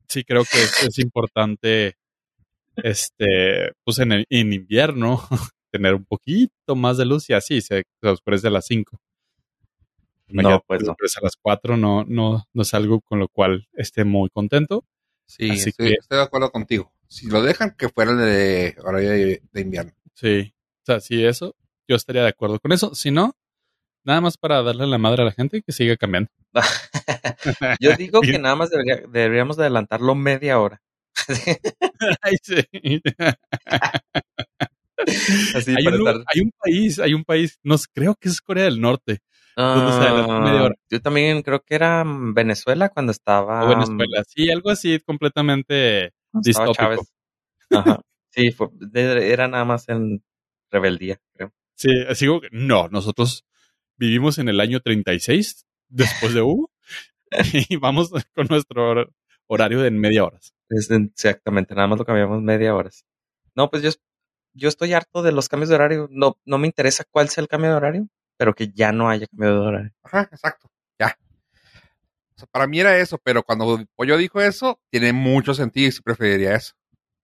sí 0.07 0.23
creo 0.23 0.43
que 0.43 0.59
es, 0.63 0.83
es 0.83 0.99
importante, 0.99 1.95
este, 2.77 3.71
pues 3.83 3.99
en, 3.99 4.11
el- 4.13 4.25
en 4.29 4.53
invierno, 4.53 5.21
tener 5.71 5.93
un 5.95 6.05
poquito 6.05 6.75
más 6.75 6.97
de 6.97 7.05
luz 7.05 7.29
y 7.29 7.33
así 7.33 7.61
se, 7.61 7.83
se 8.01 8.09
oscurece 8.09 8.47
a 8.47 8.51
las 8.51 8.65
5. 8.67 8.99
No, 10.29 10.63
pues 10.67 10.83
no. 10.83 10.91
a 10.91 11.23
las 11.23 11.35
4 11.41 11.77
no, 11.77 12.03
no, 12.07 12.45
no 12.53 12.61
es 12.61 12.73
algo 12.73 13.01
con 13.01 13.19
lo 13.19 13.27
cual 13.29 13.67
esté 13.73 14.03
muy 14.03 14.29
contento. 14.29 14.85
Sí, 15.25 15.51
Así 15.51 15.69
estoy, 15.69 15.87
que- 15.89 15.93
estoy 15.99 16.17
de 16.17 16.23
acuerdo 16.23 16.51
contigo. 16.51 16.93
Si 17.07 17.27
lo 17.27 17.41
dejan, 17.41 17.75
que 17.77 17.87
fuera 17.89 18.11
el 18.11 18.17
de 18.17 18.75
horario 18.83 19.09
de, 19.11 19.41
de 19.51 19.61
invierno. 19.61 19.93
Sí. 20.13 20.53
O 20.81 20.85
sea, 20.85 20.99
sí, 20.99 21.23
eso, 21.25 21.55
yo 21.87 21.95
estaría 21.95 22.23
de 22.23 22.29
acuerdo 22.29 22.59
con 22.59 22.71
eso. 22.73 22.93
Si 22.95 23.11
no, 23.11 23.35
nada 24.03 24.19
más 24.21 24.37
para 24.37 24.61
darle 24.63 24.85
la 24.87 24.97
madre 24.97 25.21
a 25.21 25.25
la 25.25 25.31
gente 25.31 25.61
que 25.61 25.71
siga 25.71 25.95
cambiando. 25.97 26.29
Yo 27.79 27.95
digo 27.97 28.21
que 28.21 28.37
nada 28.39 28.55
más 28.55 28.69
debería- 28.69 29.03
deberíamos 29.07 29.55
de 29.57 29.63
adelantarlo 29.63 30.15
media 30.15 30.59
hora. 30.59 30.81
Ay, 32.21 32.35
sí. 32.41 32.55
Así 35.55 35.75
hay, 35.77 35.87
un, 35.87 35.93
estar- 35.93 36.23
hay 36.33 36.41
un 36.41 36.51
país, 36.59 36.99
hay 36.99 37.13
un 37.13 37.23
país, 37.23 37.59
no 37.63 37.75
creo 37.93 38.15
que 38.15 38.29
es 38.29 38.41
Corea 38.41 38.65
del 38.65 38.81
Norte 38.81 39.19
media 39.57 40.63
hora. 40.63 40.75
Ah, 40.77 40.83
Yo 40.89 41.01
también 41.01 41.41
creo 41.41 41.61
que 41.63 41.75
era 41.75 42.03
Venezuela 42.05 42.89
cuando 42.89 43.11
estaba, 43.11 43.63
o 43.65 43.69
Venezuela. 43.69 44.23
Sí, 44.27 44.49
algo 44.51 44.69
así 44.69 44.99
completamente 44.99 46.13
distópico. 46.33 46.73
Chávez. 46.73 46.99
Ajá. 47.71 48.01
Sí, 48.29 48.51
fue- 48.51 48.69
era 48.93 49.47
nada 49.47 49.65
más 49.65 49.89
en 49.89 50.23
rebeldía, 50.71 51.19
creo. 51.33 51.51
Sí, 51.75 51.89
así 52.07 52.27
como 52.27 52.41
que 52.41 52.49
no, 52.51 52.87
nosotros 52.89 53.45
vivimos 53.97 54.37
en 54.37 54.49
el 54.49 54.59
año 54.59 54.79
36 54.79 55.65
después 55.89 56.33
de 56.33 56.41
Hugo 56.41 56.69
y 57.69 57.77
vamos 57.77 58.11
con 58.35 58.47
nuestro 58.49 58.91
hor- 58.91 59.13
horario 59.47 59.81
de 59.81 59.91
media 59.91 60.23
hora. 60.23 60.39
Es 60.69 60.91
exactamente, 60.91 61.73
nada 61.75 61.87
más 61.87 61.97
lo 61.99 62.05
cambiamos 62.05 62.41
media 62.41 62.75
hora. 62.75 62.91
sí. 62.91 63.03
No, 63.55 63.69
pues 63.71 63.81
yo, 63.81 63.89
yo 64.53 64.69
estoy 64.69 64.93
harto 64.93 65.23
de 65.23 65.31
los 65.31 65.49
cambios 65.49 65.69
de 65.69 65.75
horario. 65.75 66.07
No, 66.11 66.37
no 66.45 66.57
me 66.59 66.67
interesa 66.67 67.05
cuál 67.09 67.29
sea 67.29 67.41
el 67.41 67.47
cambio 67.47 67.71
de 67.71 67.75
horario, 67.77 68.07
pero 68.37 68.53
que 68.53 68.69
ya 68.69 68.91
no 68.91 69.09
haya 69.09 69.27
cambio 69.27 69.53
de 69.53 69.59
horario. 69.59 69.91
Ajá, 70.03 70.29
exacto. 70.31 70.69
Ya. 70.99 71.17
O 72.35 72.39
sea, 72.39 72.47
para 72.51 72.67
mí 72.67 72.79
era 72.79 72.97
eso, 72.97 73.17
pero 73.23 73.43
cuando 73.43 73.83
Pollo 73.95 74.17
dijo 74.17 74.39
eso, 74.39 74.79
tiene 74.91 75.11
mucho 75.11 75.53
sentido 75.53 75.87
y 75.87 75.91
sí 75.91 76.01
preferiría 76.01 76.55
eso. 76.55 76.73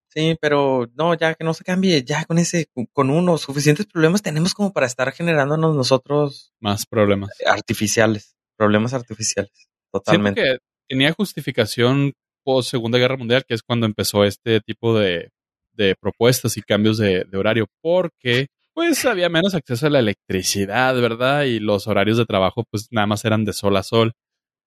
Sí, 0.09 0.38
pero 0.39 0.88
no, 0.95 1.16
ya 1.16 1.34
que 1.34 1.43
no 1.43 1.55
se 1.55 1.64
cambie, 1.64 2.03
ya 2.03 2.26
con 2.26 2.38
ese, 2.38 2.70
con 2.91 3.09
uno, 3.09 3.38
suficientes 3.39 3.88
problemas 3.88 4.22
tenemos 4.22 4.53
como 4.53 4.72
para 4.72 4.86
estar 4.86 5.11
generándonos 5.11 5.76
nosotros 5.76 6.53
Más 6.59 6.86
problemas. 6.86 7.32
artificiales, 7.47 8.36
problemas 8.55 8.93
artificiales, 8.93 9.70
totalmente. 9.91 10.41
Siento 10.41 10.59
que 10.59 10.66
tenía 10.88 11.14
justificación 11.14 12.14
post 12.43 12.70
Segunda 12.70 12.99
Guerra 12.99 13.18
Mundial, 13.18 13.43
que 13.47 13.55
es 13.55 13.64
cuando 13.64 13.88
empezó 13.88 14.24
este 14.24 14.61
tipo 14.61 14.97
de, 14.99 15.32
de 15.72 15.95
propuestas 15.95 16.57
y 16.57 16.61
cambios 16.61 16.99
de, 16.99 17.24
de 17.24 17.38
horario, 17.38 17.66
porque 17.82 18.47
pues 18.74 19.05
había 19.05 19.30
menos 19.30 19.53
acceso 19.55 19.88
a 19.88 19.89
la 19.89 19.99
electricidad, 19.99 20.95
¿verdad? 20.99 21.43
Y 21.43 21.59
los 21.59 21.88
horarios 21.88 22.17
de 22.17 22.26
trabajo 22.26 22.63
pues 22.69 22.88
nada 22.91 23.07
más 23.07 23.24
eran 23.26 23.45
de 23.45 23.53
sol 23.53 23.78
a 23.78 23.84
sol. 23.84 24.13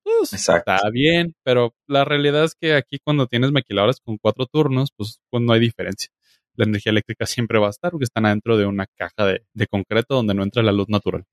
Pues 0.04 0.32
Exacto. 0.34 0.72
está 0.74 0.90
bien, 0.90 1.34
pero 1.44 1.74
la 1.88 2.04
realidad 2.04 2.44
es 2.44 2.54
que 2.60 2.74
aquí 2.74 2.98
cuando 3.04 3.26
tienes 3.26 3.52
maquiladoras 3.52 4.00
con 4.00 4.18
cuatro 4.18 4.46
turnos, 4.46 4.90
pues, 4.96 5.20
pues 5.30 5.42
no 5.42 5.52
hay 5.52 5.60
diferencia. 5.60 6.10
La 6.56 6.64
energía 6.66 6.90
eléctrica 6.90 7.26
siempre 7.26 7.58
va 7.58 7.68
a 7.68 7.70
estar 7.70 7.90
porque 7.92 8.04
están 8.04 8.26
adentro 8.26 8.56
de 8.56 8.66
una 8.66 8.86
caja 8.96 9.26
de, 9.26 9.46
de 9.54 9.66
concreto 9.68 10.14
donde 10.16 10.34
no 10.34 10.42
entra 10.44 10.62
la 10.62 10.72
luz 10.72 10.88
natural. 10.88 11.24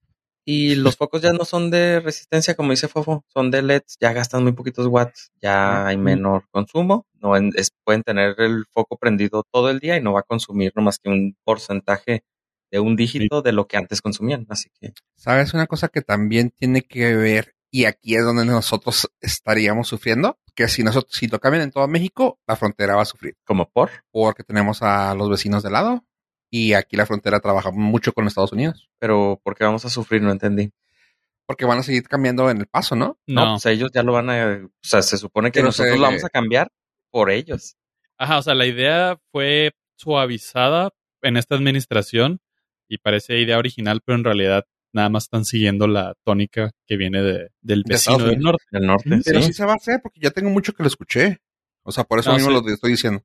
Y 0.44 0.74
los 0.76 0.96
focos 0.96 1.22
ya 1.22 1.32
no 1.32 1.44
son 1.44 1.70
de 1.70 2.00
resistencia, 2.00 2.54
como 2.54 2.72
dice 2.72 2.88
Fofo, 2.88 3.24
son 3.28 3.50
de 3.50 3.60
LEDs, 3.60 3.96
ya 4.00 4.12
gastan 4.12 4.42
muy 4.42 4.52
poquitos 4.52 4.86
watts, 4.88 5.32
ya 5.40 5.86
hay 5.86 5.96
menor 5.96 6.44
consumo, 6.50 7.06
no 7.20 7.36
en- 7.36 7.52
es- 7.56 7.70
pueden 7.84 8.02
tener 8.02 8.34
el 8.40 8.64
foco 8.72 8.96
prendido 8.98 9.44
todo 9.52 9.70
el 9.70 9.80
día 9.80 9.96
y 9.96 10.02
no 10.02 10.12
va 10.12 10.20
a 10.20 10.24
consumir 10.24 10.72
no 10.76 10.82
más 10.82 10.98
que 10.98 11.08
un 11.10 11.36
porcentaje 11.44 12.22
de 12.70 12.80
un 12.80 12.96
dígito 12.96 13.42
de 13.42 13.52
lo 13.52 13.66
que 13.66 13.76
antes 13.76 14.00
consumían, 14.02 14.46
así 14.48 14.68
que 14.80 14.92
¿Sabes 15.16 15.54
una 15.54 15.66
cosa 15.66 15.88
que 15.88 16.02
también 16.02 16.50
tiene 16.50 16.82
que 16.82 17.14
ver? 17.16 17.54
Y 17.70 17.86
aquí 17.86 18.14
es 18.14 18.24
donde 18.24 18.44
nosotros 18.44 19.10
estaríamos 19.20 19.88
sufriendo. 19.88 20.38
Que 20.54 20.68
si 20.68 20.84
nosotros, 20.84 21.12
si 21.16 21.26
lo 21.26 21.40
cambian 21.40 21.64
en 21.64 21.72
todo 21.72 21.88
México, 21.88 22.38
la 22.46 22.54
frontera 22.54 22.94
va 22.94 23.02
a 23.02 23.06
sufrir. 23.06 23.36
como 23.44 23.68
por 23.68 23.90
Porque 24.12 24.44
tenemos 24.44 24.82
a 24.82 25.14
los 25.16 25.28
vecinos 25.28 25.62
de 25.64 25.70
lado. 25.70 26.04
Y 26.50 26.74
aquí 26.74 26.96
la 26.96 27.06
frontera 27.06 27.40
trabaja 27.40 27.72
mucho 27.72 28.12
con 28.12 28.26
Estados 28.28 28.52
Unidos. 28.52 28.88
pero 29.00 29.40
¿por 29.42 29.56
qué 29.56 29.64
vamos 29.64 29.84
a 29.84 29.90
sufrir? 29.90 30.22
No 30.22 30.30
entendí. 30.30 30.70
Porque 31.46 31.64
van 31.64 31.78
a 31.78 31.82
seguir 31.82 32.04
cambiando 32.04 32.48
en 32.48 32.58
el 32.58 32.66
paso, 32.68 32.94
¿no? 32.96 33.18
No, 33.26 33.44
No. 33.44 33.52
pues 33.54 33.66
ellos 33.66 33.90
ya 33.92 34.02
lo 34.04 34.12
van 34.12 34.30
a, 34.30 34.60
o 34.64 34.70
sea, 34.80 35.02
se 35.02 35.18
supone 35.18 35.50
que 35.50 35.58
Pero 35.58 35.66
nosotros 35.66 35.94
se- 35.94 35.98
lo 35.98 36.06
vamos 36.06 36.24
a 36.24 36.28
cambiar 36.30 36.70
por 37.10 37.30
ellos. 37.30 37.76
Ajá, 38.16 38.38
o 38.38 38.42
sea, 38.42 38.54
la 38.54 38.66
idea 38.66 39.18
fue 39.32 39.72
suavizada 39.98 40.90
en 41.22 41.36
esta 41.36 41.54
administración 41.56 42.40
y 42.94 42.98
parece 42.98 43.40
idea 43.40 43.58
original, 43.58 44.00
pero 44.04 44.16
en 44.16 44.24
realidad 44.24 44.64
nada 44.92 45.08
más 45.08 45.24
están 45.24 45.44
siguiendo 45.44 45.88
la 45.88 46.14
tónica 46.24 46.70
que 46.86 46.96
viene 46.96 47.20
de, 47.22 47.50
del 47.60 47.82
De 47.82 47.94
vecino 47.94 48.18
del 48.18 48.38
norte. 48.38 48.64
Del 48.70 48.86
norte. 48.86 49.10
Pero 49.24 49.40
sí. 49.40 49.46
sí 49.48 49.52
se 49.52 49.64
va 49.66 49.72
a 49.72 49.76
hacer 49.76 50.00
porque 50.00 50.20
ya 50.20 50.30
tengo 50.30 50.50
mucho 50.50 50.72
que 50.72 50.84
lo 50.84 50.86
escuché. 50.86 51.38
O 51.82 51.90
sea, 51.92 52.04
por 52.04 52.20
eso 52.20 52.30
No, 52.30 52.36
mismo 52.36 52.50
sí. 52.50 52.64
lo 52.66 52.72
estoy 52.72 52.92
diciendo. 52.92 53.22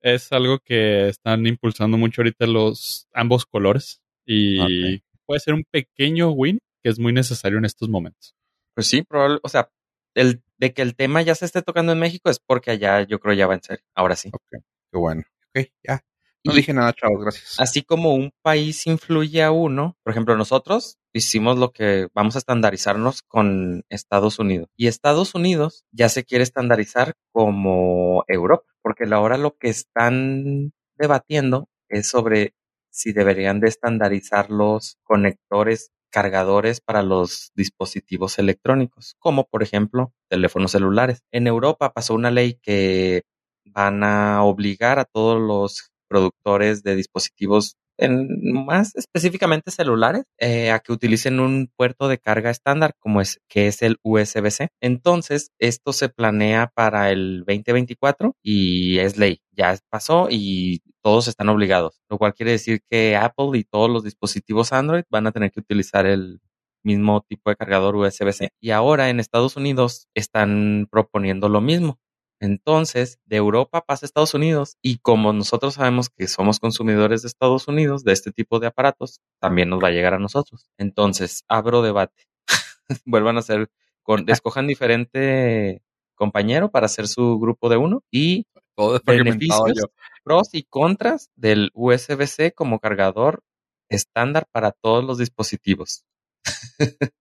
Es 0.00 0.32
algo 0.32 0.58
que 0.58 1.08
están 1.08 1.46
impulsando 1.46 1.96
mucho 1.98 2.22
ahorita 2.22 2.46
los 2.46 3.06
ambos 3.12 3.44
colores 3.46 4.00
y 4.26 5.00
puede 5.26 5.40
ser 5.40 5.54
un 5.54 5.64
pequeño 5.70 6.30
win 6.30 6.58
que 6.82 6.90
es 6.90 6.98
muy 6.98 7.12
necesario 7.12 7.58
en 7.58 7.64
estos 7.66 7.88
momentos. 7.88 8.34
Pues 8.74 8.86
sí, 8.86 9.02
probable, 9.02 9.38
o 9.42 9.48
sea, 9.48 9.70
el 10.14 10.42
de 10.58 10.72
que 10.72 10.82
el 10.82 10.94
tema 10.96 11.22
ya 11.22 11.34
se 11.34 11.44
esté 11.44 11.62
tocando 11.62 11.92
en 11.92 11.98
México 11.98 12.30
es 12.30 12.38
porque 12.38 12.70
allá 12.70 13.02
yo 13.02 13.18
creo 13.20 13.34
ya 13.34 13.46
va 13.46 13.54
en 13.54 13.62
serio. 13.62 13.84
Ahora 13.94 14.16
sí. 14.16 14.30
Ok, 14.32 14.42
qué 14.90 14.98
bueno. 14.98 15.22
Ok, 15.54 15.66
ya. 15.82 16.00
No 16.44 16.52
Y- 16.52 16.56
dije 16.56 16.72
nada, 16.74 16.92
chavos, 16.92 17.20
gracias. 17.22 17.56
Así 17.58 17.82
como 17.82 18.14
un 18.14 18.30
país 18.42 18.86
influye 18.86 19.42
a 19.42 19.50
uno, 19.50 19.96
por 20.02 20.12
ejemplo, 20.12 20.36
nosotros 20.36 20.98
hicimos 21.12 21.58
lo 21.58 21.72
que 21.72 22.08
vamos 22.14 22.34
a 22.36 22.38
estandarizarnos 22.38 23.22
con 23.22 23.84
Estados 23.88 24.38
Unidos. 24.38 24.68
Y 24.76 24.88
Estados 24.88 25.34
Unidos 25.34 25.84
ya 25.92 26.08
se 26.08 26.24
quiere 26.24 26.44
estandarizar 26.44 27.14
como 27.32 28.24
Europa, 28.28 28.66
porque 28.82 29.04
ahora 29.12 29.38
lo 29.38 29.56
que 29.56 29.68
están 29.68 30.72
debatiendo 30.96 31.68
es 31.88 32.08
sobre 32.08 32.54
si 32.90 33.12
deberían 33.12 33.60
de 33.60 33.68
estandarizar 33.68 34.50
los 34.50 34.98
conectores 35.02 35.90
cargadores 36.10 36.80
para 36.80 37.02
los 37.02 37.50
dispositivos 37.56 38.38
electrónicos, 38.38 39.16
como 39.18 39.48
por 39.48 39.62
ejemplo 39.64 40.12
teléfonos 40.28 40.70
celulares. 40.72 41.22
En 41.32 41.46
Europa 41.48 41.92
pasó 41.92 42.14
una 42.14 42.30
ley 42.30 42.58
que 42.62 43.22
van 43.64 44.04
a 44.04 44.44
obligar 44.44 44.98
a 45.00 45.06
todos 45.06 45.40
los 45.40 45.90
productores 46.08 46.82
de 46.82 46.96
dispositivos, 46.96 47.76
en, 47.96 48.28
más 48.66 48.94
específicamente 48.96 49.70
celulares, 49.70 50.24
eh, 50.38 50.70
a 50.70 50.80
que 50.80 50.92
utilicen 50.92 51.40
un 51.40 51.70
puerto 51.76 52.08
de 52.08 52.18
carga 52.18 52.50
estándar 52.50 52.94
como 52.98 53.20
es 53.20 53.40
que 53.48 53.66
es 53.68 53.82
el 53.82 53.98
USB-C. 54.02 54.68
Entonces, 54.80 55.50
esto 55.58 55.92
se 55.92 56.08
planea 56.08 56.70
para 56.74 57.10
el 57.10 57.44
2024 57.46 58.36
y 58.42 58.98
es 58.98 59.16
ley. 59.16 59.40
Ya 59.52 59.78
pasó 59.90 60.28
y 60.30 60.82
todos 61.02 61.28
están 61.28 61.48
obligados, 61.50 62.00
lo 62.08 62.18
cual 62.18 62.34
quiere 62.34 62.52
decir 62.52 62.80
que 62.90 63.16
Apple 63.16 63.58
y 63.58 63.64
todos 63.64 63.90
los 63.90 64.04
dispositivos 64.04 64.72
Android 64.72 65.04
van 65.10 65.26
a 65.26 65.32
tener 65.32 65.52
que 65.52 65.60
utilizar 65.60 66.06
el 66.06 66.40
mismo 66.84 67.22
tipo 67.28 67.50
de 67.50 67.56
cargador 67.56 67.96
USB-C. 67.96 68.50
Y 68.60 68.70
ahora 68.70 69.10
en 69.10 69.20
Estados 69.20 69.56
Unidos 69.56 70.08
están 70.14 70.86
proponiendo 70.90 71.48
lo 71.48 71.60
mismo. 71.60 71.98
Entonces, 72.44 73.18
de 73.24 73.36
Europa 73.36 73.80
pasa 73.86 74.04
a 74.04 74.08
Estados 74.08 74.34
Unidos 74.34 74.76
y 74.82 74.98
como 74.98 75.32
nosotros 75.32 75.74
sabemos 75.74 76.10
que 76.10 76.28
somos 76.28 76.60
consumidores 76.60 77.22
de 77.22 77.28
Estados 77.28 77.68
Unidos 77.68 78.04
de 78.04 78.12
este 78.12 78.32
tipo 78.32 78.60
de 78.60 78.66
aparatos, 78.66 79.20
también 79.40 79.70
nos 79.70 79.82
va 79.82 79.88
a 79.88 79.92
llegar 79.92 80.12
a 80.12 80.18
nosotros. 80.18 80.68
Entonces, 80.78 81.44
abro 81.48 81.80
debate. 81.80 82.24
Vuelvan 83.06 83.36
a 83.36 83.40
hacer, 83.40 83.70
con, 84.02 84.28
escojan 84.28 84.66
diferente 84.66 85.82
compañero 86.16 86.70
para 86.70 86.84
hacer 86.86 87.08
su 87.08 87.38
grupo 87.40 87.68
de 87.70 87.78
uno 87.78 88.04
y 88.10 88.46
Todo 88.76 89.00
beneficios, 89.06 89.72
yo. 89.74 89.84
pros 90.22 90.50
y 90.52 90.64
contras 90.64 91.30
del 91.34 91.70
USB-C 91.74 92.52
como 92.52 92.78
cargador 92.78 93.42
estándar 93.88 94.46
para 94.52 94.70
todos 94.72 95.02
los 95.04 95.16
dispositivos. 95.18 96.04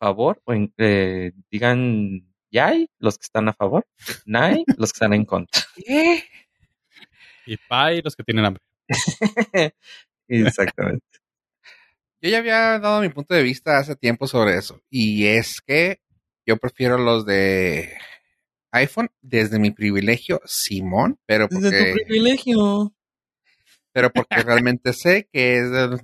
favor 0.00 0.40
o 0.44 0.52
en- 0.52 0.72
eh, 0.78 1.32
digan 1.50 2.24
yay 2.50 2.88
los 2.98 3.18
que 3.18 3.24
están 3.24 3.48
a 3.48 3.52
favor, 3.54 3.86
nay 4.26 4.64
los 4.78 4.92
que 4.92 4.96
están 4.96 5.14
en 5.14 5.24
contra. 5.24 5.62
¿Qué? 5.76 6.24
Y 7.46 7.56
pay 7.56 8.02
los 8.02 8.14
que 8.14 8.24
tienen 8.24 8.44
hambre. 8.44 8.62
Exactamente. 10.28 11.04
Yo 12.20 12.30
ya 12.30 12.38
había 12.38 12.78
dado 12.78 13.00
mi 13.00 13.08
punto 13.10 13.34
de 13.34 13.42
vista 13.42 13.78
hace 13.78 13.94
tiempo 13.96 14.26
sobre 14.26 14.56
eso. 14.56 14.80
Y 14.90 15.26
es 15.26 15.60
que 15.64 16.00
yo 16.46 16.56
prefiero 16.56 16.98
los 16.98 17.24
de 17.24 17.96
iPhone 18.72 19.10
desde 19.22 19.58
mi 19.58 19.70
privilegio, 19.70 20.40
Simón, 20.44 21.18
pero 21.26 21.48
porque, 21.48 21.92
privilegio. 21.94 22.92
pero 23.92 24.10
porque 24.10 24.42
realmente 24.42 24.92
sé 24.92 25.28
que 25.32 25.58
es 25.58 25.70
el- 25.70 26.00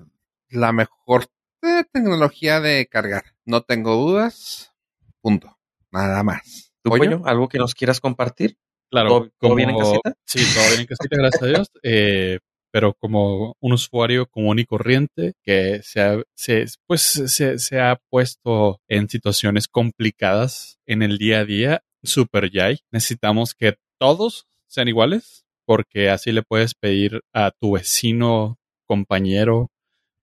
la 0.51 0.73
mejor 0.73 1.27
eh, 1.63 1.85
tecnología 1.93 2.61
de 2.61 2.87
cargar. 2.87 3.25
No 3.45 3.63
tengo 3.63 3.97
dudas. 3.97 4.73
Punto. 5.21 5.54
Nada 5.95 6.23
más. 6.23 6.73
¿Tu 6.83 6.91
¿Pollo? 6.91 7.05
pollo? 7.05 7.27
¿Algo 7.27 7.49
que 7.49 7.59
nos 7.59 7.75
quieras 7.75 8.01
compartir? 8.01 8.57
Claro, 8.91 9.09
¿Todo- 9.09 9.31
todo 9.41 9.55
bien 9.55 9.71
en 9.71 9.79
casita? 9.79 10.15
Sí, 10.27 10.41
todo 10.55 10.69
bien 10.69 10.81
en 10.81 10.87
casita, 10.87 11.17
gracias 11.17 11.43
a 11.43 11.47
Dios. 11.47 11.71
Eh, 11.83 12.39
pero 12.73 12.93
como 12.95 13.55
un 13.61 13.73
usuario 13.73 14.27
común 14.27 14.59
y 14.59 14.65
corriente 14.65 15.35
que 15.45 15.81
se 15.83 16.01
ha, 16.01 16.21
se, 16.35 16.67
pues, 16.87 17.03
se, 17.03 17.59
se 17.59 17.81
ha 17.81 18.01
puesto 18.11 18.81
en 18.89 19.09
situaciones 19.09 19.69
complicadas 19.69 20.79
en 20.87 21.03
el 21.03 21.17
día 21.19 21.39
a 21.41 21.45
día, 21.45 21.83
super 22.03 22.51
yay. 22.51 22.81
Necesitamos 22.91 23.55
que 23.55 23.77
todos 23.99 24.47
sean 24.69 24.89
iguales 24.89 25.45
porque 25.67 26.11
así 26.11 26.33
le 26.33 26.43
puedes 26.43 26.75
pedir 26.75 27.21
a 27.33 27.53
tu 27.53 27.73
vecino, 27.73 28.59
compañero 28.87 29.71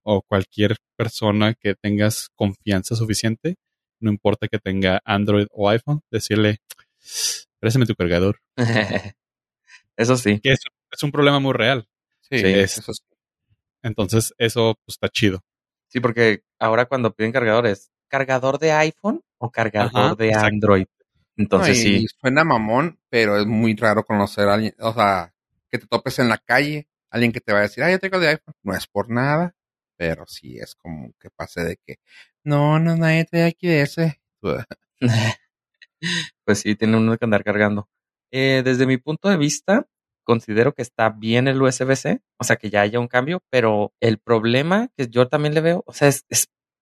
o 0.04 0.20
cualquier 0.22 0.76
persona 0.98 1.54
que 1.54 1.74
tengas 1.80 2.28
confianza 2.34 2.94
suficiente, 2.96 3.56
no 4.00 4.10
importa 4.10 4.48
que 4.48 4.58
tenga 4.58 5.00
Android 5.04 5.46
o 5.52 5.68
iPhone, 5.68 6.00
decirle, 6.10 6.58
préstame 7.60 7.86
tu 7.86 7.94
cargador 7.94 8.40
Eso 9.96 10.16
sí. 10.16 10.40
que 10.40 10.52
es, 10.52 10.60
es 10.90 11.02
un 11.02 11.12
problema 11.12 11.40
muy 11.40 11.52
real. 11.52 11.86
Sí, 12.20 12.38
Sí, 12.38 12.46
es- 12.46 12.78
eso 12.78 12.94
sí. 12.94 13.02
Entonces, 13.82 14.34
eso 14.38 14.74
pues, 14.84 14.94
está 14.96 15.08
chido. 15.08 15.40
Sí, 15.88 16.00
porque 16.00 16.42
ahora 16.58 16.86
cuando 16.86 17.14
piden 17.14 17.32
cargadores, 17.32 17.90
¿cargador 18.08 18.58
de 18.58 18.72
iPhone 18.72 19.22
o 19.38 19.50
cargador 19.50 19.94
Ajá, 19.94 20.14
de 20.16 20.28
exacto. 20.28 20.46
Android? 20.48 20.84
Entonces 21.36 21.76
No, 21.78 21.82
sí. 21.82 22.06
Suena 22.20 22.44
mamón, 22.44 22.98
pero 23.08 23.38
es 23.38 23.46
muy 23.46 23.74
raro 23.74 24.04
conocer 24.04 24.48
a 24.48 24.54
alguien, 24.54 24.74
o 24.78 24.92
sea, 24.92 25.32
que 25.70 25.78
te 25.78 25.86
topes 25.86 26.18
en 26.18 26.28
la 26.28 26.38
calle, 26.38 26.88
alguien 27.10 27.32
que 27.32 27.40
te 27.40 27.52
va 27.52 27.60
a 27.60 27.62
decir, 27.62 27.82
ah, 27.82 27.90
yo 27.90 27.98
tengo 27.98 28.16
el 28.16 28.22
de 28.22 28.28
iPhone. 28.28 28.54
No 28.62 28.74
es 28.74 28.86
por 28.86 29.08
nada, 29.10 29.54
pero 30.00 30.26
sí 30.26 30.56
es 30.58 30.74
como 30.76 31.12
que 31.20 31.28
pase 31.28 31.62
de 31.62 31.76
que, 31.76 31.96
no, 32.42 32.78
no, 32.78 32.96
nadie 32.96 33.26
trae 33.26 33.44
aquí 33.44 33.66
de 33.66 33.82
ese. 33.82 34.22
pues 36.46 36.60
sí, 36.60 36.74
tiene 36.74 36.96
uno 36.96 37.18
que 37.18 37.24
andar 37.26 37.44
cargando. 37.44 37.86
Eh, 38.32 38.62
desde 38.64 38.86
mi 38.86 38.96
punto 38.96 39.28
de 39.28 39.36
vista, 39.36 39.86
considero 40.24 40.72
que 40.72 40.80
está 40.80 41.10
bien 41.10 41.48
el 41.48 41.60
USB-C, 41.60 42.22
o 42.38 42.44
sea, 42.44 42.56
que 42.56 42.70
ya 42.70 42.80
haya 42.80 42.98
un 42.98 43.08
cambio, 43.08 43.42
pero 43.50 43.92
el 44.00 44.16
problema 44.16 44.88
que 44.96 45.08
yo 45.08 45.28
también 45.28 45.52
le 45.52 45.60
veo, 45.60 45.84
o 45.86 45.92
sea, 45.92 46.08
es 46.08 46.24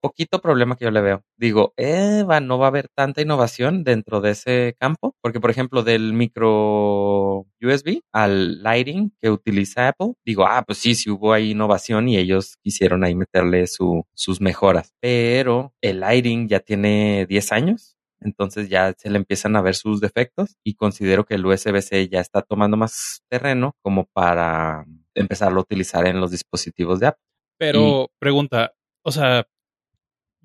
poquito 0.01 0.41
problema 0.41 0.77
que 0.77 0.85
yo 0.85 0.91
le 0.91 1.01
veo. 1.01 1.23
Digo, 1.37 1.75
eh, 1.77 2.25
va, 2.29 2.41
no 2.41 2.59
va 2.59 2.67
a 2.67 2.69
haber 2.69 2.89
tanta 2.89 3.23
innovación 3.23 3.85
dentro 3.85 4.21
de 4.21 4.31
ese 4.31 4.77
campo, 4.79 5.15
porque 5.21 5.41
por 5.41 5.51
ejemplo, 5.51 5.83
del 5.83 6.13
micro 6.13 7.47
USB 7.61 8.01
al 8.13 8.63
Lighting 8.63 9.13
que 9.21 9.31
utiliza 9.31 9.89
Apple, 9.89 10.15
digo, 10.25 10.47
ah, 10.47 10.63
pues 10.67 10.79
sí, 10.79 10.95
sí 10.95 11.11
hubo 11.11 11.33
ahí 11.33 11.51
innovación 11.51 12.09
y 12.09 12.17
ellos 12.19 12.57
quisieron 12.63 13.05
ahí 13.05 13.15
meterle 13.15 13.67
su, 13.67 14.05
sus 14.15 14.41
mejoras, 14.41 14.93
pero 15.01 15.73
el 15.81 16.01
Lighting 16.01 16.49
ya 16.49 16.61
tiene 16.61 17.27
10 17.27 17.53
años 17.53 17.99
entonces 18.21 18.69
ya 18.69 18.95
se 18.97 19.11
le 19.11 19.19
empiezan 19.19 19.57
a 19.57 19.63
ver 19.63 19.75
sus 19.75 20.01
defectos 20.01 20.57
y 20.65 20.75
considero 20.75 21.25
que 21.25 21.35
el 21.35 21.47
USB-C 21.47 22.09
ya 22.09 22.21
está 22.21 22.43
tomando 22.43 22.77
más 22.77 23.23
terreno 23.29 23.77
como 23.83 24.07
para 24.07 24.85
empezarlo 25.15 25.61
a 25.61 25.63
utilizar 25.63 26.07
en 26.07 26.21
los 26.21 26.31
dispositivos 26.31 27.01
de 27.01 27.09
Apple. 27.09 27.25
Pero, 27.59 28.09
pregunta, 28.19 28.73
o 29.05 29.11
sea, 29.11 29.47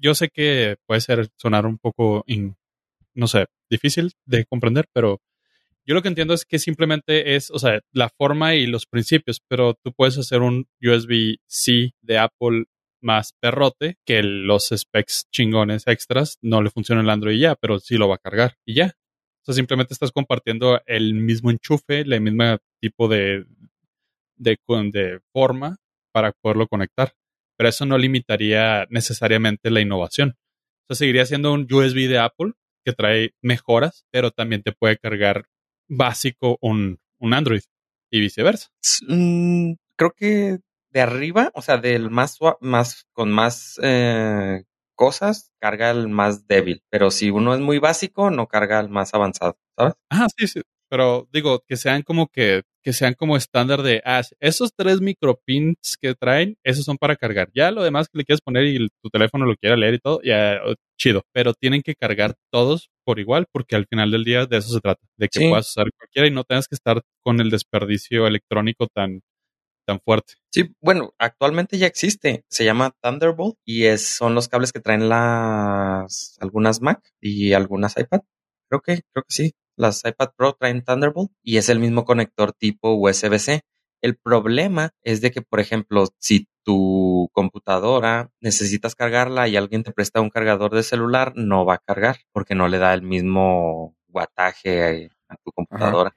yo 0.04 0.16
sé 0.16 0.30
que 0.30 0.78
puede 0.88 1.01
ser 1.01 1.30
sonar 1.38 1.68
un 1.68 1.80
poco, 1.80 2.26
in- 2.28 2.58
no 3.16 3.28
sé, 3.28 3.47
difícil 3.70 4.14
de 4.26 4.45
comprender, 4.45 4.88
pero 4.93 5.22
yo 5.86 5.95
lo 5.95 6.01
que 6.01 6.08
entiendo 6.08 6.34
es 6.34 6.45
que 6.45 6.60
simplemente 6.60 7.36
es, 7.36 7.51
o 7.51 7.60
sea, 7.60 7.82
la 7.91 8.10
forma 8.10 8.56
y 8.56 8.68
los 8.68 8.86
principios, 8.86 9.41
pero 9.47 9.74
tú 9.84 9.93
puedes 9.93 10.18
hacer 10.18 10.41
un 10.41 10.68
USB-C 10.82 11.91
de 12.01 12.18
Apple 12.20 12.66
más 13.01 13.34
perrote 13.41 13.97
que 14.06 14.24
los 14.24 14.70
specs 14.70 15.28
chingones 15.32 15.84
extras 15.88 16.38
no 16.41 16.62
le 16.62 16.70
funciona 16.70 17.01
el 17.01 17.10
Android 17.10 17.38
ya, 17.39 17.56
pero 17.56 17.80
sí 17.80 17.97
lo 17.97 18.08
va 18.08 18.16
a 18.16 18.20
cargar 18.20 18.56
y 18.66 18.76
ya. 18.76 18.93
O 19.41 19.45
sea, 19.45 19.56
simplemente 19.56 19.93
estás 19.93 20.12
compartiendo 20.14 20.82
el 20.86 21.14
mismo 21.16 21.51
enchufe, 21.51 21.99
el 22.01 22.22
mismo 22.22 22.58
tipo 22.82 23.10
de, 23.10 23.45
de, 24.38 24.58
de 24.91 25.20
forma 25.34 25.78
para 26.14 26.32
poderlo 26.34 26.68
conectar. 26.68 27.14
Pero 27.58 27.70
eso 27.70 27.86
no 27.86 27.97
limitaría 27.97 28.86
necesariamente 28.89 29.70
la 29.70 29.82
innovación. 29.82 30.36
O 30.84 30.93
sea, 30.93 30.95
seguiría 30.95 31.26
siendo 31.26 31.54
un 31.54 31.68
USB 31.72 32.08
de 32.08 32.20
Apple 32.20 32.54
que 32.86 32.93
trae 32.93 33.32
mejoras, 33.41 34.06
pero 34.12 34.32
también 34.32 34.64
te 34.64 34.72
puede 34.74 34.97
cargar 34.97 35.45
básico 35.88 36.58
un, 36.62 36.99
un 37.20 37.34
Android 37.34 37.62
y 38.12 38.20
viceversa. 38.20 38.70
Mm, 39.08 39.74
creo 39.95 40.12
que 40.12 40.60
de 40.91 41.01
arriba, 41.01 41.51
o 41.56 41.62
sea, 41.62 41.78
del 41.78 42.10
más, 42.12 42.38
con 43.14 43.32
más 43.32 43.80
eh, 43.82 44.64
cosas, 44.95 45.51
carga 45.60 45.89
el 45.91 46.08
más 46.08 46.47
débil. 46.47 46.84
Pero 46.89 47.12
si 47.12 47.32
uno 47.32 47.54
es 47.54 47.60
muy 47.60 47.80
básico, 47.80 48.30
no 48.30 48.47
carga 48.47 48.80
el 48.80 48.89
más 48.89 49.14
avanzado, 49.14 49.58
¿sabes? 49.78 49.95
Ah, 50.10 50.28
sí, 50.38 50.47
sí. 50.47 50.62
Pero 50.94 51.28
digo, 51.34 51.64
que 51.68 51.76
sean 51.76 52.04
como 52.04 52.28
que, 52.28 52.62
que 52.84 52.94
sean 52.94 53.16
como 53.16 53.36
estándar 53.36 53.82
de, 53.82 54.04
ah, 54.06 54.22
esos 54.39 54.74
tres 54.78 55.02
micropins 55.02 55.98
que 56.00 56.14
traen, 56.14 56.56
esos 56.64 56.86
son 56.86 56.98
para 57.00 57.16
cargar. 57.16 57.50
Ya 57.56 57.72
lo 57.72 57.82
demás 57.82 58.10
que 58.10 58.20
le 58.20 58.26
quieres 58.26 58.41
poner 58.41 58.66
y 58.68 58.89
tu 59.02 59.10
teléfono 59.10 59.48
lo 59.48 59.56
quiera 59.56 59.76
leer 59.76 59.96
y 59.96 59.98
todo, 60.00 60.22
ya, 60.24 60.60
oh, 60.64 60.76
chido. 60.96 61.24
Pero 61.34 61.56
tienen 61.56 61.82
que 61.82 61.96
cargar 61.96 62.36
todos 62.52 62.91
por 63.04 63.18
igual, 63.18 63.48
porque 63.52 63.76
al 63.76 63.88
final 63.88 64.12
del 64.12 64.24
día 64.24 64.46
de 64.46 64.58
eso 64.58 64.72
se 64.72 64.82
trata, 64.82 65.02
de 65.18 65.30
que 65.30 65.39
Sí. 65.39 65.50
puedas 65.50 65.68
usar 65.72 65.88
cualquiera 65.98 66.28
y 66.28 66.32
no 66.32 66.44
tengas 66.44 66.68
que 66.68 66.76
estar 66.76 67.02
con 67.24 67.39
el 67.39 67.50
desperdicio 67.50 68.28
electrónico 68.28 68.86
tan, 68.94 69.22
tan 69.88 70.00
fuerte. 70.00 70.36
Sí, 70.52 70.76
bueno, 70.80 71.16
actualmente 71.18 71.80
ya 71.80 71.88
existe. 71.88 72.44
Se 72.52 72.66
llama 72.66 72.94
Thunderbolt 73.02 73.56
y 73.66 73.86
es, 73.86 74.06
son 74.08 74.36
los 74.36 74.48
cables 74.48 74.72
que 74.72 74.80
traen 74.80 75.10
las 75.10 76.38
algunas 76.39 76.82
Mac 76.82 77.02
y 77.20 77.54
algunas 77.54 77.98
iPad. 77.98 78.22
Creo 78.70 78.82
que, 78.82 79.02
creo 79.12 79.24
que 79.28 79.34
sí. 79.34 79.54
Las 79.76 80.03
iPad 80.05 80.30
Pro 80.36 80.53
traen 80.53 80.84
Thunderbolt 80.84 81.32
y 81.41 81.57
es 81.57 81.69
el 81.69 81.80
mismo 81.80 82.05
conector 82.05 82.53
tipo 82.53 82.93
USB-C. 82.93 83.61
El 84.01 84.17
problema 84.17 84.91
es 85.01 85.21
de 85.21 85.32
que, 85.32 85.41
por 85.41 85.59
ejemplo, 85.59 86.07
si 86.19 86.47
tu 86.63 87.30
computadora 87.34 88.32
necesitas 88.41 88.95
cargarla 88.95 89.47
y 89.47 89.55
alguien 89.55 89.84
te 89.84 89.91
presta 89.91 90.21
un 90.21 90.30
cargador 90.30 90.74
de 90.74 90.84
celular, 90.84 91.34
no 91.36 91.65
va 91.65 91.76
a 91.76 91.80
cargar 91.80 92.17
porque 92.32 92.55
no 92.55 92.67
le 92.67 92.80
da 92.80 92.93
el 92.93 93.01
mismo 93.01 93.95
guataje 94.07 95.09
a 95.28 95.36
tu 95.38 95.51
computadora. 95.51 96.15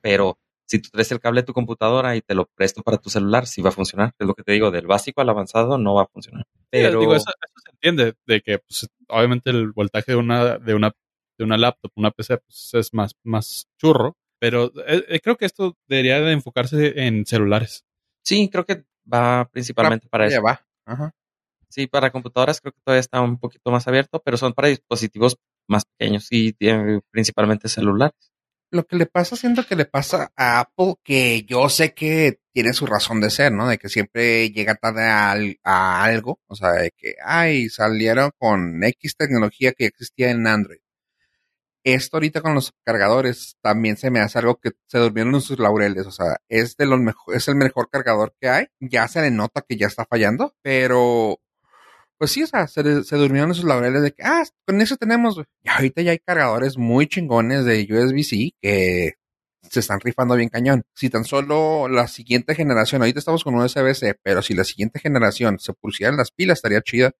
Pero 0.00 0.38
si 0.66 0.80
tú 0.80 0.90
traes 0.90 1.10
el 1.12 1.20
cable 1.20 1.40
de 1.40 1.46
tu 1.46 1.54
computadora 1.54 2.14
y 2.14 2.20
te 2.20 2.34
lo 2.34 2.46
presto 2.46 2.82
para 2.82 2.98
tu 2.98 3.08
celular, 3.10 3.46
sí 3.46 3.62
va 3.62 3.70
a 3.70 3.72
funcionar. 3.72 4.12
Es 4.18 4.26
lo 4.26 4.34
que 4.34 4.42
te 4.42 4.52
digo, 4.52 4.70
del 4.70 4.86
básico 4.86 5.20
al 5.20 5.28
avanzado 5.30 5.78
no 5.78 5.94
va 5.94 6.02
a 6.02 6.06
funcionar. 6.06 6.44
Pero 6.70 7.00
Digo, 7.00 7.14
eso, 7.14 7.30
eso 7.30 7.54
se 7.64 7.70
entiende, 7.70 8.14
de 8.26 8.40
que 8.42 8.58
pues, 8.58 8.86
obviamente 9.08 9.50
el 9.50 9.72
voltaje 9.72 10.12
de 10.12 10.18
una, 10.18 10.58
de 10.58 10.74
una, 10.74 10.92
de 11.38 11.44
una 11.44 11.56
laptop, 11.56 11.92
una 11.94 12.10
PC, 12.10 12.38
pues, 12.38 12.70
es 12.74 12.92
más, 12.92 13.12
más 13.22 13.68
churro. 13.78 14.16
Pero 14.40 14.66
eh, 14.86 15.04
eh, 15.08 15.20
creo 15.20 15.36
que 15.36 15.46
esto 15.46 15.76
debería 15.88 16.20
de 16.20 16.32
enfocarse 16.32 17.06
en 17.06 17.26
celulares. 17.26 17.84
sí, 18.22 18.48
creo 18.50 18.64
que 18.64 18.84
va 19.12 19.48
principalmente 19.50 20.08
para 20.08 20.26
eso. 20.26 20.42
va. 20.42 20.64
Ajá. 20.84 21.14
Sí, 21.68 21.86
para 21.86 22.10
computadoras 22.10 22.60
creo 22.60 22.72
que 22.72 22.80
todavía 22.82 23.00
está 23.00 23.20
un 23.20 23.38
poquito 23.38 23.70
más 23.70 23.86
abierto, 23.88 24.22
pero 24.24 24.36
son 24.36 24.54
para 24.54 24.68
dispositivos 24.68 25.36
más 25.68 25.84
pequeños 25.84 26.28
y 26.30 26.52
tienen 26.52 27.02
principalmente 27.10 27.68
celulares. 27.68 28.32
Lo 28.70 28.86
que 28.86 28.96
le 28.96 29.06
pasa, 29.06 29.34
siento 29.34 29.64
que 29.66 29.76
le 29.76 29.86
pasa 29.86 30.30
a 30.36 30.60
Apple, 30.60 30.96
que 31.02 31.44
yo 31.44 31.68
sé 31.70 31.94
que 31.94 32.40
tiene 32.52 32.74
su 32.74 32.86
razón 32.86 33.20
de 33.20 33.30
ser, 33.30 33.50
¿no? 33.52 33.66
De 33.66 33.78
que 33.78 33.88
siempre 33.88 34.50
llega 34.50 34.74
tarde 34.74 35.04
a, 35.04 35.34
a 35.64 36.04
algo. 36.04 36.38
O 36.48 36.54
sea, 36.54 36.72
de 36.72 36.90
que, 36.96 37.14
ay, 37.24 37.70
salieron 37.70 38.30
con 38.36 38.82
X 38.84 39.16
tecnología 39.16 39.72
que 39.72 39.84
ya 39.84 39.88
existía 39.88 40.30
en 40.30 40.46
Android. 40.46 40.80
Esto 41.84 42.16
ahorita 42.16 42.40
con 42.40 42.54
los 42.54 42.72
cargadores 42.84 43.56
también 43.62 43.96
se 43.96 44.10
me 44.10 44.20
hace 44.20 44.38
algo 44.38 44.60
que 44.60 44.72
se 44.86 44.98
durmieron 44.98 45.34
en 45.34 45.40
sus 45.40 45.58
laureles. 45.58 46.06
O 46.06 46.10
sea, 46.10 46.36
es 46.48 46.76
de 46.76 46.86
los 46.86 47.00
mejor, 47.00 47.34
es 47.36 47.48
el 47.48 47.56
mejor 47.56 47.88
cargador 47.90 48.34
que 48.40 48.48
hay. 48.48 48.66
Ya 48.80 49.08
se 49.08 49.22
le 49.22 49.30
nota 49.30 49.64
que 49.66 49.76
ya 49.76 49.86
está 49.86 50.04
fallando, 50.04 50.54
pero 50.62 51.40
pues 52.18 52.32
sí, 52.32 52.42
o 52.42 52.46
sea, 52.48 52.66
se, 52.66 53.04
se 53.04 53.16
durmieron 53.16 53.50
en 53.50 53.54
sus 53.54 53.64
laureles 53.64 54.02
de 54.02 54.12
que, 54.12 54.22
ah, 54.24 54.44
con 54.66 54.80
eso 54.80 54.96
tenemos. 54.96 55.40
Y 55.62 55.68
ahorita 55.68 56.02
ya 56.02 56.10
hay 56.10 56.18
cargadores 56.18 56.76
muy 56.76 57.06
chingones 57.06 57.64
de 57.64 57.86
USB-C 57.88 58.54
que 58.60 59.14
se 59.70 59.80
están 59.80 60.00
rifando 60.00 60.34
bien 60.34 60.48
cañón. 60.48 60.84
Si 60.94 61.10
tan 61.10 61.24
solo 61.24 61.88
la 61.88 62.08
siguiente 62.08 62.54
generación, 62.54 63.02
ahorita 63.02 63.20
estamos 63.20 63.44
con 63.44 63.54
USB-C, 63.54 64.18
pero 64.22 64.42
si 64.42 64.54
la 64.54 64.64
siguiente 64.64 64.98
generación 64.98 65.58
se 65.60 65.72
pusieran 65.74 66.16
las 66.16 66.32
pilas, 66.32 66.58
estaría 66.58 66.82
chida 66.82 67.12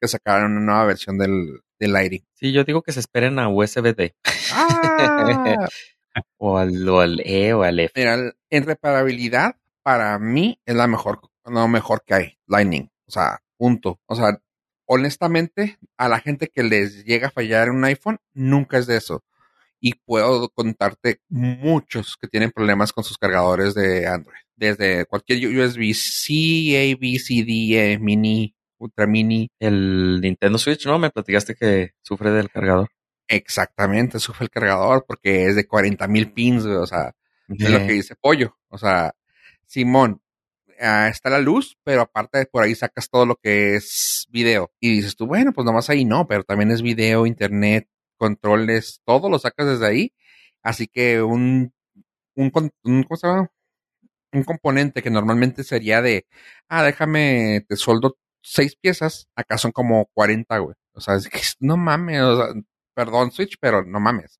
que 0.00 0.08
sacaran 0.08 0.52
una 0.52 0.60
nueva 0.60 0.84
versión 0.86 1.18
del, 1.18 1.60
del 1.78 1.92
Lighting. 1.92 2.24
Sí, 2.34 2.52
yo 2.52 2.64
digo 2.64 2.82
que 2.82 2.92
se 2.92 3.00
esperen 3.00 3.38
a 3.38 3.48
USB-D 3.48 4.14
Ah, 4.52 5.68
o 6.38 6.58
al, 6.58 6.88
o 6.88 7.00
al 7.00 7.20
E 7.24 7.52
o 7.54 7.62
al 7.62 7.80
F. 7.80 7.92
Mira, 7.96 8.32
en 8.50 8.64
reparabilidad, 8.64 9.56
para 9.82 10.18
mí 10.18 10.60
es 10.64 10.74
la 10.74 10.86
mejor, 10.86 11.20
lo 11.44 11.68
mejor 11.68 12.02
que 12.06 12.14
hay, 12.14 12.38
Lightning. 12.46 12.90
O 13.06 13.10
sea, 13.10 13.40
punto. 13.56 14.00
O 14.06 14.14
sea, 14.14 14.40
honestamente, 14.86 15.78
a 15.96 16.08
la 16.08 16.20
gente 16.20 16.48
que 16.48 16.62
les 16.62 17.04
llega 17.04 17.28
a 17.28 17.32
fallar 17.32 17.70
un 17.70 17.84
iPhone, 17.84 18.18
nunca 18.32 18.78
es 18.78 18.86
de 18.86 18.96
eso. 18.96 19.24
Y 19.80 19.94
puedo 19.94 20.48
contarte 20.48 21.20
muchos 21.28 22.16
que 22.16 22.28
tienen 22.28 22.50
problemas 22.50 22.92
con 22.92 23.04
sus 23.04 23.18
cargadores 23.18 23.74
de 23.74 24.06
Android. 24.06 24.38
Desde 24.56 25.04
cualquier 25.04 25.46
USB-C, 25.46 26.32
A, 26.92 26.96
B, 26.98 27.18
C, 27.18 27.44
D, 27.44 27.92
E, 27.92 27.98
Mini, 27.98 28.53
Ultra 28.84 29.06
Mini. 29.06 29.48
El 29.58 30.20
Nintendo 30.20 30.58
Switch, 30.58 30.86
¿no? 30.86 30.98
Me 30.98 31.10
platicaste 31.10 31.54
que 31.54 31.90
sufre 32.02 32.30
del 32.30 32.50
cargador. 32.50 32.88
Exactamente, 33.28 34.18
sufre 34.18 34.44
el 34.44 34.50
cargador 34.50 35.04
porque 35.08 35.46
es 35.46 35.56
de 35.56 35.66
40 35.66 36.06
mil 36.08 36.30
pins, 36.32 36.64
o 36.66 36.86
sea, 36.86 37.12
es 37.48 37.70
lo 37.70 37.78
que 37.78 37.92
dice 37.94 38.14
Pollo. 38.16 38.58
O 38.68 38.76
sea, 38.78 39.14
Simón, 39.66 40.20
ah, 40.80 41.08
está 41.08 41.30
la 41.30 41.38
luz, 41.40 41.76
pero 41.84 42.02
aparte 42.02 42.38
de 42.38 42.46
por 42.46 42.62
ahí 42.62 42.74
sacas 42.74 43.08
todo 43.08 43.24
lo 43.26 43.36
que 43.36 43.76
es 43.76 44.26
video. 44.30 44.70
Y 44.80 44.90
dices 44.96 45.16
tú, 45.16 45.26
bueno, 45.26 45.52
pues 45.52 45.64
nomás 45.64 45.88
ahí 45.90 46.04
no, 46.04 46.26
pero 46.26 46.44
también 46.44 46.70
es 46.70 46.82
video, 46.82 47.26
internet, 47.26 47.88
controles, 48.18 49.00
todo 49.06 49.30
lo 49.30 49.38
sacas 49.38 49.66
desde 49.68 49.86
ahí. 49.86 50.12
Así 50.62 50.86
que 50.86 51.22
un, 51.22 51.72
un, 52.34 52.50
con- 52.50 52.70
un, 52.84 53.02
¿cómo 53.04 53.16
se 53.16 53.26
llama? 53.26 53.48
un 54.32 54.42
componente 54.44 55.02
que 55.02 55.10
normalmente 55.10 55.62
sería 55.62 56.02
de, 56.02 56.26
ah, 56.68 56.82
déjame, 56.82 57.64
te 57.68 57.76
soldo 57.76 58.16
seis 58.44 58.76
piezas, 58.76 59.28
acá 59.34 59.58
son 59.58 59.72
como 59.72 60.06
40, 60.14 60.58
güey. 60.58 60.76
O 60.92 61.00
sea, 61.00 61.14
es 61.16 61.28
que 61.28 61.40
no 61.60 61.76
mames, 61.76 62.20
o 62.22 62.36
sea, 62.36 62.46
perdón 62.94 63.32
Switch, 63.32 63.56
pero 63.60 63.82
no 63.84 63.98
mames. 64.00 64.38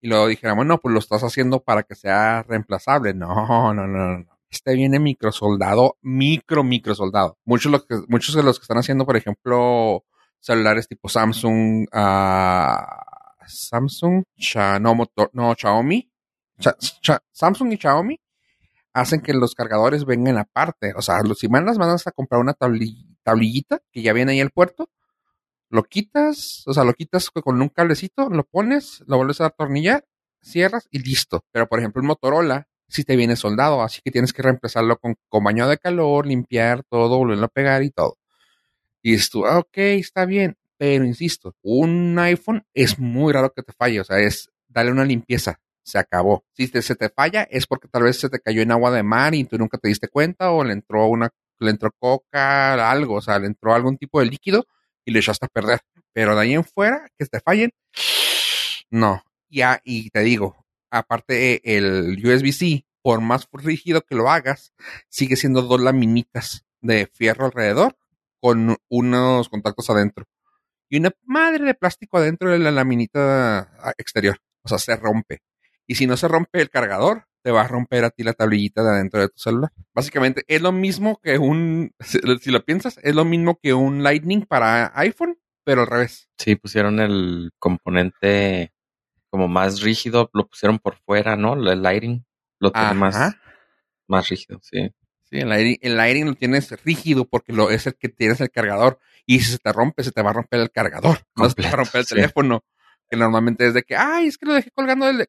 Y 0.00 0.08
luego 0.08 0.28
dijéramos, 0.28 0.66
no, 0.66 0.78
pues 0.78 0.92
lo 0.92 0.98
estás 1.00 1.22
haciendo 1.24 1.62
para 1.64 1.82
que 1.82 1.94
sea 1.94 2.42
reemplazable. 2.44 3.14
No, 3.14 3.74
no, 3.74 3.86
no, 3.86 4.18
no. 4.18 4.38
Este 4.50 4.74
viene 4.74 5.00
microsoldado, 5.00 5.96
micro, 6.02 6.62
microsoldado. 6.62 7.38
Muchos, 7.44 7.72
lo 7.72 7.84
que, 7.84 7.96
muchos 8.08 8.34
de 8.34 8.42
los 8.42 8.58
que 8.58 8.64
están 8.64 8.78
haciendo, 8.78 9.04
por 9.06 9.16
ejemplo, 9.16 10.04
celulares 10.38 10.86
tipo 10.86 11.08
Samsung, 11.08 11.86
ah, 11.92 13.02
Samsung, 13.46 14.22
Cha- 14.38 14.78
no, 14.78 14.94
motor, 14.94 15.30
no, 15.32 15.54
Xiaomi, 15.54 16.10
Samsung 17.32 17.72
y 17.72 17.76
Xiaomi 17.78 18.20
hacen 19.00 19.20
que 19.20 19.34
los 19.34 19.54
cargadores 19.54 20.04
vengan 20.04 20.38
aparte. 20.38 20.92
O 20.96 21.02
sea, 21.02 21.22
los, 21.22 21.38
si 21.38 21.48
mandas, 21.48 21.78
mandas 21.78 22.06
a 22.06 22.12
comprar 22.12 22.40
una 22.40 22.54
tabli- 22.54 23.16
tablillita 23.22 23.80
que 23.92 24.02
ya 24.02 24.12
viene 24.12 24.32
ahí 24.32 24.40
el 24.40 24.50
puerto, 24.50 24.88
lo 25.70 25.84
quitas, 25.84 26.62
o 26.66 26.74
sea, 26.74 26.84
lo 26.84 26.94
quitas 26.94 27.30
con 27.30 27.60
un 27.60 27.68
cablecito, 27.68 28.28
lo 28.30 28.44
pones, 28.44 29.02
lo 29.06 29.16
vuelves 29.16 29.40
a 29.40 29.46
atornillar, 29.46 30.06
cierras 30.40 30.88
y 30.90 31.00
listo. 31.00 31.44
Pero, 31.52 31.68
por 31.68 31.80
ejemplo, 31.80 32.00
el 32.02 32.08
Motorola 32.08 32.68
sí 32.88 33.04
te 33.04 33.16
viene 33.16 33.36
soldado, 33.36 33.82
así 33.82 34.00
que 34.04 34.10
tienes 34.12 34.32
que 34.32 34.42
reemplazarlo 34.42 34.98
con, 34.98 35.16
con 35.28 35.44
baño 35.44 35.68
de 35.68 35.78
calor, 35.78 36.26
limpiar 36.26 36.84
todo, 36.88 37.18
volverlo 37.18 37.46
a 37.46 37.48
pegar 37.48 37.82
y 37.82 37.90
todo. 37.90 38.18
Y 39.02 39.12
dices 39.12 39.30
tú, 39.30 39.46
ah, 39.46 39.58
ok, 39.58 39.76
está 39.78 40.24
bien, 40.26 40.56
pero 40.78 41.04
insisto, 41.04 41.54
un 41.62 42.18
iPhone 42.18 42.64
es 42.74 42.98
muy 42.98 43.32
raro 43.32 43.52
que 43.54 43.62
te 43.62 43.72
falle, 43.72 44.00
o 44.00 44.04
sea, 44.04 44.18
es 44.18 44.50
darle 44.68 44.92
una 44.92 45.04
limpieza, 45.04 45.60
se 45.86 45.98
acabó. 45.98 46.44
Si 46.52 46.68
te- 46.68 46.82
se 46.82 46.96
te 46.96 47.08
falla 47.10 47.44
es 47.50 47.66
porque 47.66 47.88
tal 47.88 48.02
vez 48.04 48.18
se 48.20 48.28
te 48.28 48.40
cayó 48.40 48.62
en 48.62 48.72
agua 48.72 48.90
de 48.90 49.02
mar 49.04 49.34
y 49.34 49.44
tú 49.44 49.56
nunca 49.58 49.78
te 49.78 49.88
diste 49.88 50.08
cuenta 50.08 50.50
o 50.50 50.64
le 50.64 50.72
entró 50.74 51.06
una, 51.06 51.30
le 51.60 51.70
entró 51.70 51.90
coca, 51.98 52.90
algo, 52.90 53.16
o 53.16 53.20
sea, 53.22 53.38
le 53.38 53.46
entró 53.46 53.72
algún 53.74 53.96
tipo 53.98 54.20
de 54.20 54.26
líquido 54.26 54.66
y 55.04 55.12
le 55.12 55.20
echaste 55.20 55.46
a 55.46 55.48
perder. 55.48 55.80
Pero 56.12 56.34
de 56.34 56.42
ahí 56.42 56.54
en 56.54 56.64
fuera, 56.64 57.08
que 57.18 57.26
te 57.26 57.40
fallen, 57.40 57.70
no. 58.90 59.22
Ya, 59.48 59.80
y 59.84 60.10
te 60.10 60.20
digo, 60.20 60.66
aparte 60.90 61.76
el 61.76 62.20
USB-C, 62.24 62.84
por 63.02 63.20
más 63.20 63.48
rígido 63.52 64.02
que 64.02 64.16
lo 64.16 64.28
hagas, 64.30 64.72
sigue 65.08 65.36
siendo 65.36 65.62
dos 65.62 65.80
laminitas 65.80 66.64
de 66.80 67.06
fierro 67.12 67.46
alrededor 67.46 67.96
con 68.40 68.76
unos 68.88 69.48
contactos 69.48 69.88
adentro. 69.90 70.24
Y 70.90 70.98
una 70.98 71.12
madre 71.24 71.64
de 71.64 71.74
plástico 71.74 72.18
adentro 72.18 72.50
de 72.50 72.58
la 72.58 72.70
laminita 72.70 73.60
ah, 73.80 73.94
exterior. 73.98 74.38
O 74.64 74.68
sea, 74.68 74.78
se 74.78 74.96
rompe. 74.96 75.40
Y 75.86 75.94
si 75.94 76.06
no 76.06 76.16
se 76.16 76.28
rompe 76.28 76.60
el 76.60 76.70
cargador, 76.70 77.26
te 77.42 77.52
va 77.52 77.62
a 77.62 77.68
romper 77.68 78.04
a 78.04 78.10
ti 78.10 78.24
la 78.24 78.32
tablillita 78.32 78.82
de 78.82 78.90
adentro 78.90 79.20
de 79.20 79.28
tu 79.28 79.38
celular. 79.38 79.70
Básicamente 79.94 80.44
es 80.48 80.60
lo 80.60 80.72
mismo 80.72 81.20
que 81.22 81.38
un, 81.38 81.92
si 82.00 82.50
lo 82.50 82.64
piensas, 82.64 82.98
es 83.02 83.14
lo 83.14 83.24
mismo 83.24 83.58
que 83.62 83.72
un 83.72 84.02
Lightning 84.02 84.46
para 84.46 84.90
iPhone, 84.98 85.38
pero 85.62 85.82
al 85.82 85.86
revés. 85.86 86.28
Sí, 86.38 86.56
pusieron 86.56 86.98
el 86.98 87.52
componente 87.58 88.72
como 89.30 89.48
más 89.48 89.80
rígido, 89.80 90.30
lo 90.32 90.48
pusieron 90.48 90.78
por 90.78 90.96
fuera, 90.96 91.36
¿no? 91.36 91.54
El 91.54 91.82
lighting 91.82 92.24
lo 92.58 92.72
tiene 92.72 92.94
más, 92.94 93.36
más 94.08 94.28
rígido, 94.28 94.58
sí. 94.62 94.90
Sí, 95.24 95.38
el 95.38 95.48
lighting, 95.48 95.78
el 95.82 96.26
lo 96.26 96.34
tienes 96.34 96.84
rígido 96.84 97.26
porque 97.26 97.52
lo, 97.52 97.70
es 97.70 97.86
el 97.86 97.96
que 97.96 98.08
tienes 98.08 98.40
el 98.40 98.50
cargador. 98.50 98.98
Y 99.24 99.40
si 99.40 99.52
se 99.52 99.58
te 99.58 99.72
rompe, 99.72 100.04
se 100.04 100.12
te 100.12 100.22
va 100.22 100.30
a 100.30 100.34
romper 100.34 100.60
el 100.60 100.70
cargador. 100.70 101.18
No 101.36 101.48
se 101.48 101.56
te 101.56 101.62
va 101.62 101.70
a 101.70 101.76
romper 101.76 102.00
el 102.00 102.06
sí. 102.06 102.14
teléfono. 102.14 102.64
Que 103.10 103.16
normalmente 103.16 103.66
es 103.66 103.74
de 103.74 103.82
que, 103.82 103.96
ay, 103.96 104.28
es 104.28 104.38
que 104.38 104.46
lo 104.46 104.54
dejé 104.54 104.70
colgando 104.70 105.06
del... 105.06 105.28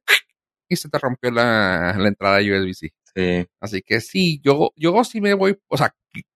Y 0.70 0.76
se 0.76 0.90
te 0.90 1.00
rompió 1.00 1.32
la, 1.32 1.96
la 1.98 2.08
entrada 2.08 2.40
USB-C. 2.40 2.94
Sí, 3.16 3.48
Así 3.60 3.82
que 3.82 4.02
sí, 4.02 4.40
yo, 4.44 4.72
yo 4.76 5.04
sí 5.04 5.22
me 5.22 5.34
voy, 5.34 5.58
o 5.68 5.78
sea, 5.78 5.94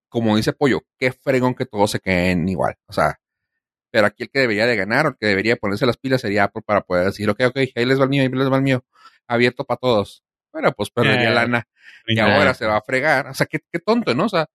como 0.09 0.35
dice 0.35 0.53
Pollo, 0.53 0.81
qué 0.97 1.11
fregón 1.11 1.53
que 1.55 1.65
todos 1.65 1.91
se 1.91 1.99
queden 1.99 2.47
igual. 2.49 2.75
O 2.87 2.93
sea, 2.93 3.19
pero 3.91 4.07
aquí 4.07 4.23
el 4.23 4.29
que 4.29 4.39
debería 4.39 4.65
de 4.65 4.75
ganar 4.75 5.05
o 5.05 5.09
el 5.09 5.15
que 5.19 5.27
debería 5.27 5.55
ponerse 5.57 5.85
las 5.85 5.97
pilas 5.97 6.21
sería 6.21 6.45
Apple 6.45 6.63
para 6.65 6.81
poder 6.81 7.05
decir, 7.07 7.29
ok, 7.29 7.39
ok, 7.47 7.57
ahí 7.75 7.85
les 7.85 7.99
va 7.99 8.03
el 8.05 8.09
mío, 8.09 8.23
ahí 8.23 8.29
les 8.29 8.51
va 8.51 8.57
el 8.57 8.63
mío. 8.63 8.83
abierto 9.27 9.63
para 9.65 9.77
todos. 9.77 10.23
Bueno, 10.51 10.71
pues 10.73 10.89
perdería 10.91 11.29
Eh, 11.31 11.33
lana 11.33 11.67
y 12.07 12.17
Eh, 12.19 12.21
ahora 12.21 12.53
se 12.53 12.65
va 12.65 12.77
a 12.77 12.81
fregar. 12.81 13.27
O 13.27 13.33
sea, 13.33 13.45
qué, 13.47 13.59
qué 13.71 13.79
tonto, 13.79 14.13
¿no? 14.15 14.25
O 14.25 14.29
sea, 14.29 14.47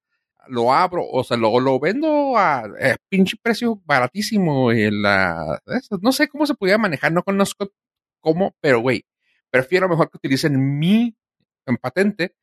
lo 0.49 0.73
abro, 0.73 1.05
o 1.09 1.25
sea, 1.25 1.37
lo, 1.37 1.59
lo 1.61 1.79
vendo 1.81 2.37
a 2.37 2.65
eh, 2.81 2.97
pinche 3.09 3.37
precio 3.43 3.81
baratísimo. 3.85 4.73
Y 4.73 4.91
la, 4.91 5.61
eso, 5.67 5.99
no 6.03 6.13
sé 6.13 6.29
cómo 6.29 6.47
se 6.47 6.55
podía 6.55 6.79
manejar, 6.79 7.13
no 7.13 7.23
conozco 7.23 7.71
cómo, 8.21 8.55
pero 8.61 8.81
güey, 8.81 9.05
prefiero 9.57 9.89
mejor 9.89 10.11
que 10.11 10.19
utilicen 10.19 10.79
mi 10.79 11.17
en 11.67 11.77
patente 11.79 12.37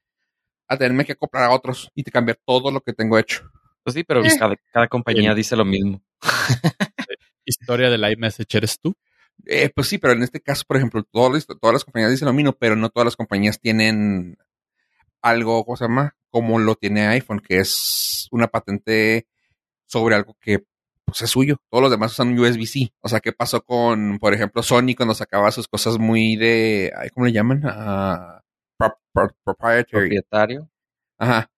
a 0.67 0.77
tenerme 0.77 1.05
que 1.05 1.15
comprar 1.15 1.43
a 1.43 1.51
otros 1.51 1.91
y 1.93 2.03
te 2.03 2.11
cambiar 2.11 2.39
todo 2.43 2.71
lo 2.71 2.81
que 2.81 2.93
tengo 2.93 3.17
hecho. 3.19 3.49
Pues 3.83 3.93
sí, 3.93 4.03
pero 4.03 4.23
Eh. 4.23 4.29
cada, 4.39 4.55
cada 4.71 4.87
compañía 4.87 5.35
dice 5.35 5.55
lo 5.55 5.65
mismo. 5.65 6.01
Historia 7.45 7.89
del 7.89 8.11
iMessage 8.11 8.57
eres 8.57 8.79
tú. 8.79 8.95
Eh, 9.45 9.69
pues 9.75 9.87
sí, 9.87 9.97
pero 9.97 10.13
en 10.13 10.23
este 10.23 10.39
caso, 10.39 10.63
por 10.67 10.77
ejemplo, 10.77 11.03
todas 11.03 11.45
las 11.73 11.83
compañías 11.83 12.11
dicen 12.11 12.27
lo 12.27 12.33
mismo, 12.33 12.53
pero 12.53 12.75
no 12.75 12.89
todas 12.89 13.05
las 13.05 13.15
compañías 13.15 13.59
tienen 13.59 14.37
algo, 15.21 15.63
¿cómo 15.65 15.77
se 15.77 15.85
llama? 15.85 16.15
Como 16.29 16.59
lo 16.59 16.75
tiene 16.75 17.07
iPhone, 17.07 17.39
que 17.39 17.59
es 17.59 18.27
una 18.31 18.47
patente 18.47 19.27
sobre 19.85 20.15
algo 20.15 20.35
que 20.39 20.65
pues, 21.05 21.21
es 21.21 21.29
suyo. 21.29 21.57
Todos 21.69 21.81
los 21.83 21.91
demás 21.91 22.11
usan 22.13 22.37
USB-C. 22.37 22.91
O 23.01 23.09
sea, 23.09 23.19
¿qué 23.19 23.31
pasó 23.33 23.61
con, 23.63 24.19
por 24.19 24.33
ejemplo, 24.33 24.63
Sony 24.63 24.95
cuando 24.95 25.13
sacaba 25.15 25.51
sus 25.51 25.67
cosas 25.67 25.97
muy 25.99 26.35
de, 26.35 26.91
¿cómo 27.13 27.25
le 27.25 27.31
llaman? 27.33 27.61
Pro- 29.13 29.35
proprietary. 29.43 29.85
Propietario. 30.09 30.69
Ajá. 31.17 31.49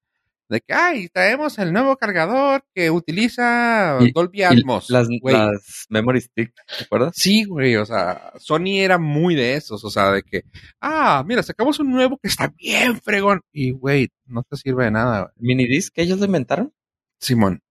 De 0.48 0.62
que, 0.62 0.74
ay, 0.76 1.08
traemos 1.10 1.58
el 1.58 1.74
nuevo 1.74 1.98
cargador 1.98 2.64
que 2.76 2.92
utiliza 2.92 3.98
Y- 4.02 4.12
Dolby 4.12 4.44
Atmos. 4.44 4.92
las, 4.92 5.08
memory 5.90 6.22
stick, 6.22 6.54
¿te 6.78 6.84
acuerdas? 6.84 7.14
Sí, 7.16 7.46
güey, 7.46 7.76
o 7.78 7.86
sea, 7.86 8.32
Sony 8.38 8.78
era 8.82 9.00
muy 9.00 9.34
de 9.34 9.56
esos, 9.56 9.84
o 9.84 9.90
sea, 9.90 10.12
de 10.12 10.22
que, 10.22 10.44
ah, 10.82 11.24
mira, 11.26 11.42
sacamos 11.42 11.80
un 11.80 11.90
nuevo 11.92 12.20
que 12.22 12.28
está 12.28 12.54
bien 12.56 13.02
fregón. 13.02 13.42
Y, 13.52 13.72
güey, 13.72 14.10
no 14.28 14.44
te 14.44 14.56
sirve 14.58 14.84
de 14.86 14.92
nada, 14.92 15.22
güey. 15.22 15.34
Mini 15.38 15.66
disc 15.68 15.92
que 15.96 16.04
ellos 16.04 16.20
lo 16.20 16.26
inventaron. 16.26 16.72
Simón. 17.20 17.64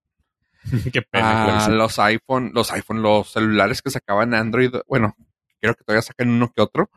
Qué 0.93 1.03
pena. 1.03 1.43
Ah, 1.43 1.47
Clarice. 1.47 1.71
los 1.73 1.99
iPhone, 1.99 2.51
los 2.55 2.73
iPhone, 2.73 3.03
los 3.03 3.31
celulares 3.31 3.83
que 3.83 3.91
sacaban 3.91 4.35
Android, 4.35 4.71
bueno, 4.89 5.15
creo 5.61 5.75
que 5.75 5.85
todavía 5.85 6.03
sacan 6.03 6.31
uno 6.31 6.51
que 6.55 6.63
otro. 6.63 6.91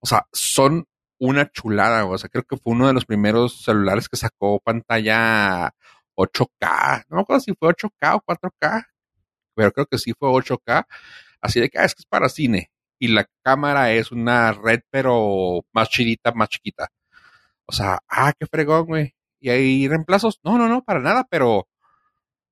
O 0.00 0.06
sea, 0.06 0.26
son 0.32 0.86
una 1.18 1.50
chulada. 1.50 2.04
O 2.06 2.18
sea, 2.18 2.28
creo 2.28 2.44
que 2.44 2.56
fue 2.56 2.72
uno 2.72 2.86
de 2.86 2.94
los 2.94 3.04
primeros 3.04 3.62
celulares 3.62 4.08
que 4.08 4.16
sacó 4.16 4.60
pantalla 4.60 5.72
8K. 6.16 7.04
No 7.08 7.16
me 7.16 7.22
acuerdo 7.22 7.40
si 7.40 7.54
fue 7.54 7.68
8K 7.68 8.16
o 8.16 8.24
4K, 8.26 8.86
pero 9.54 9.72
creo 9.72 9.86
que 9.86 9.98
sí 9.98 10.12
fue 10.18 10.28
8K. 10.30 10.86
Así 11.40 11.60
de 11.60 11.68
que, 11.70 11.78
ah, 11.78 11.84
es 11.84 11.94
que 11.94 12.00
es 12.00 12.06
para 12.06 12.28
cine. 12.28 12.70
Y 12.98 13.08
la 13.08 13.26
cámara 13.42 13.92
es 13.92 14.12
una 14.12 14.52
red, 14.52 14.80
pero 14.90 15.60
más 15.72 15.88
chidita, 15.88 16.32
más 16.32 16.48
chiquita. 16.50 16.88
O 17.66 17.72
sea, 17.72 18.00
ah, 18.08 18.32
qué 18.38 18.46
fregón, 18.46 18.86
güey. 18.86 19.14
¿Y 19.40 19.50
hay 19.50 19.88
reemplazos? 19.88 20.40
No, 20.44 20.58
no, 20.58 20.68
no, 20.68 20.82
para 20.82 21.00
nada, 21.00 21.26
pero 21.30 21.66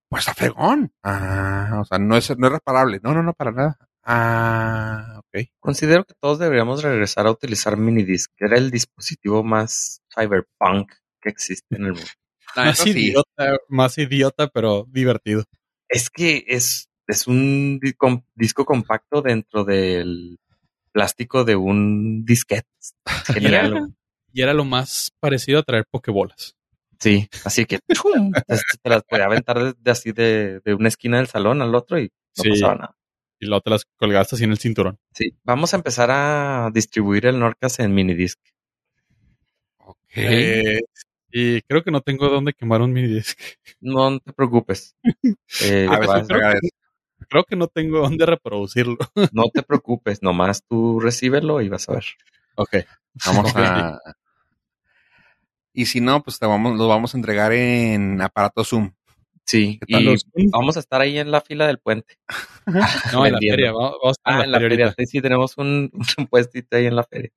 pues 0.08 0.22
está 0.22 0.34
fregón. 0.34 0.92
Ah, 1.02 1.78
o 1.80 1.84
sea, 1.84 1.98
no 1.98 2.16
es, 2.16 2.36
no 2.36 2.46
es 2.46 2.52
reparable. 2.52 3.00
No, 3.02 3.12
no, 3.14 3.22
no, 3.22 3.32
para 3.34 3.52
nada. 3.52 3.78
Ah, 4.02 5.18
ok. 5.18 5.48
Considero 5.60 6.04
que 6.04 6.14
todos 6.18 6.38
deberíamos 6.38 6.82
regresar 6.82 7.26
a 7.26 7.30
utilizar 7.30 7.76
mini 7.76 8.04
disc, 8.04 8.32
que 8.36 8.46
era 8.46 8.56
el 8.56 8.70
dispositivo 8.70 9.42
más 9.44 10.00
cyberpunk 10.14 10.92
que 11.20 11.28
existe 11.28 11.76
en 11.76 11.86
el 11.86 11.92
mundo. 11.92 12.08
La 12.56 12.64
Más 12.64 12.78
sí. 12.78 12.90
idiota, 12.90 13.58
más 13.68 13.98
idiota, 13.98 14.48
pero 14.48 14.86
divertido. 14.88 15.44
Es 15.88 16.08
que 16.08 16.44
es, 16.48 16.88
es 17.06 17.26
un 17.26 17.78
disco 18.34 18.64
compacto 18.64 19.20
dentro 19.20 19.64
del 19.64 20.38
plástico 20.92 21.44
de 21.44 21.56
un 21.56 22.24
disquete. 22.24 22.66
Genial. 23.26 23.94
Y 24.32 24.42
era 24.42 24.54
lo 24.54 24.64
más 24.64 25.12
parecido 25.20 25.58
a 25.58 25.62
traer 25.62 25.86
pokebolas. 25.90 26.54
Sí, 27.00 27.28
así 27.44 27.64
que 27.64 27.78
¡chum! 27.92 28.32
te, 28.82 28.90
las 28.90 29.04
podía 29.04 29.26
aventar 29.26 29.58
de, 29.62 29.74
de 29.78 29.90
así 29.90 30.12
de, 30.12 30.60
de 30.64 30.74
una 30.74 30.88
esquina 30.88 31.18
del 31.18 31.28
salón 31.28 31.62
al 31.62 31.74
otro 31.74 31.98
y 31.98 32.04
no 32.36 32.42
Sí. 32.42 32.50
pasaba 32.50 32.74
nada. 32.74 32.94
Y 33.40 33.46
luego 33.46 33.60
te 33.60 33.70
las 33.70 33.84
colgaste 33.96 34.34
así 34.34 34.44
en 34.44 34.50
el 34.50 34.58
cinturón. 34.58 34.98
Sí, 35.12 35.36
vamos 35.44 35.72
a 35.72 35.76
empezar 35.76 36.10
a 36.10 36.70
distribuir 36.72 37.26
el 37.26 37.38
Norcas 37.38 37.78
en 37.78 37.94
minidisc. 37.94 38.38
Ok. 39.78 39.96
Eh, 40.16 40.80
y 41.30 41.60
creo 41.62 41.82
que 41.82 41.90
no 41.90 42.00
tengo 42.00 42.28
dónde 42.28 42.52
quemar 42.52 42.80
un 42.82 42.92
mini 42.92 43.08
disc. 43.08 43.38
No 43.80 44.18
te 44.18 44.32
preocupes. 44.32 44.96
Eh, 45.62 45.86
A 45.88 45.98
ver, 45.98 46.08
vas- 46.08 46.26
creo 46.28 46.40
que- 46.60 46.68
Creo 47.30 47.44
que 47.44 47.56
no 47.56 47.66
tengo 47.66 47.98
dónde 48.00 48.24
reproducirlo. 48.26 48.96
no 49.32 49.44
te 49.52 49.62
preocupes, 49.62 50.22
nomás 50.22 50.62
tú 50.68 50.98
recíbelo 51.00 51.60
y 51.60 51.68
vas 51.68 51.88
a 51.88 51.92
ver. 51.94 52.04
Ok. 52.54 52.76
Vamos 53.26 53.52
a. 53.56 53.98
Y 55.78 55.86
si 55.86 56.00
no, 56.00 56.24
pues 56.24 56.40
te 56.40 56.46
vamos, 56.46 56.76
lo 56.76 56.88
vamos 56.88 57.14
a 57.14 57.18
entregar 57.18 57.52
en 57.52 58.20
aparato 58.20 58.64
Zoom. 58.64 58.90
Sí, 59.46 59.78
¿Qué 59.86 59.92
tal 59.92 60.02
y 60.02 60.04
los- 60.06 60.26
vamos 60.50 60.76
a 60.76 60.80
estar 60.80 61.00
ahí 61.00 61.18
en 61.18 61.30
la 61.30 61.40
fila 61.40 61.68
del 61.68 61.78
puente. 61.78 62.16
No, 63.14 63.24
en 63.24 63.32
la 63.34 63.38
feria. 63.38 63.70
Vamos, 63.72 63.96
vamos 64.02 64.16
a 64.24 64.40
Ah, 64.40 64.44
en 64.44 64.50
la 64.50 64.58
feria 64.58 64.86
ahorita. 64.86 64.94
Sí, 65.04 65.06
sí, 65.06 65.20
tenemos 65.22 65.56
un, 65.56 65.90
un 66.18 66.26
puestito 66.26 66.76
ahí 66.76 66.86
en 66.86 66.96
la 66.96 67.04
feria. 67.04 67.30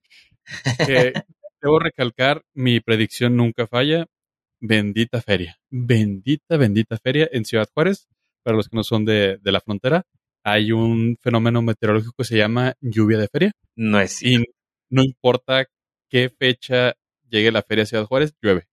Que 0.87 1.13
debo 1.61 1.77
recalcar, 1.77 2.41
mi 2.55 2.79
predicción 2.79 3.35
nunca 3.37 3.67
falla. 3.67 4.07
Bendita 4.59 5.21
feria. 5.21 5.57
Bendita, 5.69 6.57
bendita 6.57 6.97
feria 6.97 7.29
en 7.31 7.45
Ciudad 7.45 7.69
Juárez. 7.73 8.07
Para 8.43 8.57
los 8.57 8.69
que 8.69 8.75
no 8.75 8.83
son 8.83 9.05
de, 9.05 9.37
de 9.39 9.51
la 9.51 9.61
frontera, 9.61 10.03
hay 10.43 10.71
un 10.71 11.15
fenómeno 11.21 11.61
meteorológico 11.61 12.13
que 12.17 12.23
se 12.23 12.37
llama 12.37 12.73
lluvia 12.81 13.19
de 13.19 13.27
feria. 13.27 13.51
No 13.75 13.99
es 13.99 14.13
cierto. 14.13 14.49
Y 14.49 14.53
no 14.89 15.03
importa 15.03 15.65
qué 16.09 16.29
fecha 16.29 16.95
llegue 17.31 17.51
la 17.51 17.63
feria 17.63 17.83
a 17.83 17.87
Ciudad 17.87 18.05
Juárez, 18.05 18.35
llueve. 18.41 18.67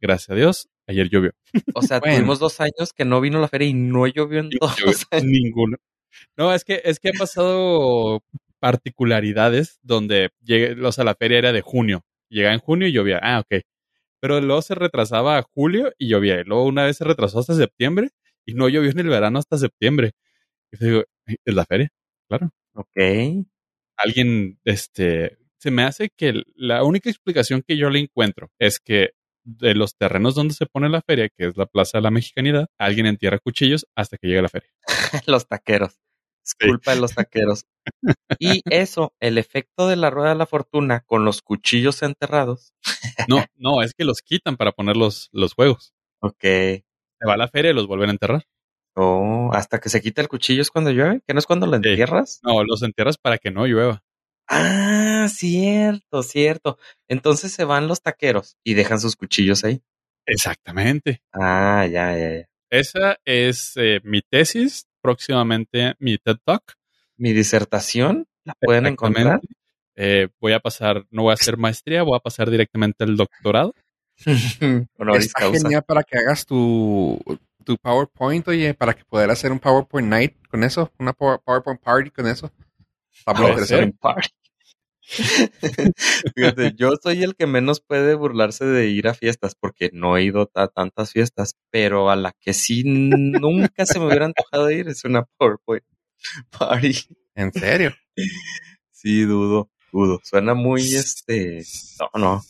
Gracias 0.00 0.30
a 0.30 0.34
Dios, 0.34 0.68
ayer 0.86 1.08
llovió. 1.10 1.32
O 1.74 1.82
sea, 1.82 2.00
Bueno. 2.00 2.16
tuvimos 2.16 2.38
dos 2.38 2.60
años 2.60 2.92
que 2.94 3.04
no 3.04 3.20
vino 3.20 3.40
la 3.40 3.48
feria 3.48 3.68
y 3.68 3.74
no 3.74 4.06
llovió 4.06 4.40
en 4.40 4.50
dos 4.50 4.76
llovió 4.78 4.96
años. 5.10 5.24
Ninguno. 5.24 5.76
No, 6.36 6.54
es 6.54 6.64
que, 6.64 6.80
es 6.84 7.00
que 7.00 7.10
ha 7.10 7.18
pasado 7.18 8.22
particularidades 8.60 9.78
donde 9.82 10.30
llegue, 10.42 10.80
o 10.80 10.92
sea, 10.92 11.04
la 11.04 11.14
feria 11.16 11.38
era 11.38 11.52
de 11.52 11.60
junio. 11.60 12.04
Llegaba 12.30 12.54
en 12.54 12.60
junio 12.60 12.88
y 12.88 12.92
llovía. 12.92 13.18
Ah, 13.22 13.40
ok. 13.40 13.62
Pero 14.20 14.40
luego 14.40 14.62
se 14.62 14.74
retrasaba 14.74 15.38
a 15.38 15.42
julio 15.42 15.92
y 15.98 16.08
llovía. 16.08 16.40
Y 16.40 16.44
luego 16.44 16.64
una 16.64 16.84
vez 16.84 16.96
se 16.96 17.04
retrasó 17.04 17.40
hasta 17.40 17.54
septiembre 17.54 18.10
y 18.46 18.54
no 18.54 18.68
llovió 18.68 18.90
en 18.90 19.00
el 19.00 19.08
verano 19.08 19.38
hasta 19.38 19.58
septiembre. 19.58 20.12
Y 20.72 20.78
yo 20.78 20.86
digo, 20.86 21.04
¿es 21.44 21.54
la 21.54 21.64
feria? 21.66 21.88
Ok. 22.74 22.96
Alguien, 23.96 24.58
este, 24.64 25.38
se 25.64 25.70
me 25.70 25.82
hace 25.82 26.10
que 26.14 26.42
la 26.54 26.84
única 26.84 27.08
explicación 27.08 27.62
que 27.66 27.78
yo 27.78 27.88
le 27.88 27.98
encuentro 28.00 28.50
es 28.58 28.78
que 28.80 29.12
de 29.44 29.74
los 29.74 29.96
terrenos 29.96 30.34
donde 30.34 30.52
se 30.54 30.66
pone 30.66 30.90
la 30.90 31.00
feria, 31.00 31.28
que 31.30 31.46
es 31.46 31.56
la 31.56 31.64
Plaza 31.64 31.96
de 31.98 32.02
la 32.02 32.10
Mexicanidad, 32.10 32.66
alguien 32.78 33.06
entierra 33.06 33.38
cuchillos 33.38 33.86
hasta 33.96 34.18
que 34.18 34.28
llegue 34.28 34.42
la 34.42 34.48
feria. 34.50 34.68
los 35.26 35.48
taqueros. 35.48 35.94
Es 36.44 36.52
Sí. 36.60 36.68
culpa 36.68 36.94
de 36.94 37.00
los 37.00 37.14
taqueros. 37.14 37.64
Y 38.38 38.60
eso, 38.70 39.14
el 39.20 39.38
efecto 39.38 39.88
de 39.88 39.96
la 39.96 40.10
rueda 40.10 40.28
de 40.30 40.34
la 40.34 40.44
fortuna 40.46 41.00
con 41.06 41.24
los 41.24 41.40
cuchillos 41.40 42.02
enterrados. 42.02 42.74
No, 43.28 43.42
no, 43.56 43.82
es 43.82 43.94
que 43.94 44.04
los 44.04 44.20
quitan 44.20 44.56
para 44.58 44.72
poner 44.72 44.96
los, 44.98 45.30
los 45.32 45.54
juegos. 45.54 45.94
Ok. 46.20 46.42
Se 46.42 47.26
va 47.26 47.34
a 47.34 47.38
la 47.38 47.48
feria 47.48 47.70
y 47.70 47.74
los 47.74 47.86
vuelven 47.86 48.10
a 48.10 48.12
enterrar. 48.12 48.44
Oh, 48.96 49.50
hasta 49.54 49.80
que 49.80 49.88
se 49.88 50.00
quita 50.02 50.20
el 50.22 50.28
cuchillo 50.28 50.62
es 50.62 50.70
cuando 50.70 50.90
llueve, 50.92 51.20
que 51.26 51.32
no 51.34 51.38
es 51.40 51.46
cuando 51.46 51.66
lo 51.66 51.72
Sí. 51.72 51.88
entierras. 51.88 52.40
No, 52.44 52.62
los 52.62 52.82
entierras 52.82 53.16
para 53.18 53.38
que 53.38 53.50
no 53.50 53.66
llueva. 53.66 54.03
Ah, 54.48 55.26
cierto, 55.30 56.22
cierto. 56.22 56.78
Entonces 57.08 57.52
se 57.52 57.64
van 57.64 57.88
los 57.88 58.02
taqueros 58.02 58.56
y 58.62 58.74
dejan 58.74 59.00
sus 59.00 59.16
cuchillos 59.16 59.64
ahí. 59.64 59.82
Exactamente. 60.26 61.22
Ah, 61.32 61.86
ya, 61.90 62.16
ya, 62.16 62.38
ya. 62.38 62.48
Esa 62.70 63.18
es 63.24 63.72
eh, 63.76 64.00
mi 64.04 64.20
tesis, 64.22 64.86
próximamente 65.00 65.94
mi 65.98 66.18
TED 66.18 66.36
Talk. 66.44 66.74
Mi 67.16 67.32
disertación 67.32 68.26
la 68.44 68.54
pueden 68.60 68.86
encontrar. 68.86 69.40
Eh, 69.96 70.28
voy 70.40 70.52
a 70.52 70.60
pasar, 70.60 71.06
no 71.10 71.22
voy 71.22 71.30
a 71.30 71.34
hacer 71.34 71.56
maestría, 71.56 72.02
voy 72.02 72.16
a 72.16 72.20
pasar 72.20 72.50
directamente 72.50 73.04
al 73.04 73.16
doctorado. 73.16 73.74
Está 74.26 75.40
causa. 75.40 75.60
genial 75.62 75.84
para 75.84 76.02
que 76.02 76.18
hagas 76.18 76.44
tu, 76.46 77.20
tu 77.64 77.76
PowerPoint, 77.78 78.46
oye, 78.48 78.74
para 78.74 78.94
que 78.94 79.04
poder 79.04 79.30
hacer 79.30 79.52
un 79.52 79.60
PowerPoint 79.60 80.08
night 80.08 80.34
con 80.48 80.64
eso, 80.64 80.90
una 80.98 81.12
Power- 81.12 81.40
PowerPoint 81.44 81.80
party 81.80 82.10
con 82.10 82.26
eso. 82.26 82.50
Ser. 83.66 83.92
Party. 84.00 84.28
Fíjate, 86.34 86.72
yo 86.76 86.92
soy 87.02 87.22
el 87.22 87.34
que 87.36 87.46
menos 87.46 87.80
puede 87.80 88.14
burlarse 88.14 88.64
de 88.64 88.88
ir 88.88 89.06
a 89.08 89.14
fiestas 89.14 89.54
porque 89.54 89.90
no 89.92 90.16
he 90.16 90.24
ido 90.24 90.50
a 90.54 90.68
tantas 90.68 91.12
fiestas, 91.12 91.56
pero 91.70 92.10
a 92.10 92.16
la 92.16 92.32
que 92.40 92.54
sí 92.54 92.82
nunca 92.84 93.86
se 93.86 93.98
me 93.98 94.06
hubiera 94.06 94.24
antojado 94.26 94.70
ir 94.70 94.88
es 94.88 95.04
una 95.04 95.24
PowerPoint 95.38 95.84
Party. 96.58 96.94
En 97.34 97.52
serio. 97.52 97.94
Sí, 98.92 99.22
dudo, 99.24 99.70
dudo. 99.92 100.20
Suena 100.24 100.54
muy 100.54 100.82
este. 100.94 101.62
No, 102.00 102.20
no. 102.20 102.42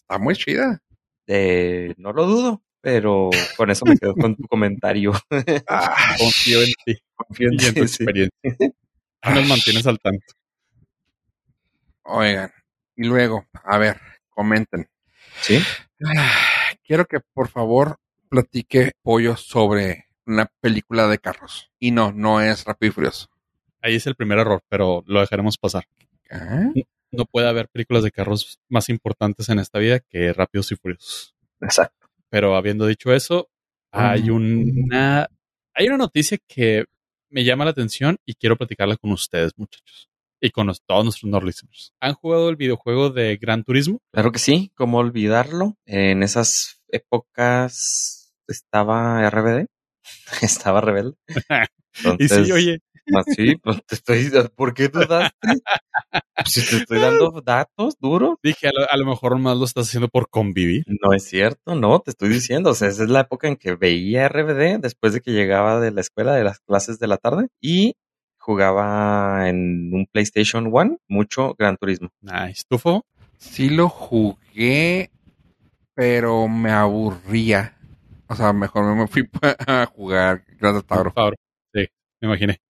Está 0.00 0.18
muy 0.18 0.34
chida. 0.36 0.80
eh, 1.26 1.94
no 1.98 2.12
lo 2.12 2.26
dudo, 2.26 2.62
pero 2.80 3.28
con 3.56 3.70
eso 3.70 3.84
me 3.84 3.96
quedo 3.98 4.14
con 4.14 4.34
tu 4.36 4.44
comentario. 4.48 5.12
Ah, 5.68 5.94
Confío 6.18 6.62
en 6.62 6.70
ti 6.86 6.98
Confío 7.16 7.48
en 7.48 7.54
y 7.60 7.66
en 7.66 7.74
tu 7.74 7.86
sí. 7.88 8.04
experiencia. 8.04 8.32
Nos 9.22 9.48
mantienes 9.48 9.86
al 9.86 9.98
tanto. 9.98 10.24
oigan, 12.04 12.52
Y 12.96 13.04
luego, 13.04 13.46
a 13.64 13.78
ver, 13.78 14.00
comenten. 14.30 14.88
Sí. 15.40 15.58
Quiero 16.84 17.04
que 17.06 17.20
por 17.20 17.48
favor 17.48 17.98
platique 18.28 18.92
Pollo 19.02 19.36
sobre 19.36 20.06
una 20.26 20.50
película 20.60 21.06
de 21.08 21.18
carros. 21.18 21.70
Y 21.78 21.90
no, 21.90 22.12
no 22.12 22.40
es 22.40 22.64
Rápido 22.64 22.90
y 22.90 22.92
Furioso. 22.92 23.28
Ahí 23.80 23.96
es 23.96 24.06
el 24.06 24.16
primer 24.16 24.38
error, 24.38 24.62
pero 24.68 25.02
lo 25.06 25.20
dejaremos 25.20 25.56
pasar. 25.56 25.84
¿Ah? 26.30 26.70
No 27.10 27.24
puede 27.24 27.48
haber 27.48 27.68
películas 27.68 28.02
de 28.02 28.10
carros 28.10 28.60
más 28.68 28.88
importantes 28.88 29.48
en 29.48 29.58
esta 29.58 29.78
vida 29.78 30.00
que 30.00 30.32
Rápidos 30.32 30.72
y 30.72 30.76
Furiosos. 30.76 31.34
Exacto. 31.60 32.08
Pero 32.28 32.56
habiendo 32.56 32.86
dicho 32.86 33.12
eso, 33.12 33.48
hay 33.90 34.28
una, 34.30 35.28
hay 35.74 35.86
una 35.88 35.96
noticia 35.96 36.38
que 36.46 36.84
me 37.30 37.44
llama 37.44 37.64
la 37.64 37.70
atención 37.72 38.16
y 38.26 38.34
quiero 38.34 38.56
platicarla 38.56 38.96
con 38.96 39.12
ustedes, 39.12 39.52
muchachos. 39.56 40.08
Y 40.40 40.50
con 40.50 40.66
los- 40.68 40.82
todos 40.84 41.04
nuestros 41.04 41.30
Nord 41.30 41.44
listeners. 41.44 41.92
¿Han 42.00 42.14
jugado 42.14 42.48
el 42.48 42.56
videojuego 42.56 43.10
de 43.10 43.36
Gran 43.38 43.64
Turismo? 43.64 44.00
Claro 44.12 44.30
que 44.30 44.38
sí. 44.38 44.70
¿Cómo 44.76 44.98
olvidarlo? 44.98 45.76
En 45.84 46.22
esas 46.22 46.80
épocas 46.88 48.32
estaba 48.46 49.26
RBD. 49.28 49.66
estaba 50.42 50.80
rebelde. 50.80 51.16
y 51.94 52.08
Entonces, 52.08 52.46
sí, 52.46 52.52
oye, 52.52 52.78
ah, 53.14 53.22
sí, 53.26 53.56
pues 53.62 53.84
te 53.86 53.94
estoy. 53.94 54.30
¿Por 54.54 54.74
qué 54.74 54.88
dudaste? 54.88 55.36
Pues 55.40 56.52
si 56.52 56.68
te 56.68 56.76
estoy 56.76 57.00
dando 57.00 57.30
datos 57.44 57.94
duros. 58.00 58.36
dije, 58.42 58.68
a 58.68 58.72
lo, 58.72 58.90
a 58.90 58.96
lo 58.96 59.06
mejor 59.06 59.38
más 59.38 59.56
lo 59.56 59.64
estás 59.64 59.88
haciendo 59.88 60.08
por 60.08 60.28
convivir. 60.28 60.84
No 61.02 61.12
es 61.12 61.24
cierto, 61.24 61.74
no, 61.74 62.00
te 62.00 62.10
estoy 62.10 62.28
diciendo. 62.28 62.70
O 62.70 62.74
sea, 62.74 62.88
esa 62.88 63.04
es 63.04 63.10
la 63.10 63.20
época 63.20 63.48
en 63.48 63.56
que 63.56 63.74
veía 63.74 64.28
RBD 64.28 64.80
después 64.80 65.12
de 65.12 65.20
que 65.20 65.32
llegaba 65.32 65.80
de 65.80 65.90
la 65.90 66.00
escuela, 66.00 66.34
de 66.34 66.44
las 66.44 66.60
clases 66.60 66.98
de 66.98 67.06
la 67.06 67.18
tarde, 67.18 67.48
y 67.60 67.94
jugaba 68.38 69.48
en 69.48 69.92
un 69.92 70.06
PlayStation 70.10 70.70
One 70.72 70.98
mucho 71.06 71.54
Gran 71.58 71.76
Turismo. 71.76 72.08
Nice. 72.22 72.62
¿Tú, 72.68 72.78
Fo? 72.78 73.04
Sí 73.36 73.68
lo 73.68 73.88
jugué, 73.88 75.10
pero 75.94 76.48
me 76.48 76.70
aburría. 76.70 77.76
O 78.26 78.34
sea, 78.34 78.52
mejor 78.52 78.94
me 78.94 79.06
fui 79.06 79.28
a 79.66 79.86
jugar 79.86 80.44
Grand 80.58 80.78
Theft 80.78 80.92
Auto. 80.92 81.04
Por 81.04 81.12
favor. 81.12 81.36
Sí, 81.74 81.86
me 82.20 82.28
imaginé. 82.28 82.60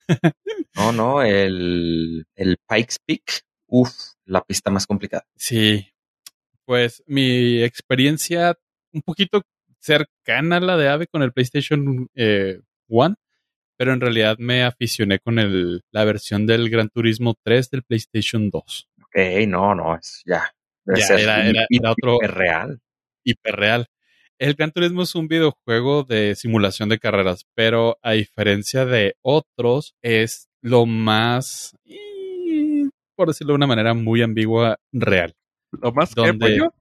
No, 0.76 0.92
no, 0.92 1.22
el, 1.22 2.24
el 2.36 2.56
Pikes 2.68 2.96
Peak, 3.04 3.42
uff, 3.66 3.90
la 4.26 4.42
pista 4.42 4.70
más 4.70 4.86
complicada. 4.86 5.24
Sí, 5.36 5.86
pues 6.64 7.02
mi 7.06 7.62
experiencia 7.62 8.56
un 8.92 9.02
poquito 9.02 9.42
cercana 9.80 10.56
a 10.56 10.60
la 10.60 10.76
de 10.76 10.88
Ave 10.88 11.06
con 11.06 11.22
el 11.22 11.32
PlayStation 11.32 12.08
eh, 12.14 12.60
One, 12.88 13.14
pero 13.76 13.92
en 13.92 14.00
realidad 14.00 14.36
me 14.38 14.64
aficioné 14.64 15.18
con 15.18 15.38
el, 15.38 15.82
la 15.92 16.04
versión 16.04 16.46
del 16.46 16.68
Gran 16.70 16.88
Turismo 16.90 17.34
3 17.42 17.70
del 17.70 17.82
PlayStation 17.84 18.50
2. 18.50 18.88
Ok, 19.02 19.16
no, 19.46 19.74
no, 19.74 19.96
es 19.96 20.22
ya. 20.26 20.52
Ya, 20.84 21.06
era- 21.16 21.46
era- 21.48 21.66
era 21.68 21.92
otro- 21.92 22.16
hiperreal. 22.16 22.80
Hiperreal. 23.24 23.86
El 24.38 24.54
Gran 24.54 24.70
Turismo 24.70 25.02
es 25.02 25.16
un 25.16 25.26
videojuego 25.26 26.04
de 26.04 26.36
simulación 26.36 26.88
de 26.88 27.00
carreras, 27.00 27.44
pero 27.54 27.98
a 28.02 28.12
diferencia 28.12 28.84
de 28.84 29.16
otros, 29.20 29.96
es 30.00 30.48
lo 30.62 30.86
más, 30.86 31.74
y, 31.84 32.88
por 33.16 33.28
decirlo 33.28 33.54
de 33.54 33.56
una 33.56 33.66
manera 33.66 33.94
muy 33.94 34.22
ambigua, 34.22 34.78
real. 34.92 35.34
¿Lo 35.72 35.92
más 35.92 36.14
que. 36.14 36.34
Pollo? 36.34 36.72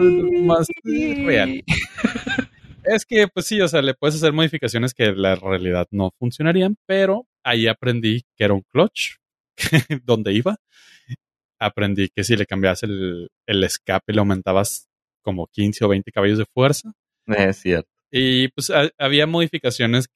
Eh, 0.00 0.42
Más 0.42 0.68
real. 0.84 1.64
Es 2.82 3.04
que, 3.04 3.28
pues 3.28 3.44
sí, 3.44 3.60
o 3.60 3.68
sea, 3.68 3.82
le 3.82 3.92
puedes 3.92 4.16
hacer 4.16 4.32
modificaciones 4.32 4.94
que 4.94 5.04
en 5.04 5.20
la 5.20 5.34
realidad 5.34 5.86
no 5.90 6.12
funcionarían, 6.18 6.76
pero 6.86 7.26
ahí 7.44 7.66
aprendí 7.66 8.22
que 8.36 8.44
era 8.44 8.54
un 8.54 8.62
clutch, 8.62 9.16
donde 10.04 10.32
iba. 10.32 10.56
Aprendí 11.58 12.08
que 12.08 12.24
si 12.24 12.36
le 12.36 12.46
cambiabas 12.46 12.82
el, 12.82 13.28
el 13.46 13.64
escape, 13.64 14.14
le 14.14 14.20
aumentabas 14.20 14.89
como 15.22 15.46
15 15.48 15.84
o 15.84 15.88
20 15.88 16.10
caballos 16.12 16.38
de 16.38 16.46
fuerza. 16.52 16.92
Es 17.26 17.58
cierto. 17.58 17.88
Y 18.10 18.48
pues 18.48 18.70
ha- 18.70 18.90
había 18.98 19.26
modificaciones 19.26 20.06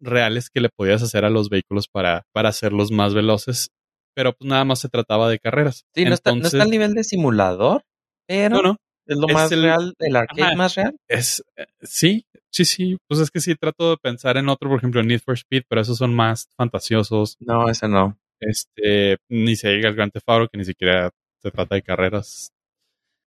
reales 0.00 0.50
que 0.50 0.60
le 0.60 0.68
podías 0.68 1.02
hacer 1.02 1.24
a 1.24 1.30
los 1.30 1.48
vehículos 1.48 1.86
para, 1.88 2.24
para 2.32 2.48
hacerlos 2.48 2.90
más 2.90 3.14
veloces, 3.14 3.68
pero 4.14 4.32
pues 4.32 4.48
nada 4.48 4.64
más 4.64 4.80
se 4.80 4.88
trataba 4.88 5.28
de 5.28 5.38
carreras. 5.38 5.84
Sí, 5.94 6.04
no, 6.04 6.14
está, 6.14 6.34
no 6.34 6.46
está 6.46 6.62
al 6.62 6.70
nivel 6.70 6.94
de 6.94 7.04
simulador, 7.04 7.82
pero 8.26 8.56
no, 8.56 8.62
no, 8.62 8.76
es 9.06 9.16
lo 9.18 9.28
es 9.28 9.34
más 9.34 9.52
el- 9.52 9.62
real, 9.62 9.94
el 9.98 10.16
arcade 10.16 10.42
Ajá. 10.42 10.56
más 10.56 10.74
real. 10.74 10.96
Es, 11.08 11.44
eh, 11.56 11.66
sí, 11.82 12.24
sí, 12.50 12.64
sí. 12.64 12.96
Pues 13.06 13.20
es 13.20 13.30
que 13.30 13.40
sí, 13.40 13.54
trato 13.54 13.90
de 13.90 13.96
pensar 13.98 14.36
en 14.38 14.48
otro, 14.48 14.68
por 14.70 14.78
ejemplo, 14.78 15.02
Need 15.02 15.20
for 15.20 15.34
Speed, 15.34 15.64
pero 15.68 15.80
esos 15.82 15.98
son 15.98 16.14
más 16.14 16.48
fantasiosos. 16.56 17.36
No, 17.40 17.68
ese 17.68 17.86
no. 17.88 18.18
Este, 18.40 19.18
ni 19.28 19.54
se 19.56 19.70
llega 19.70 19.88
al 19.88 19.94
Grand 19.94 20.10
Theft 20.12 20.28
Auto, 20.28 20.48
que 20.50 20.58
ni 20.58 20.64
siquiera 20.64 21.10
se 21.42 21.50
trata 21.50 21.74
de 21.76 21.82
carreras. 21.82 22.50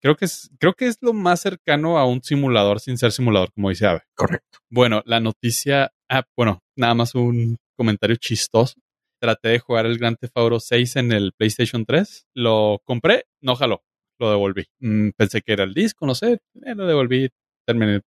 Creo 0.06 0.16
que 0.16 0.26
es, 0.26 0.52
creo 0.60 0.76
que 0.76 0.86
es 0.86 1.00
lo 1.02 1.14
más 1.14 1.42
cercano 1.42 1.98
a 1.98 2.06
un 2.06 2.22
simulador 2.22 2.80
sin 2.80 2.96
ser 2.96 3.12
simulador, 3.12 3.52
como 3.54 3.70
dice 3.70 3.88
Ave. 3.88 4.04
Correcto. 4.14 4.60
Bueno, 4.70 5.02
la 5.08 5.20
noticia, 5.20 5.94
ah, 6.08 6.22
bueno, 6.38 6.62
nada 6.76 6.94
más 6.94 7.16
un 7.16 7.58
comentario 7.76 8.16
chistoso. 8.18 8.76
Traté 9.20 9.50
de 9.50 9.58
jugar 9.58 9.88
el 9.88 9.98
Grand 9.98 10.16
Theft 10.16 10.38
Auto 10.38 10.60
6 10.60 10.98
en 10.98 11.12
el 11.12 11.34
PlayStation 11.34 11.86
3. 11.88 12.28
Lo 12.36 12.84
compré, 12.86 13.26
no 13.42 13.56
jaló, 13.56 13.84
lo 14.20 14.30
devolví. 14.30 14.68
Mm, 14.78 15.10
pensé 15.18 15.42
que 15.42 15.54
era 15.54 15.64
el 15.64 15.74
disco, 15.74 16.06
no 16.06 16.14
sé, 16.14 16.34
eh, 16.34 16.76
lo 16.76 16.86
devolví, 16.86 17.30
terminé 17.66 18.02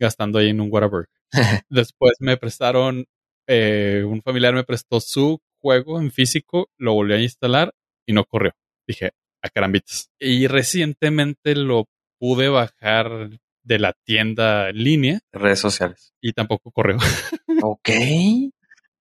gastando 0.00 0.40
ahí 0.40 0.48
en 0.48 0.60
un 0.60 0.72
Whataburger. 0.72 1.08
Después 1.70 2.14
me 2.18 2.36
prestaron, 2.36 3.04
eh, 3.46 4.02
un 4.04 4.22
familiar 4.22 4.54
me 4.54 4.64
prestó 4.64 4.98
su 4.98 5.38
juego 5.60 6.00
en 6.00 6.10
físico, 6.10 6.68
lo 6.78 6.94
volví 6.94 7.12
a 7.14 7.20
instalar 7.20 7.72
y 8.08 8.12
no 8.12 8.24
corrió. 8.24 8.54
Dije, 8.88 9.12
a 9.42 9.48
carambitas. 9.50 10.10
Y 10.18 10.46
recientemente 10.46 11.54
lo 11.54 11.86
pude 12.18 12.48
bajar 12.48 13.30
de 13.62 13.78
la 13.78 13.92
tienda 14.04 14.70
en 14.70 14.82
línea 14.82 15.20
Redes 15.32 15.60
sociales. 15.60 16.12
y 16.20 16.32
tampoco 16.32 16.70
corrió. 16.70 16.96
Ok. 17.62 17.88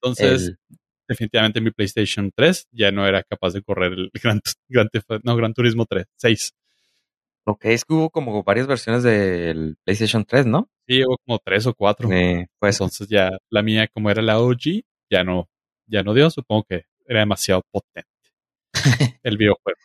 Entonces, 0.01 0.47
El- 0.49 0.57
definitivamente 1.07 1.61
mi 1.61 1.71
PlayStation 1.71 2.31
3 2.35 2.67
ya 2.71 2.91
no 2.91 3.07
era 3.07 3.23
capaz 3.23 3.53
de 3.53 3.61
correr 3.61 3.93
el 3.93 4.11
Gran, 4.23 4.41
Gran, 4.67 4.89
no, 5.23 5.35
Gran 5.35 5.53
Turismo 5.53 5.85
3, 5.85 6.05
6. 6.17 6.53
ok, 7.45 7.65
es 7.65 7.85
que 7.85 7.93
hubo 7.93 8.09
como 8.09 8.43
varias 8.43 8.67
versiones 8.67 9.03
del 9.03 9.77
PlayStation 9.83 10.25
3, 10.25 10.45
¿no? 10.45 10.69
Sí, 10.87 11.03
hubo 11.05 11.17
como 11.25 11.39
3 11.39 11.65
o 11.67 11.73
4. 11.73 12.11
Eh, 12.11 12.47
pues 12.59 12.75
Entonces 12.75 13.07
ya 13.07 13.31
la 13.49 13.61
mía, 13.61 13.87
como 13.93 14.09
era 14.09 14.21
la 14.21 14.39
OG, 14.39 14.81
ya 15.09 15.23
no, 15.23 15.49
ya 15.85 16.03
no 16.03 16.13
dio. 16.13 16.29
Supongo 16.29 16.63
que 16.69 16.83
era 17.05 17.19
demasiado 17.21 17.61
potente 17.71 18.09
el 19.23 19.37
videojuego. 19.37 19.79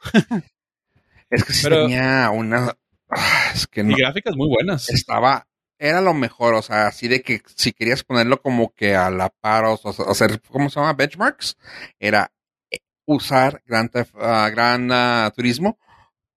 Es 1.31 1.45
que 1.45 1.53
sí 1.53 1.61
Pero- 1.65 1.83
tenía 1.87 2.31
una... 2.31 2.77
Ah, 3.11 3.51
Es 3.55 3.67
que 3.67 3.83
no, 3.83 3.93
Y 3.93 4.01
gráficas 4.01 4.37
muy 4.37 4.49
buenas. 4.49 4.89
estaba... 4.89 5.47
Era 5.79 6.01
lo 6.01 6.15
mejor, 6.15 6.55
o 6.55 6.63
sea, 6.63 6.87
así 6.87 7.09
de 7.09 7.23
que 7.23 7.43
si 7.57 7.73
querías 7.73 8.05
ponerlo 8.05 8.41
como 8.41 8.73
que 8.73 8.95
a 8.95 9.11
la 9.11 9.31
par 9.31 9.65
o, 9.65 9.75
o 9.83 10.11
hacer, 10.11 10.41
¿cómo 10.49 10.71
se 10.71 10.79
llama? 10.79 10.93
Benchmarks, 10.93 11.57
era 11.99 12.31
eh, 12.71 12.79
usar 13.05 13.63
Gran, 13.67 13.91
ah, 14.93 15.33
Turismo 15.35 15.79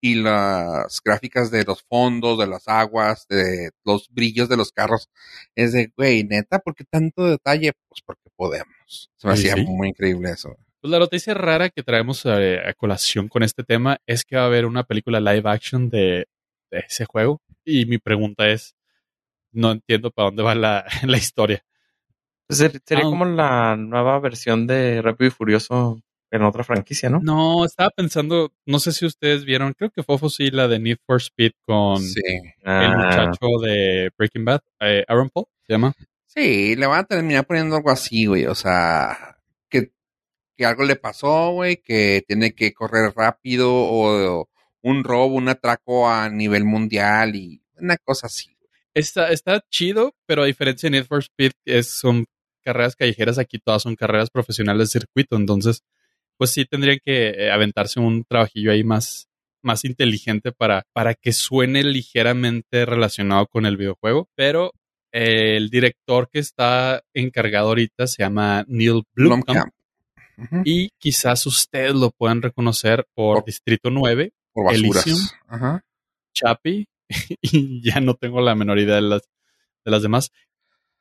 y 0.02 0.16
las 0.16 1.00
gráficas 1.06 1.52
de 1.52 1.64
los 1.64 1.84
fondos, 1.84 2.40
de 2.40 2.48
las 2.48 2.68
aguas, 2.68 3.28
de 3.30 3.70
los 3.84 4.10
brillos 4.10 4.50
de 4.50 4.58
los 4.58 4.72
carros. 4.72 5.10
Es 5.54 5.74
de, 5.74 5.92
güey, 5.96 6.24
neta, 6.24 6.58
¿por 6.58 6.74
qué 6.74 6.84
tanto 6.84 7.26
detalle? 7.26 7.74
Pues 7.88 8.02
porque 8.04 8.30
podemos. 8.36 9.12
Se 9.16 9.28
me 9.28 9.38
Sí, 9.38 9.48
hacía 9.50 9.64
sí. 9.64 9.70
muy 9.70 9.90
increíble 9.90 10.32
eso. 10.32 10.56
Pues 10.86 10.92
la 10.92 11.00
noticia 11.00 11.34
rara 11.34 11.70
que 11.72 11.82
traemos 11.82 12.24
eh, 12.28 12.60
a 12.64 12.72
colación 12.76 13.28
con 13.28 13.42
este 13.42 13.64
tema 13.64 13.98
es 14.06 14.24
que 14.24 14.36
va 14.36 14.44
a 14.44 14.46
haber 14.46 14.68
una 14.68 14.84
película 14.84 15.20
live 15.20 15.50
action 15.50 15.90
de, 15.90 16.28
de 16.70 16.80
ese 16.88 17.06
juego. 17.06 17.42
Y 17.64 17.88
mi 17.88 17.98
pregunta 17.98 18.48
es, 18.50 18.76
no 19.52 19.72
entiendo 19.72 20.12
para 20.12 20.28
dónde 20.28 20.44
va 20.44 20.54
la, 20.54 20.86
la 21.08 21.18
historia. 21.18 21.66
pues, 22.48 22.60
ser- 22.60 22.80
sería 22.86 23.04
como 23.06 23.26
la 23.26 23.76
nueva 23.76 24.20
versión 24.20 24.68
de 24.68 25.02
Rápido 25.02 25.30
y 25.30 25.32
Furioso 25.32 26.00
en 26.30 26.44
otra 26.44 26.64
franquicia, 26.64 27.10
¿no? 27.10 27.20
No, 27.20 27.66
estaba 27.66 27.90
pensando, 27.90 28.54
no 28.68 28.78
sé 28.78 28.92
si 28.92 29.08
ustedes 29.08 29.44
vieron, 29.44 29.74
creo 29.74 29.90
que 29.90 30.04
Fofo 30.04 30.30
sí, 30.30 30.52
la 30.52 30.68
de 30.68 30.78
Need 30.78 30.98
for 31.08 31.18
Speed 31.20 31.54
con 31.66 31.98
Sí. 32.00 32.22
el 32.26 32.52
Ah, 32.64 32.94
muchacho 32.96 33.48
de 33.64 34.12
Breaking 34.16 34.46
Bad, 34.46 34.62
eh, 34.82 35.04
Aaron 35.08 35.32
Paul, 35.32 35.48
se 35.66 35.74
llama. 35.74 35.94
Sí, 36.28 36.76
le 36.76 36.86
van 36.86 37.00
a 37.00 37.04
terminar 37.06 37.48
poniendo 37.48 37.76
algo 37.76 37.90
así, 37.90 38.28
güey. 38.28 38.46
O 38.46 38.54
sea, 38.56 39.35
que 40.56 40.66
algo 40.66 40.84
le 40.84 40.96
pasó, 40.96 41.52
güey, 41.52 41.78
que 41.78 42.24
tiene 42.28 42.54
que 42.54 42.74
correr 42.74 43.14
rápido 43.16 43.72
o, 43.74 44.50
un 44.82 45.04
robo, 45.04 45.36
un 45.36 45.50
atraco 45.50 46.08
a 46.08 46.30
nivel 46.30 46.64
mundial 46.64 47.36
y 47.36 47.62
una 47.78 47.98
cosa 47.98 48.28
así. 48.28 48.56
Está, 48.94 49.32
está 49.32 49.64
chido, 49.70 50.16
pero 50.26 50.44
a 50.44 50.46
diferencia 50.46 50.88
de 50.88 50.98
Need 50.98 51.08
for 51.08 51.20
Speed, 51.20 51.52
es, 51.66 51.88
son 51.88 52.26
carreras 52.64 52.96
callejeras, 52.96 53.38
aquí 53.40 53.60
todas 53.60 53.82
son 53.82 53.96
carreras 53.96 54.30
profesionales 54.30 54.92
de 54.92 55.00
circuito, 55.00 55.36
entonces, 55.36 55.84
pues 56.38 56.52
sí 56.52 56.66
tendrían 56.66 57.00
que 57.04 57.30
eh, 57.30 57.52
aventarse 57.52 58.00
un 58.00 58.24
trabajillo 58.26 58.72
ahí 58.72 58.84
más, 58.84 59.28
más 59.64 59.86
inteligente 59.86 60.52
para, 60.52 60.84
para 60.94 61.16
que 61.16 61.34
suene 61.34 61.84
ligeramente 61.84 62.86
relacionado 62.86 63.48
con 63.48 63.66
el 63.66 63.78
videojuego, 63.78 64.30
pero 64.36 64.72
el 65.12 65.70
director 65.70 66.30
que 66.30 66.40
está 66.40 67.02
encargado 67.14 67.70
ahorita 67.70 68.06
se 68.06 68.22
llama 68.22 68.66
Neil 68.68 69.04
Blomkamp. 69.14 69.46
Blomkamp. 69.48 69.74
Y 70.66 70.90
quizás 70.98 71.46
ustedes 71.46 71.94
lo 71.94 72.12
puedan 72.12 72.42
reconocer 72.42 73.06
por, 73.14 73.38
Por- 73.38 73.46
Distrito 73.46 73.90
9, 73.90 74.34
Por 74.54 74.66
basuras. 74.66 75.08
Elysium. 75.08 75.80
Chapi, 76.34 76.88
y 77.42 77.82
ya 77.90 78.02
no 78.02 78.16
tengo 78.16 78.42
la 78.42 78.56
menor 78.56 78.80
idea 78.80 78.96
de 78.96 79.02
las, 79.02 79.22
de 79.86 79.92
las 79.92 80.02
demás. 80.02 80.32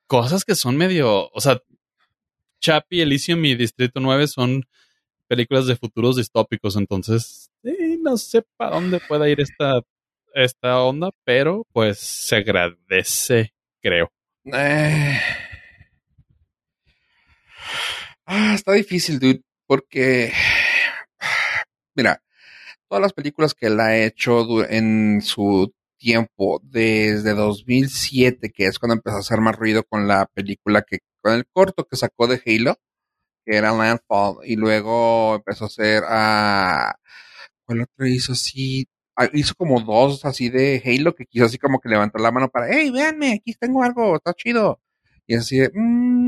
Cosas 0.07 0.45
que 0.45 0.55
son 0.55 0.77
medio, 0.77 1.29
o 1.31 1.41
sea, 1.41 1.61
Chapi, 2.61 3.01
Elysium 3.01 3.45
y 3.45 3.55
Distrito 3.57 4.01
9 4.01 4.27
son 4.29 4.65
películas 5.27 5.67
de 5.67 5.77
futuros 5.77 6.17
distópicos, 6.17 6.77
entonces 6.77 7.51
eh, 7.63 7.99
no 8.03 8.17
sé 8.17 8.43
para 8.57 8.77
dónde 8.77 9.01
pueda 9.01 9.29
ir 9.29 9.41
esta, 9.41 9.81
esta 10.35 10.81
onda, 10.83 11.11
pero 11.25 11.67
pues 11.73 11.99
se 11.99 12.37
agradece, 12.37 13.55
creo. 13.81 14.13
Eh. 14.45 15.19
Ah, 18.27 18.55
está 18.55 18.73
difícil, 18.73 19.19
dude, 19.19 19.43
porque 19.67 20.33
mira, 21.95 22.23
todas 22.89 23.03
las 23.03 23.13
películas 23.13 23.55
que 23.55 23.67
él 23.69 23.81
ha 23.81 23.97
hecho 23.99 24.65
en 24.69 25.23
su 25.23 25.73
tiempo, 25.99 26.61
desde 26.65 27.35
2007, 27.35 28.51
que 28.53 28.67
es 28.67 28.79
cuando 28.79 28.95
empezó 28.97 29.17
a 29.19 29.21
hacer 29.21 29.41
más 29.41 29.57
ruido 29.57 29.85
con 29.85 30.09
la 30.09 30.27
película 30.35 30.83
que, 30.83 30.99
con 31.23 31.35
el 31.35 31.47
corto 31.53 31.87
que 31.87 31.97
sacó 31.97 32.27
de 32.29 32.43
Halo, 32.47 32.77
que 33.47 33.57
era 33.57 33.73
Landfall, 33.73 34.39
y 34.45 34.57
luego 34.57 35.37
empezó 35.37 35.65
a 35.67 35.69
hacer 35.69 36.05
a, 36.09 36.97
¿cuál 37.67 37.83
otro 37.83 38.07
hizo 38.07 38.33
así? 38.33 38.87
Ah, 39.17 39.29
Hizo 39.35 39.55
como 39.57 39.81
dos 39.81 40.25
así 40.25 40.49
de 40.51 40.83
Halo 40.85 41.15
que 41.15 41.27
quiso 41.27 41.47
así 41.47 41.59
como 41.59 41.81
que 41.81 41.89
levantar 41.91 42.21
la 42.23 42.33
mano 42.33 42.49
para, 42.51 42.69
hey, 42.71 42.91
véanme, 42.91 43.35
aquí 43.35 43.55
tengo 43.55 43.83
algo, 43.85 44.17
está 44.17 44.35
chido. 44.35 44.81
Y 45.27 45.37
así 45.37 45.59
de, 45.59 45.71
"Mm, 45.75 46.24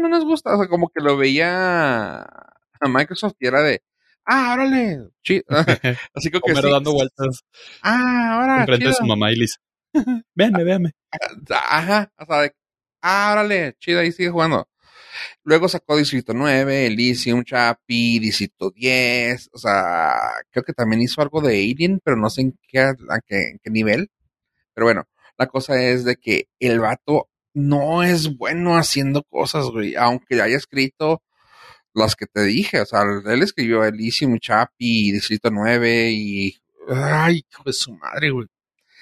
no 0.00 0.08
nos 0.08 0.24
gusta. 0.24 0.54
O 0.54 0.58
sea, 0.58 0.68
como 0.68 0.88
que 0.88 1.00
lo 1.00 1.16
veía 1.16 2.20
a 2.22 2.88
Microsoft 2.88 3.34
y 3.40 3.46
era 3.46 3.62
de, 3.62 3.82
ah, 4.24 4.54
órale, 4.54 5.08
chido. 5.22 5.44
así 6.14 6.30
como 6.30 6.42
que 6.42 6.52
Homero 6.52 6.68
sí. 6.68 6.74
dando 6.74 6.92
vueltas 6.92 7.44
Ah, 7.82 8.34
ahora, 8.34 8.60
enfrente 8.60 8.88
de 8.88 8.94
su 8.94 9.04
mamá 9.04 9.32
y 9.32 9.36
Lisa. 9.36 9.58
véanme, 10.34 10.64
véanme. 10.64 10.90
Ajá, 11.50 12.12
o 12.18 12.26
sea, 12.26 12.40
de, 12.42 12.54
ah, 13.02 13.30
órale, 13.32 13.74
chido, 13.78 14.00
ahí 14.00 14.12
sigue 14.12 14.30
jugando. 14.30 14.68
Luego 15.44 15.68
sacó 15.68 15.96
Distrito 15.96 16.34
9, 16.34 16.86
Elysium, 16.86 17.44
Chapi, 17.44 18.18
Distrito 18.18 18.70
10, 18.70 19.50
o 19.52 19.58
sea, 19.58 20.14
creo 20.50 20.64
que 20.64 20.72
también 20.72 21.02
hizo 21.02 21.22
algo 21.22 21.40
de 21.40 21.54
Alien, 21.54 22.00
pero 22.04 22.16
no 22.16 22.30
sé 22.30 22.42
en 22.42 22.58
qué, 22.68 22.80
a 22.80 22.94
qué, 23.26 23.50
en 23.50 23.58
qué 23.62 23.70
nivel. 23.70 24.10
Pero 24.74 24.86
bueno, 24.86 25.04
la 25.38 25.46
cosa 25.46 25.80
es 25.80 26.04
de 26.04 26.16
que 26.16 26.48
el 26.58 26.80
vato 26.80 27.28
no 27.54 28.02
es 28.02 28.36
bueno 28.36 28.76
haciendo 28.76 29.22
cosas, 29.22 29.66
güey, 29.66 29.94
aunque 29.96 30.42
haya 30.42 30.56
escrito 30.56 31.22
las 31.94 32.16
que 32.16 32.26
te 32.26 32.42
dije, 32.42 32.80
o 32.80 32.86
sea, 32.86 33.02
él 33.26 33.42
escribió 33.42 33.84
Elysium, 33.84 34.38
Chapi, 34.38 35.12
Distrito 35.12 35.50
9 35.50 36.10
y... 36.12 36.56
Ay, 36.88 37.44
hijo 37.48 37.62
de 37.64 37.72
su 37.72 37.92
madre, 37.92 38.30
güey. 38.30 38.46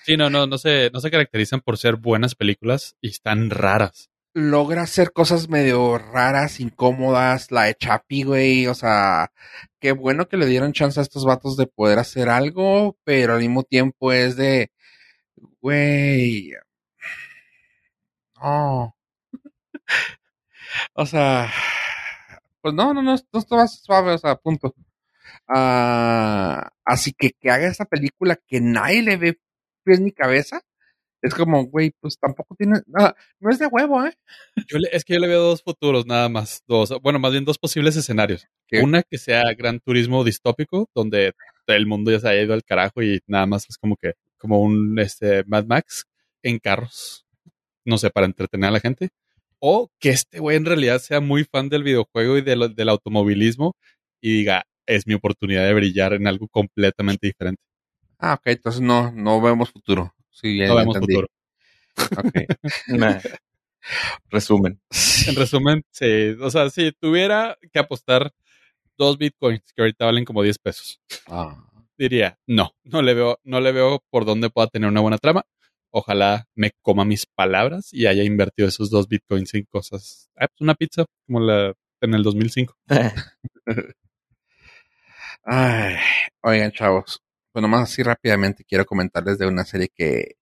Sí, 0.04 0.16
no, 0.16 0.28
no, 0.28 0.46
no 0.46 0.58
se, 0.58 0.90
no 0.92 1.00
se 1.00 1.10
caracterizan 1.10 1.60
por 1.60 1.78
ser 1.78 1.96
buenas 1.96 2.34
películas 2.34 2.96
y 3.00 3.08
están 3.08 3.50
raras. 3.50 4.10
logra 4.34 4.82
hacer 4.82 5.12
cosas 5.12 5.48
medio 5.48 5.96
raras, 5.98 6.60
incómodas, 6.60 7.50
la 7.50 7.64
de 7.64 7.74
Chapi, 7.74 8.22
güey, 8.24 8.66
o 8.66 8.74
sea, 8.74 9.32
qué 9.80 9.92
bueno 9.92 10.28
que 10.28 10.36
le 10.36 10.46
dieron 10.46 10.72
chance 10.72 11.00
a 11.00 11.02
estos 11.02 11.24
vatos 11.24 11.56
de 11.56 11.66
poder 11.66 11.98
hacer 11.98 12.28
algo, 12.28 12.96
pero 13.04 13.34
al 13.34 13.40
mismo 13.40 13.62
tiempo 13.62 14.12
es 14.12 14.36
de, 14.36 14.70
güey, 15.60 16.52
no, 18.42 18.96
o 20.94 21.06
sea, 21.06 21.50
pues 22.60 22.74
no, 22.74 22.94
no, 22.94 23.02
no, 23.02 23.16
no 23.32 23.38
está 23.38 23.66
suave, 23.68 24.12
o 24.12 24.18
sea, 24.18 24.36
punto. 24.36 24.74
Ah, 25.48 26.70
así 26.84 27.12
que 27.12 27.30
que 27.38 27.50
haga 27.50 27.68
esta 27.68 27.84
película 27.84 28.36
que 28.46 28.60
nadie 28.60 29.02
le 29.02 29.16
ve 29.16 29.38
pies 29.84 30.00
ni 30.00 30.12
cabeza, 30.12 30.60
es 31.20 31.34
como, 31.34 31.64
güey, 31.66 31.92
pues 32.00 32.18
tampoco 32.18 32.54
tiene, 32.56 32.80
nada, 32.86 33.14
no 33.40 33.50
es 33.50 33.58
de 33.58 33.66
huevo, 33.66 34.04
¿eh? 34.04 34.12
Yo 34.68 34.78
le- 34.78 34.88
es 34.92 35.04
que 35.04 35.14
yo 35.14 35.20
le 35.20 35.28
veo 35.28 35.40
dos 35.42 35.62
futuros 35.62 36.06
nada 36.06 36.28
más, 36.28 36.62
dos, 36.66 36.92
bueno, 37.02 37.18
más 37.18 37.32
bien 37.32 37.44
dos 37.44 37.58
posibles 37.58 37.96
escenarios. 37.96 38.46
¿Qué? 38.66 38.80
Una 38.80 39.02
que 39.02 39.18
sea 39.18 39.42
gran 39.56 39.78
turismo 39.80 40.24
distópico, 40.24 40.88
donde 40.94 41.32
el 41.68 41.86
mundo 41.86 42.10
ya 42.10 42.18
se 42.20 42.28
haya 42.28 42.42
ido 42.42 42.54
al 42.54 42.64
carajo 42.64 43.02
y 43.02 43.20
nada 43.26 43.46
más 43.46 43.66
es 43.68 43.78
como 43.78 43.96
que, 43.96 44.14
como 44.38 44.60
un 44.60 44.98
este 44.98 45.44
Mad 45.44 45.66
Max 45.66 46.06
en 46.42 46.58
carros, 46.58 47.21
no 47.84 47.98
sé, 47.98 48.10
para 48.10 48.26
entretener 48.26 48.68
a 48.68 48.72
la 48.72 48.80
gente. 48.80 49.08
O 49.58 49.90
que 50.00 50.10
este 50.10 50.40
güey 50.40 50.56
en 50.56 50.64
realidad 50.66 50.98
sea 51.00 51.20
muy 51.20 51.44
fan 51.44 51.68
del 51.68 51.84
videojuego 51.84 52.36
y 52.38 52.42
del, 52.42 52.74
del 52.74 52.88
automovilismo 52.88 53.76
y 54.20 54.38
diga, 54.38 54.64
es 54.86 55.06
mi 55.06 55.14
oportunidad 55.14 55.64
de 55.64 55.74
brillar 55.74 56.14
en 56.14 56.26
algo 56.26 56.48
completamente 56.48 57.26
diferente. 57.28 57.62
Ah, 58.18 58.34
ok, 58.34 58.42
entonces 58.46 58.80
no, 58.80 59.12
no 59.12 59.40
vemos 59.40 59.70
futuro. 59.70 60.14
Sí, 60.30 60.58
ya 60.58 60.66
No 60.68 60.76
vemos 60.76 60.96
entendí. 60.96 61.14
futuro. 61.14 61.28
Ok. 62.18 62.34
Nah. 62.88 63.18
Resumen. 64.30 64.80
En 65.26 65.34
resumen, 65.36 65.84
sí, 65.90 66.36
o 66.40 66.50
sea, 66.50 66.70
si 66.70 66.92
tuviera 66.92 67.58
que 67.72 67.78
apostar 67.80 68.32
dos 68.96 69.18
bitcoins 69.18 69.72
que 69.74 69.82
ahorita 69.82 70.04
valen 70.06 70.24
como 70.24 70.42
10 70.42 70.58
pesos, 70.58 71.00
Ah. 71.26 71.56
diría, 71.98 72.38
no, 72.46 72.72
no 72.84 73.02
le 73.02 73.14
veo, 73.14 73.40
no 73.44 73.60
le 73.60 73.72
veo 73.72 74.02
por 74.10 74.24
dónde 74.24 74.50
pueda 74.50 74.68
tener 74.68 74.88
una 74.88 75.00
buena 75.00 75.18
trama. 75.18 75.44
Ojalá 75.92 76.48
me 76.54 76.72
coma 76.80 77.04
mis 77.04 77.26
palabras 77.26 77.92
y 77.92 78.06
haya 78.06 78.24
invertido 78.24 78.66
esos 78.68 78.90
dos 78.90 79.08
bitcoins 79.08 79.54
en 79.54 79.64
cosas. 79.64 80.30
Ah, 80.36 80.48
pues 80.48 80.60
una 80.60 80.74
pizza, 80.74 81.04
como 81.26 81.40
la 81.40 81.74
en 82.00 82.14
el 82.14 82.22
2005. 82.22 82.74
Ay, 85.44 85.96
oigan, 86.42 86.72
chavos. 86.72 87.22
Pues 87.52 87.62
nomás 87.62 87.90
así 87.90 88.02
rápidamente 88.02 88.64
quiero 88.64 88.86
comentarles 88.86 89.38
de 89.38 89.46
una 89.46 89.64
serie 89.64 89.88
que 89.94 90.36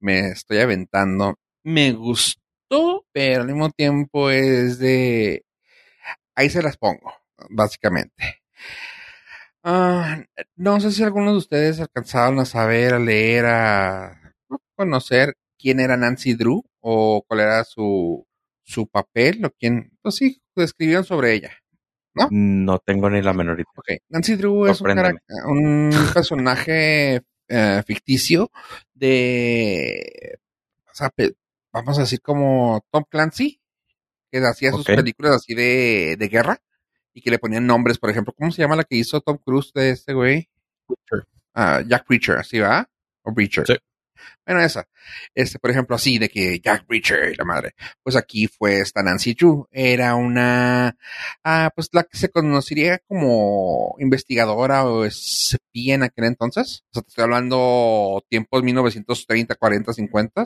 me 0.00 0.28
estoy 0.28 0.58
aventando. 0.58 1.34
Me 1.64 1.92
gustó, 1.92 3.06
pero 3.12 3.42
al 3.42 3.48
mismo 3.48 3.70
tiempo 3.70 4.30
es 4.30 4.78
de... 4.78 5.44
Ahí 6.36 6.50
se 6.50 6.62
las 6.62 6.76
pongo, 6.76 7.12
básicamente. 7.50 8.42
Ah, 9.62 10.22
no 10.56 10.80
sé 10.80 10.92
si 10.92 11.02
algunos 11.02 11.34
de 11.34 11.38
ustedes 11.38 11.80
alcanzaron 11.80 12.38
a 12.38 12.44
saber, 12.44 12.94
a 12.94 12.98
leer, 12.98 13.46
a 13.46 14.23
conocer 14.74 15.34
quién 15.58 15.80
era 15.80 15.96
Nancy 15.96 16.34
Drew 16.34 16.62
o 16.80 17.24
cuál 17.26 17.40
era 17.40 17.64
su, 17.64 18.26
su 18.62 18.86
papel 18.86 19.44
o 19.44 19.50
quién, 19.50 19.90
pues 20.02 20.16
sí, 20.16 20.42
escribieron 20.56 21.04
sobre 21.04 21.34
ella. 21.34 21.50
No 22.30 22.78
tengo 22.78 23.10
ni 23.10 23.20
la 23.22 23.32
menor 23.32 23.58
idea. 23.58 23.98
Nancy 24.08 24.36
Drew 24.36 24.66
es 24.66 24.80
un, 24.80 24.86
carac- 25.02 25.20
un 25.46 25.90
personaje 26.14 27.22
eh, 27.48 27.82
ficticio 27.86 28.50
de, 28.94 30.38
o 30.90 30.94
sea, 30.94 31.10
pe- 31.10 31.34
vamos 31.72 31.98
a 31.98 32.02
decir 32.02 32.20
como 32.20 32.84
Tom 32.90 33.04
Clancy, 33.08 33.60
que 34.30 34.38
hacía 34.38 34.70
sus 34.70 34.86
películas 34.96 35.32
así 35.36 35.54
de, 35.54 36.16
de 36.18 36.28
guerra 36.28 36.60
y 37.12 37.20
que 37.20 37.30
le 37.30 37.38
ponían 37.38 37.66
nombres, 37.66 37.98
por 37.98 38.10
ejemplo, 38.10 38.32
¿cómo 38.36 38.50
se 38.50 38.62
llama 38.62 38.76
la 38.76 38.84
que 38.84 38.96
hizo 38.96 39.20
Tom 39.20 39.38
Cruise 39.38 39.72
de 39.74 39.90
este 39.90 40.12
güey? 40.14 40.48
Ah, 41.54 41.82
Jack 41.86 42.06
Preacher, 42.06 42.36
¿así 42.38 42.58
va? 42.58 42.88
O 43.22 43.32
Preacher. 43.32 43.66
Sí. 43.66 43.74
Bueno, 44.46 44.60
esa. 44.60 44.86
Este, 45.34 45.58
por 45.58 45.70
ejemplo, 45.70 45.96
así 45.96 46.18
de 46.18 46.28
que 46.28 46.60
Jack 46.60 46.86
Preacher 46.86 47.32
y 47.32 47.36
la 47.36 47.44
madre. 47.44 47.72
Pues 48.02 48.16
aquí 48.16 48.46
fue 48.46 48.80
esta 48.80 49.02
Nancy 49.02 49.34
Drew. 49.34 49.66
Era 49.70 50.14
una, 50.16 50.96
ah, 51.44 51.70
pues 51.74 51.88
la 51.92 52.04
que 52.04 52.18
se 52.18 52.28
conocería 52.30 52.98
como 53.08 53.94
investigadora 53.98 54.84
o 54.86 55.04
espía 55.04 55.94
en 55.94 56.02
aquel 56.02 56.24
entonces. 56.26 56.84
O 56.90 56.94
sea, 56.94 57.02
te 57.02 57.08
estoy 57.08 57.24
hablando 57.24 58.22
tiempos 58.28 58.62
1930, 58.62 59.54
40, 59.56 59.92
50. 59.92 60.44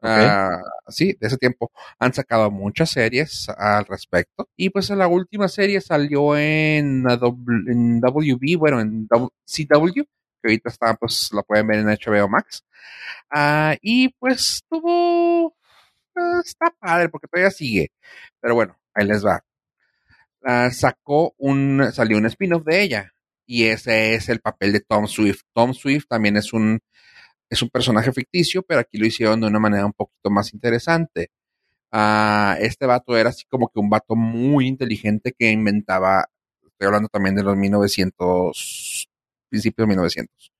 Ah, 0.00 0.60
sí, 0.88 1.16
de 1.20 1.26
ese 1.26 1.36
tiempo 1.38 1.72
han 1.98 2.14
sacado 2.14 2.50
muchas 2.52 2.90
series 2.90 3.48
al 3.48 3.84
respecto. 3.86 4.48
Y 4.56 4.70
pues 4.70 4.90
la 4.90 5.08
última 5.08 5.48
serie 5.48 5.80
salió 5.80 6.36
en, 6.36 7.04
en 7.08 8.00
WB, 8.00 8.56
bueno, 8.58 8.80
en 8.80 9.08
W- 9.08 9.30
CW, 9.44 10.02
que 10.42 10.48
ahorita 10.48 10.70
está, 10.70 10.94
pues 10.94 11.30
la 11.32 11.42
pueden 11.42 11.66
ver 11.66 11.78
en 11.80 11.86
HBO 11.88 12.28
Max. 12.28 12.64
Ah, 13.30 13.76
y 13.82 14.08
pues 14.18 14.62
tuvo, 14.70 15.56
eh, 16.16 16.40
está 16.44 16.70
padre 16.78 17.08
porque 17.08 17.28
todavía 17.28 17.50
sigue. 17.50 17.92
Pero 18.40 18.54
bueno, 18.54 18.78
ahí 18.94 19.06
les 19.06 19.24
va. 19.24 19.42
Ah, 20.44 20.70
sacó 20.70 21.34
un, 21.38 21.90
salió 21.92 22.18
un 22.18 22.26
spin-off 22.26 22.64
de 22.64 22.82
ella. 22.82 23.12
Y 23.46 23.64
ese 23.66 24.14
es 24.14 24.28
el 24.28 24.40
papel 24.40 24.72
de 24.72 24.80
Tom 24.80 25.06
Swift. 25.06 25.42
Tom 25.54 25.74
Swift 25.74 26.06
también 26.08 26.36
es 26.36 26.52
un, 26.52 26.80
es 27.50 27.62
un 27.62 27.70
personaje 27.70 28.12
ficticio, 28.12 28.62
pero 28.62 28.80
aquí 28.80 28.98
lo 28.98 29.06
hicieron 29.06 29.40
de 29.40 29.46
una 29.48 29.58
manera 29.58 29.86
un 29.86 29.92
poquito 29.92 30.30
más 30.30 30.52
interesante. 30.54 31.30
Ah, 31.92 32.56
este 32.60 32.86
vato 32.86 33.16
era 33.16 33.30
así 33.30 33.44
como 33.46 33.68
que 33.68 33.80
un 33.80 33.90
vato 33.90 34.14
muy 34.16 34.66
inteligente 34.66 35.32
que 35.38 35.50
inventaba, 35.50 36.26
estoy 36.66 36.86
hablando 36.86 37.08
también 37.08 37.34
de 37.36 37.42
los 37.42 37.56
1900, 37.56 39.08
principios 39.48 39.86
de 39.86 39.88
1900, 39.88 40.52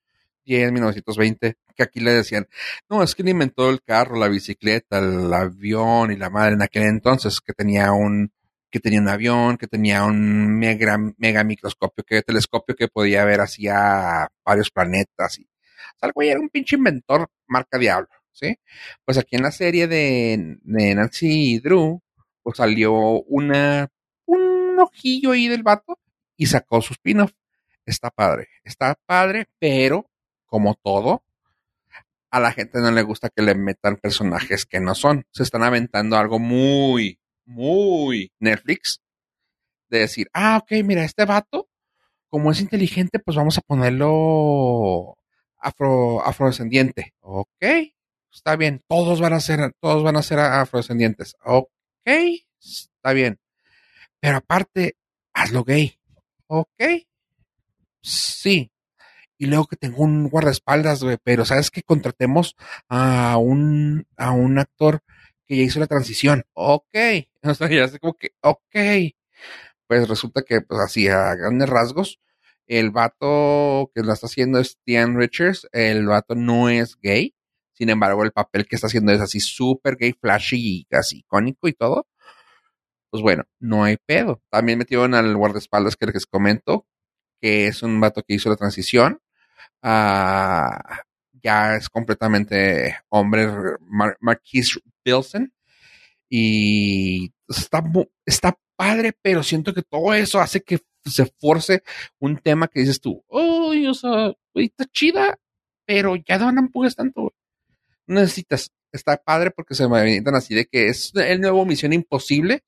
10, 0.45 0.73
1920, 0.73 1.57
que 1.77 1.83
aquí 1.83 2.01
le 2.01 2.13
decían, 2.13 2.49
no, 2.89 3.03
es 3.03 3.15
que 3.15 3.23
él 3.23 3.29
inventó 3.29 3.71
el 3.71 3.83
carro, 3.83 4.17
la 4.17 4.29
bicicleta, 4.29 4.99
el 4.99 5.33
avión 5.33 6.11
y 6.11 6.17
la 6.17 6.31
madre 6.31 6.55
en 6.55 6.63
aquel 6.63 6.85
entonces, 6.85 7.41
que 7.41 7.53
tenía 7.53 7.93
un, 7.93 8.33
que 8.71 8.81
tenía 8.81 9.01
un 9.01 9.09
avión, 9.09 9.57
que 9.57 9.67
tenía 9.67 10.05
un 10.05 10.59
mega, 10.59 10.99
mega 11.17 11.45
microscopio, 11.45 12.05
que 12.05 12.23
telescopio 12.23 12.77
que 12.77 12.89
podía 12.89 13.25
ver 13.25 13.41
hacia 13.41 14.29
varios 14.45 14.71
planetas. 14.71 15.39
Y, 15.39 15.45
o 15.45 15.99
sea, 16.01 16.13
era 16.17 16.41
un 16.41 16.49
pinche 16.51 16.77
inventor 16.77 17.31
marca 17.47 17.79
diablo, 17.79 18.09
¿sí? 18.33 18.59
Pues 19.05 19.19
aquí 19.19 19.37
en 19.37 19.43
la 19.43 19.53
serie 19.53 19.87
de, 19.87 20.59
Nancy 20.65 21.55
y 21.55 21.59
Drew, 21.61 22.03
pues 22.43 22.59
salió 22.59 22.93
una, 23.23 23.89
un 24.27 24.79
ojillo 24.79 25.33
ahí 25.33 25.49
del 25.49 25.63
vato 25.63 25.99
y 26.37 26.47
sacó 26.47 26.81
su 26.83 26.95
spin-off. 26.95 27.33
Está 27.89 28.11
padre, 28.11 28.49
está 28.65 28.95
padre, 29.07 29.47
pero 29.59 30.11
como 30.45 30.75
todo, 30.75 31.25
a 32.31 32.39
la 32.39 32.53
gente 32.53 32.81
no 32.81 32.91
le 32.91 33.01
gusta 33.01 33.31
que 33.31 33.41
le 33.41 33.55
metan 33.55 33.97
personajes 33.97 34.67
que 34.67 34.79
no 34.79 34.95
son. 34.95 35.25
Se 35.31 35.43
están 35.43 35.63
aventando 35.63 36.19
algo 36.19 36.39
muy, 36.39 37.19
muy 37.47 38.31
Netflix. 38.41 39.01
De 39.89 40.01
decir, 40.01 40.29
ah, 40.35 40.59
ok, 40.63 40.85
mira, 40.85 41.03
este 41.03 41.25
vato, 41.25 41.71
como 42.29 42.51
es 42.51 42.61
inteligente, 42.61 43.21
pues 43.21 43.39
vamos 43.39 43.57
a 43.57 43.63
ponerlo 43.63 45.17
afro, 45.57 46.23
afrodescendiente. 46.23 47.15
Ok, 47.21 47.65
está 48.31 48.57
bien. 48.57 48.83
Todos 48.87 49.19
van 49.19 49.33
a 49.33 49.41
ser, 49.41 49.73
todos 49.81 50.03
van 50.03 50.19
a 50.19 50.23
ser 50.23 50.41
afrodescendientes. 50.41 51.37
Ok, 51.43 51.71
está 52.61 53.15
bien. 53.15 53.41
Pero 54.21 54.37
aparte, 54.37 54.99
hazlo 55.33 55.65
gay. 55.65 55.99
Ok, 56.49 56.83
sí, 58.09 58.71
y 59.39 59.47
luego 59.47 59.67
que 59.67 59.77
tengo 59.77 60.03
un 60.03 60.29
guardaespaldas, 60.29 61.03
güey, 61.05 61.17
pero 61.23 61.45
sabes 61.45 61.71
que 61.71 61.83
contratemos 61.83 62.57
a 62.89 63.37
un, 63.39 64.07
a 64.17 64.33
un 64.33 64.59
actor 64.59 65.03
que 65.47 65.57
ya 65.57 65.63
hizo 65.63 65.81
la 65.81 65.87
transición. 65.87 66.45
Ok. 66.55 66.85
O 67.45 67.55
sea, 67.55 67.71
ya 67.71 67.89
sé 67.89 68.01
como 68.01 68.15
que, 68.15 68.33
ok. 68.43 69.15
Pues 69.87 70.09
resulta 70.09 70.43
que, 70.43 70.61
pues 70.61 70.81
así, 70.81 71.09
a 71.09 71.35
grandes 71.35 71.69
rasgos, 71.69 72.21
el 72.67 72.91
vato 72.91 73.91
que 73.95 74.03
la 74.03 74.15
está 74.15 74.27
haciendo 74.27 74.59
es 74.59 74.77
Tian 74.85 75.17
Richards. 75.17 75.69
El 75.73 76.07
vato 76.07 76.35
no 76.35 76.69
es 76.69 76.99
gay. 77.01 77.35
Sin 77.73 77.91
embargo, 77.91 78.25
el 78.25 78.33
papel 78.33 78.67
que 78.67 78.77
está 78.77 78.89
haciendo 78.89 79.13
es 79.13 79.21
así 79.21 79.41
súper 79.41 79.97
gay, 79.97 80.13
flashy 80.13 80.81
y 80.81 80.85
casi 80.87 81.19
icónico 81.21 81.69
y 81.69 81.73
todo. 81.75 82.07
Pues 83.11 83.23
bueno, 83.23 83.45
no 83.61 83.85
hay 83.85 83.97
pedo. 84.05 84.43
También 84.51 84.79
metieron 84.79 85.15
al 85.15 85.35
guardaespaldas 85.37 85.97
que 85.97 86.07
les 86.07 86.27
comento, 86.27 86.87
que 87.41 87.69
es 87.69 87.83
un 87.83 88.01
vato 88.01 88.23
que 88.23 88.35
hizo 88.35 88.49
la 88.51 88.57
transición 88.57 89.21
Ah, 89.83 91.03
ya 91.43 91.77
es 91.77 91.89
completamente 91.89 92.97
hombre, 93.09 93.49
Mar 93.81 94.17
Marquis 94.21 94.79
Wilson. 95.05 95.53
Y 96.29 97.33
está, 97.49 97.83
está 98.27 98.59
padre, 98.77 99.13
pero 99.23 99.43
siento 99.43 99.73
que 99.75 99.83
todo 99.83 100.15
eso 100.15 100.41
hace 100.41 100.63
que 100.63 100.81
se 101.05 101.27
force 101.41 101.83
un 102.19 102.39
tema 102.39 102.69
que 102.69 102.81
dices 102.81 103.01
tú, 103.01 103.25
uy, 103.29 103.87
o 103.87 103.95
sea, 103.95 104.33
está 104.55 104.85
chida, 104.87 105.39
pero 105.87 106.17
ya 106.17 106.39
no 106.39 106.61
empujes 106.61 106.97
tanto. 106.97 107.33
necesitas, 108.07 108.73
está 108.93 109.17
padre 109.19 109.51
porque 109.53 109.75
se 109.75 109.89
me 109.89 109.99
avientan 110.01 110.35
así 110.35 110.55
de 110.55 110.67
que 110.67 110.89
es 110.89 111.13
el 111.15 111.41
nuevo 111.41 111.65
Misión 111.67 111.93
Imposible. 111.93 112.65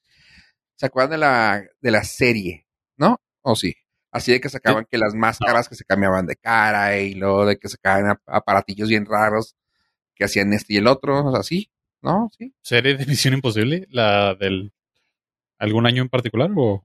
¿Se 0.77 0.87
acuerdan 0.87 1.12
de 1.12 1.18
la, 1.18 1.64
de 1.81 1.91
la 1.91 2.05
serie? 2.05 2.66
¿No? 2.97 3.21
¿O 3.43 3.57
sí? 3.57 3.75
Así 4.13 4.33
de 4.33 4.41
que 4.41 4.49
sacaban 4.49 4.87
que 4.91 4.99
las 4.99 5.15
máscaras 5.15 5.69
que 5.69 5.77
se 5.77 5.85
cambiaban 5.85 6.27
de 6.27 6.37
cara 6.37 6.99
y 6.99 7.15
luego 7.15 7.47
de 7.47 7.59
que 7.59 7.69
sacaban 7.69 8.19
aparatillos 8.27 8.89
bien 8.89 9.07
raros 9.07 9.55
que 10.15 10.25
hacían 10.25 10.53
este 10.53 10.75
y 10.75 10.77
el 10.79 10.89
otro, 10.89 11.35
así, 11.37 11.71
¿no? 12.03 12.31
Sí. 12.37 12.53
¿Serie 12.61 12.97
de 12.97 13.07
Misión 13.07 13.35
Imposible? 13.35 13.87
¿La 13.91 14.35
del 14.35 14.73
algún 15.59 15.87
año 15.87 16.03
en 16.03 16.09
particular 16.09 16.51
o? 16.57 16.85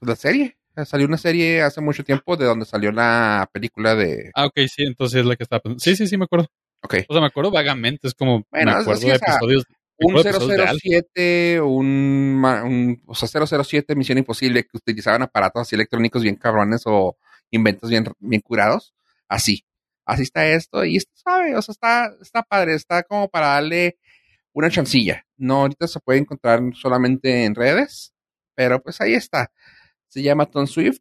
La 0.00 0.16
serie. 0.16 0.56
Salió 0.84 1.06
una 1.06 1.18
serie 1.18 1.62
hace 1.62 1.80
mucho 1.80 2.04
tiempo 2.04 2.36
de 2.36 2.46
donde 2.46 2.64
salió 2.64 2.90
la 2.90 3.48
película 3.52 3.94
de. 3.94 4.30
Ah, 4.34 4.46
ok, 4.46 4.60
sí, 4.68 4.84
entonces 4.84 5.20
es 5.20 5.26
la 5.26 5.36
que 5.36 5.42
estaba 5.42 5.60
pensando. 5.60 5.80
Sí, 5.80 5.94
sí, 5.94 6.06
sí, 6.06 6.16
me 6.16 6.24
acuerdo. 6.24 6.48
Ok. 6.82 6.94
O 7.08 7.12
sea, 7.12 7.20
me 7.20 7.26
acuerdo 7.26 7.50
vagamente, 7.50 8.08
es 8.08 8.14
como. 8.14 8.44
Bueno, 8.50 8.72
me 8.72 8.78
acuerdo 8.78 9.06
de 9.06 9.14
episodios 9.14 9.64
un 10.00 10.22
007, 10.22 11.60
un, 11.60 12.42
un, 12.44 13.02
o 13.06 13.14
sea, 13.14 13.28
007 13.46 13.94
Misión 13.94 14.18
Imposible 14.18 14.64
que 14.64 14.76
utilizaban 14.76 15.22
aparatos 15.22 15.62
así 15.62 15.74
electrónicos 15.74 16.22
bien 16.22 16.36
cabrones 16.36 16.82
o 16.86 17.16
inventos 17.50 17.90
bien, 17.90 18.06
bien 18.18 18.40
curados. 18.40 18.94
Así. 19.28 19.64
Así 20.06 20.22
está 20.22 20.46
esto. 20.48 20.84
Y 20.84 20.96
esto 20.96 21.12
sabe, 21.14 21.56
o 21.56 21.62
sea, 21.62 21.72
está, 21.72 22.12
está 22.20 22.42
padre. 22.42 22.74
Está 22.74 23.02
como 23.02 23.28
para 23.28 23.48
darle 23.48 23.98
una 24.52 24.70
chancilla. 24.70 25.26
No, 25.36 25.62
ahorita 25.62 25.86
se 25.86 26.00
puede 26.00 26.18
encontrar 26.18 26.60
solamente 26.74 27.44
en 27.44 27.54
redes, 27.54 28.12
pero 28.54 28.82
pues 28.82 29.00
ahí 29.00 29.14
está. 29.14 29.52
Se 30.08 30.22
llama 30.22 30.46
Tom 30.46 30.66
Swift. 30.66 31.00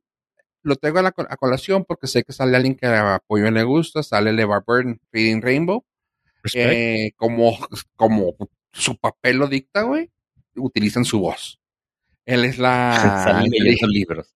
Lo 0.61 0.75
tengo 0.75 0.99
a, 0.99 1.03
la, 1.03 1.13
a 1.15 1.37
colación 1.37 1.85
porque 1.85 2.07
sé 2.07 2.23
que 2.23 2.33
sale 2.33 2.55
alguien 2.57 2.75
que 2.75 2.85
apoyo 2.87 3.49
le 3.49 3.63
gusta. 3.63 4.03
Sale 4.03 4.33
LeVar 4.33 4.63
Burton, 4.65 4.99
Reading 5.11 5.41
Rainbow. 5.41 5.85
Eh, 6.53 7.11
como, 7.15 7.57
como 7.95 8.35
su 8.71 8.97
papel 8.97 9.37
lo 9.37 9.47
dicta, 9.47 9.83
güey, 9.83 10.09
utilizan 10.55 11.05
su 11.05 11.19
voz. 11.19 11.59
Él 12.25 12.45
es 12.45 12.57
la... 12.57 13.43
libros. 13.87 14.35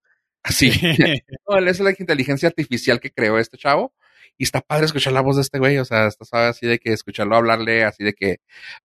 Sí. 0.49 0.71
no, 1.47 1.57
él 1.57 1.67
es 1.67 1.79
la 1.79 1.93
inteligencia 1.97 2.49
artificial 2.49 2.99
que 2.99 3.11
creó 3.11 3.37
este 3.39 3.57
chavo. 3.57 3.93
Y 4.35 4.45
está 4.45 4.61
padre 4.61 4.85
escuchar 4.85 5.13
la 5.13 5.21
voz 5.21 5.35
de 5.35 5.43
este 5.43 5.59
güey. 5.59 5.77
O 5.77 5.85
sea, 5.85 6.07
está 6.07 6.49
así 6.49 6.65
de 6.65 6.79
que 6.79 6.91
escucharlo 6.91 7.35
hablarle, 7.35 7.83
así 7.83 8.03
de 8.03 8.13
que, 8.13 8.37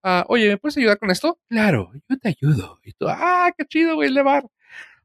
ah, 0.03 0.25
oye, 0.29 0.49
¿me 0.51 0.59
puedes 0.59 0.77
ayudar 0.77 0.99
con 0.99 1.11
esto? 1.11 1.39
Claro, 1.49 1.91
yo 2.09 2.19
te 2.19 2.29
ayudo. 2.29 2.79
Y 2.85 2.93
tú, 2.93 3.07
ah, 3.09 3.51
qué 3.57 3.65
chido, 3.65 3.95
güey, 3.95 4.09
el 4.09 4.15
de 4.15 4.23
bar. 4.23 4.47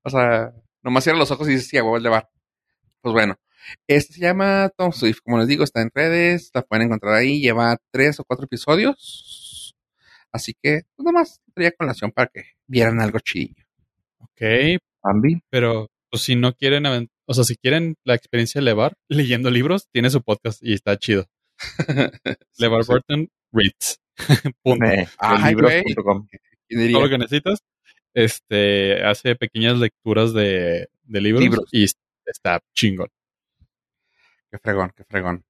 O 0.04 0.10
sea, 0.10 0.54
nomás 0.82 1.06
cierra 1.06 1.18
los 1.18 1.32
ojos 1.32 1.48
y 1.48 1.52
dices, 1.52 1.70
sí, 1.70 1.80
güey, 1.80 1.96
el 1.96 2.04
de 2.04 2.10
bar. 2.10 2.30
Pues 3.00 3.14
bueno, 3.14 3.38
este 3.88 4.16
se 4.16 4.20
llama 4.20 4.70
Tom 4.76 4.92
Swift. 4.92 5.20
Como 5.24 5.40
les 5.40 5.48
digo, 5.48 5.64
está 5.64 5.82
en 5.82 5.92
redes, 5.94 6.52
la 6.54 6.62
pueden 6.62 6.88
encontrar 6.88 7.14
ahí. 7.14 7.40
Lleva 7.40 7.78
tres 7.92 8.20
o 8.20 8.26
cuatro 8.26 8.44
episodios 8.46 9.43
Así 10.34 10.54
que, 10.62 10.82
pues 10.96 11.06
nomás 11.06 11.42
traía 11.54 11.72
colación 11.72 12.12
para 12.12 12.28
que 12.28 12.44
vieran 12.68 13.00
algo 13.00 13.20
chidillo. 13.20 13.64
Ok. 14.18 14.42
Bambi. 15.04 15.42
Pero, 15.50 15.92
pues 16.10 16.24
si 16.24 16.36
no 16.36 16.54
quieren, 16.54 16.86
o 17.26 17.34
sea, 17.34 17.44
si 17.44 17.56
quieren 17.56 17.96
la 18.04 18.16
experiencia 18.16 18.60
de 18.60 18.66
Levar 18.66 18.98
leyendo 19.10 19.52
libros, 19.52 19.88
tiene 19.92 20.10
su 20.10 20.24
podcast 20.24 20.62
y 20.64 20.74
está 20.74 20.98
chido. 20.98 21.28
Levar 22.58 22.84
Burton 22.86 23.30
Reads. 23.52 24.00
Punto. 24.64 24.86
Todo 25.18 27.02
lo 27.02 27.10
que 27.10 27.18
necesitas. 27.18 27.60
Este, 28.16 29.04
hace 29.04 29.36
pequeñas 29.36 29.78
lecturas 29.78 30.34
de, 30.34 30.88
de 31.04 31.22
libros, 31.22 31.68
y 31.72 31.86
está 32.26 32.60
chingón. 32.74 33.10
Qué 34.52 34.60
fregón, 34.60 34.92
qué 34.96 35.04
fregón. 35.04 35.44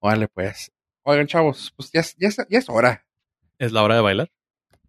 Órale, 0.00 0.26
pues. 0.28 0.72
Oigan, 1.04 1.28
chavos, 1.28 1.72
pues 1.76 1.92
ya, 1.92 2.02
ya, 2.18 2.30
ya 2.48 2.58
es 2.58 2.68
hora. 2.68 3.05
¿Es 3.58 3.72
la 3.72 3.82
hora 3.82 3.96
de 3.96 4.00
bailar? 4.02 4.30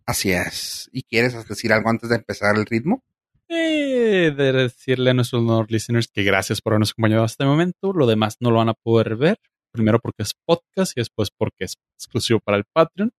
Así 0.05 0.31
es. 0.31 0.89
¿Y 0.91 1.03
quieres 1.03 1.47
decir 1.47 1.73
algo 1.73 1.89
antes 1.89 2.09
de 2.09 2.15
empezar 2.15 2.55
el 2.55 2.65
ritmo? 2.65 3.03
Eh, 3.49 4.33
de 4.35 4.51
decirle 4.51 5.11
a 5.11 5.13
nuestros 5.13 5.69
listeners 5.69 6.07
que 6.07 6.23
gracias 6.23 6.61
por 6.61 6.73
habernos 6.73 6.91
acompañado 6.91 7.23
hasta 7.23 7.43
el 7.43 7.49
momento. 7.49 7.93
Lo 7.93 8.05
demás 8.05 8.37
no 8.39 8.51
lo 8.51 8.57
van 8.57 8.69
a 8.69 8.73
poder 8.73 9.15
ver. 9.15 9.37
Primero 9.71 9.99
porque 9.99 10.23
es 10.23 10.33
podcast 10.45 10.97
y 10.97 11.01
después 11.01 11.29
porque 11.29 11.65
es 11.65 11.75
exclusivo 11.95 12.39
para 12.39 12.57
el 12.57 12.65
Patreon. 12.73 13.11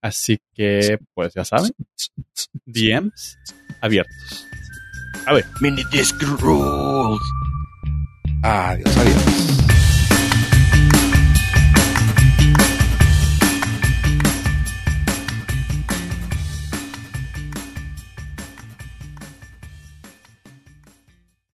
Así 0.00 0.40
que, 0.52 0.98
pues 1.14 1.32
ya 1.34 1.44
saben, 1.44 1.70
DMs 2.66 3.38
abiertos. 3.80 4.46
A 5.26 5.34
ver. 5.34 5.44
Mini 5.60 5.84
Disc 5.92 6.20
Rules. 6.40 7.22
Adiós, 8.42 8.96
adiós. 8.96 9.61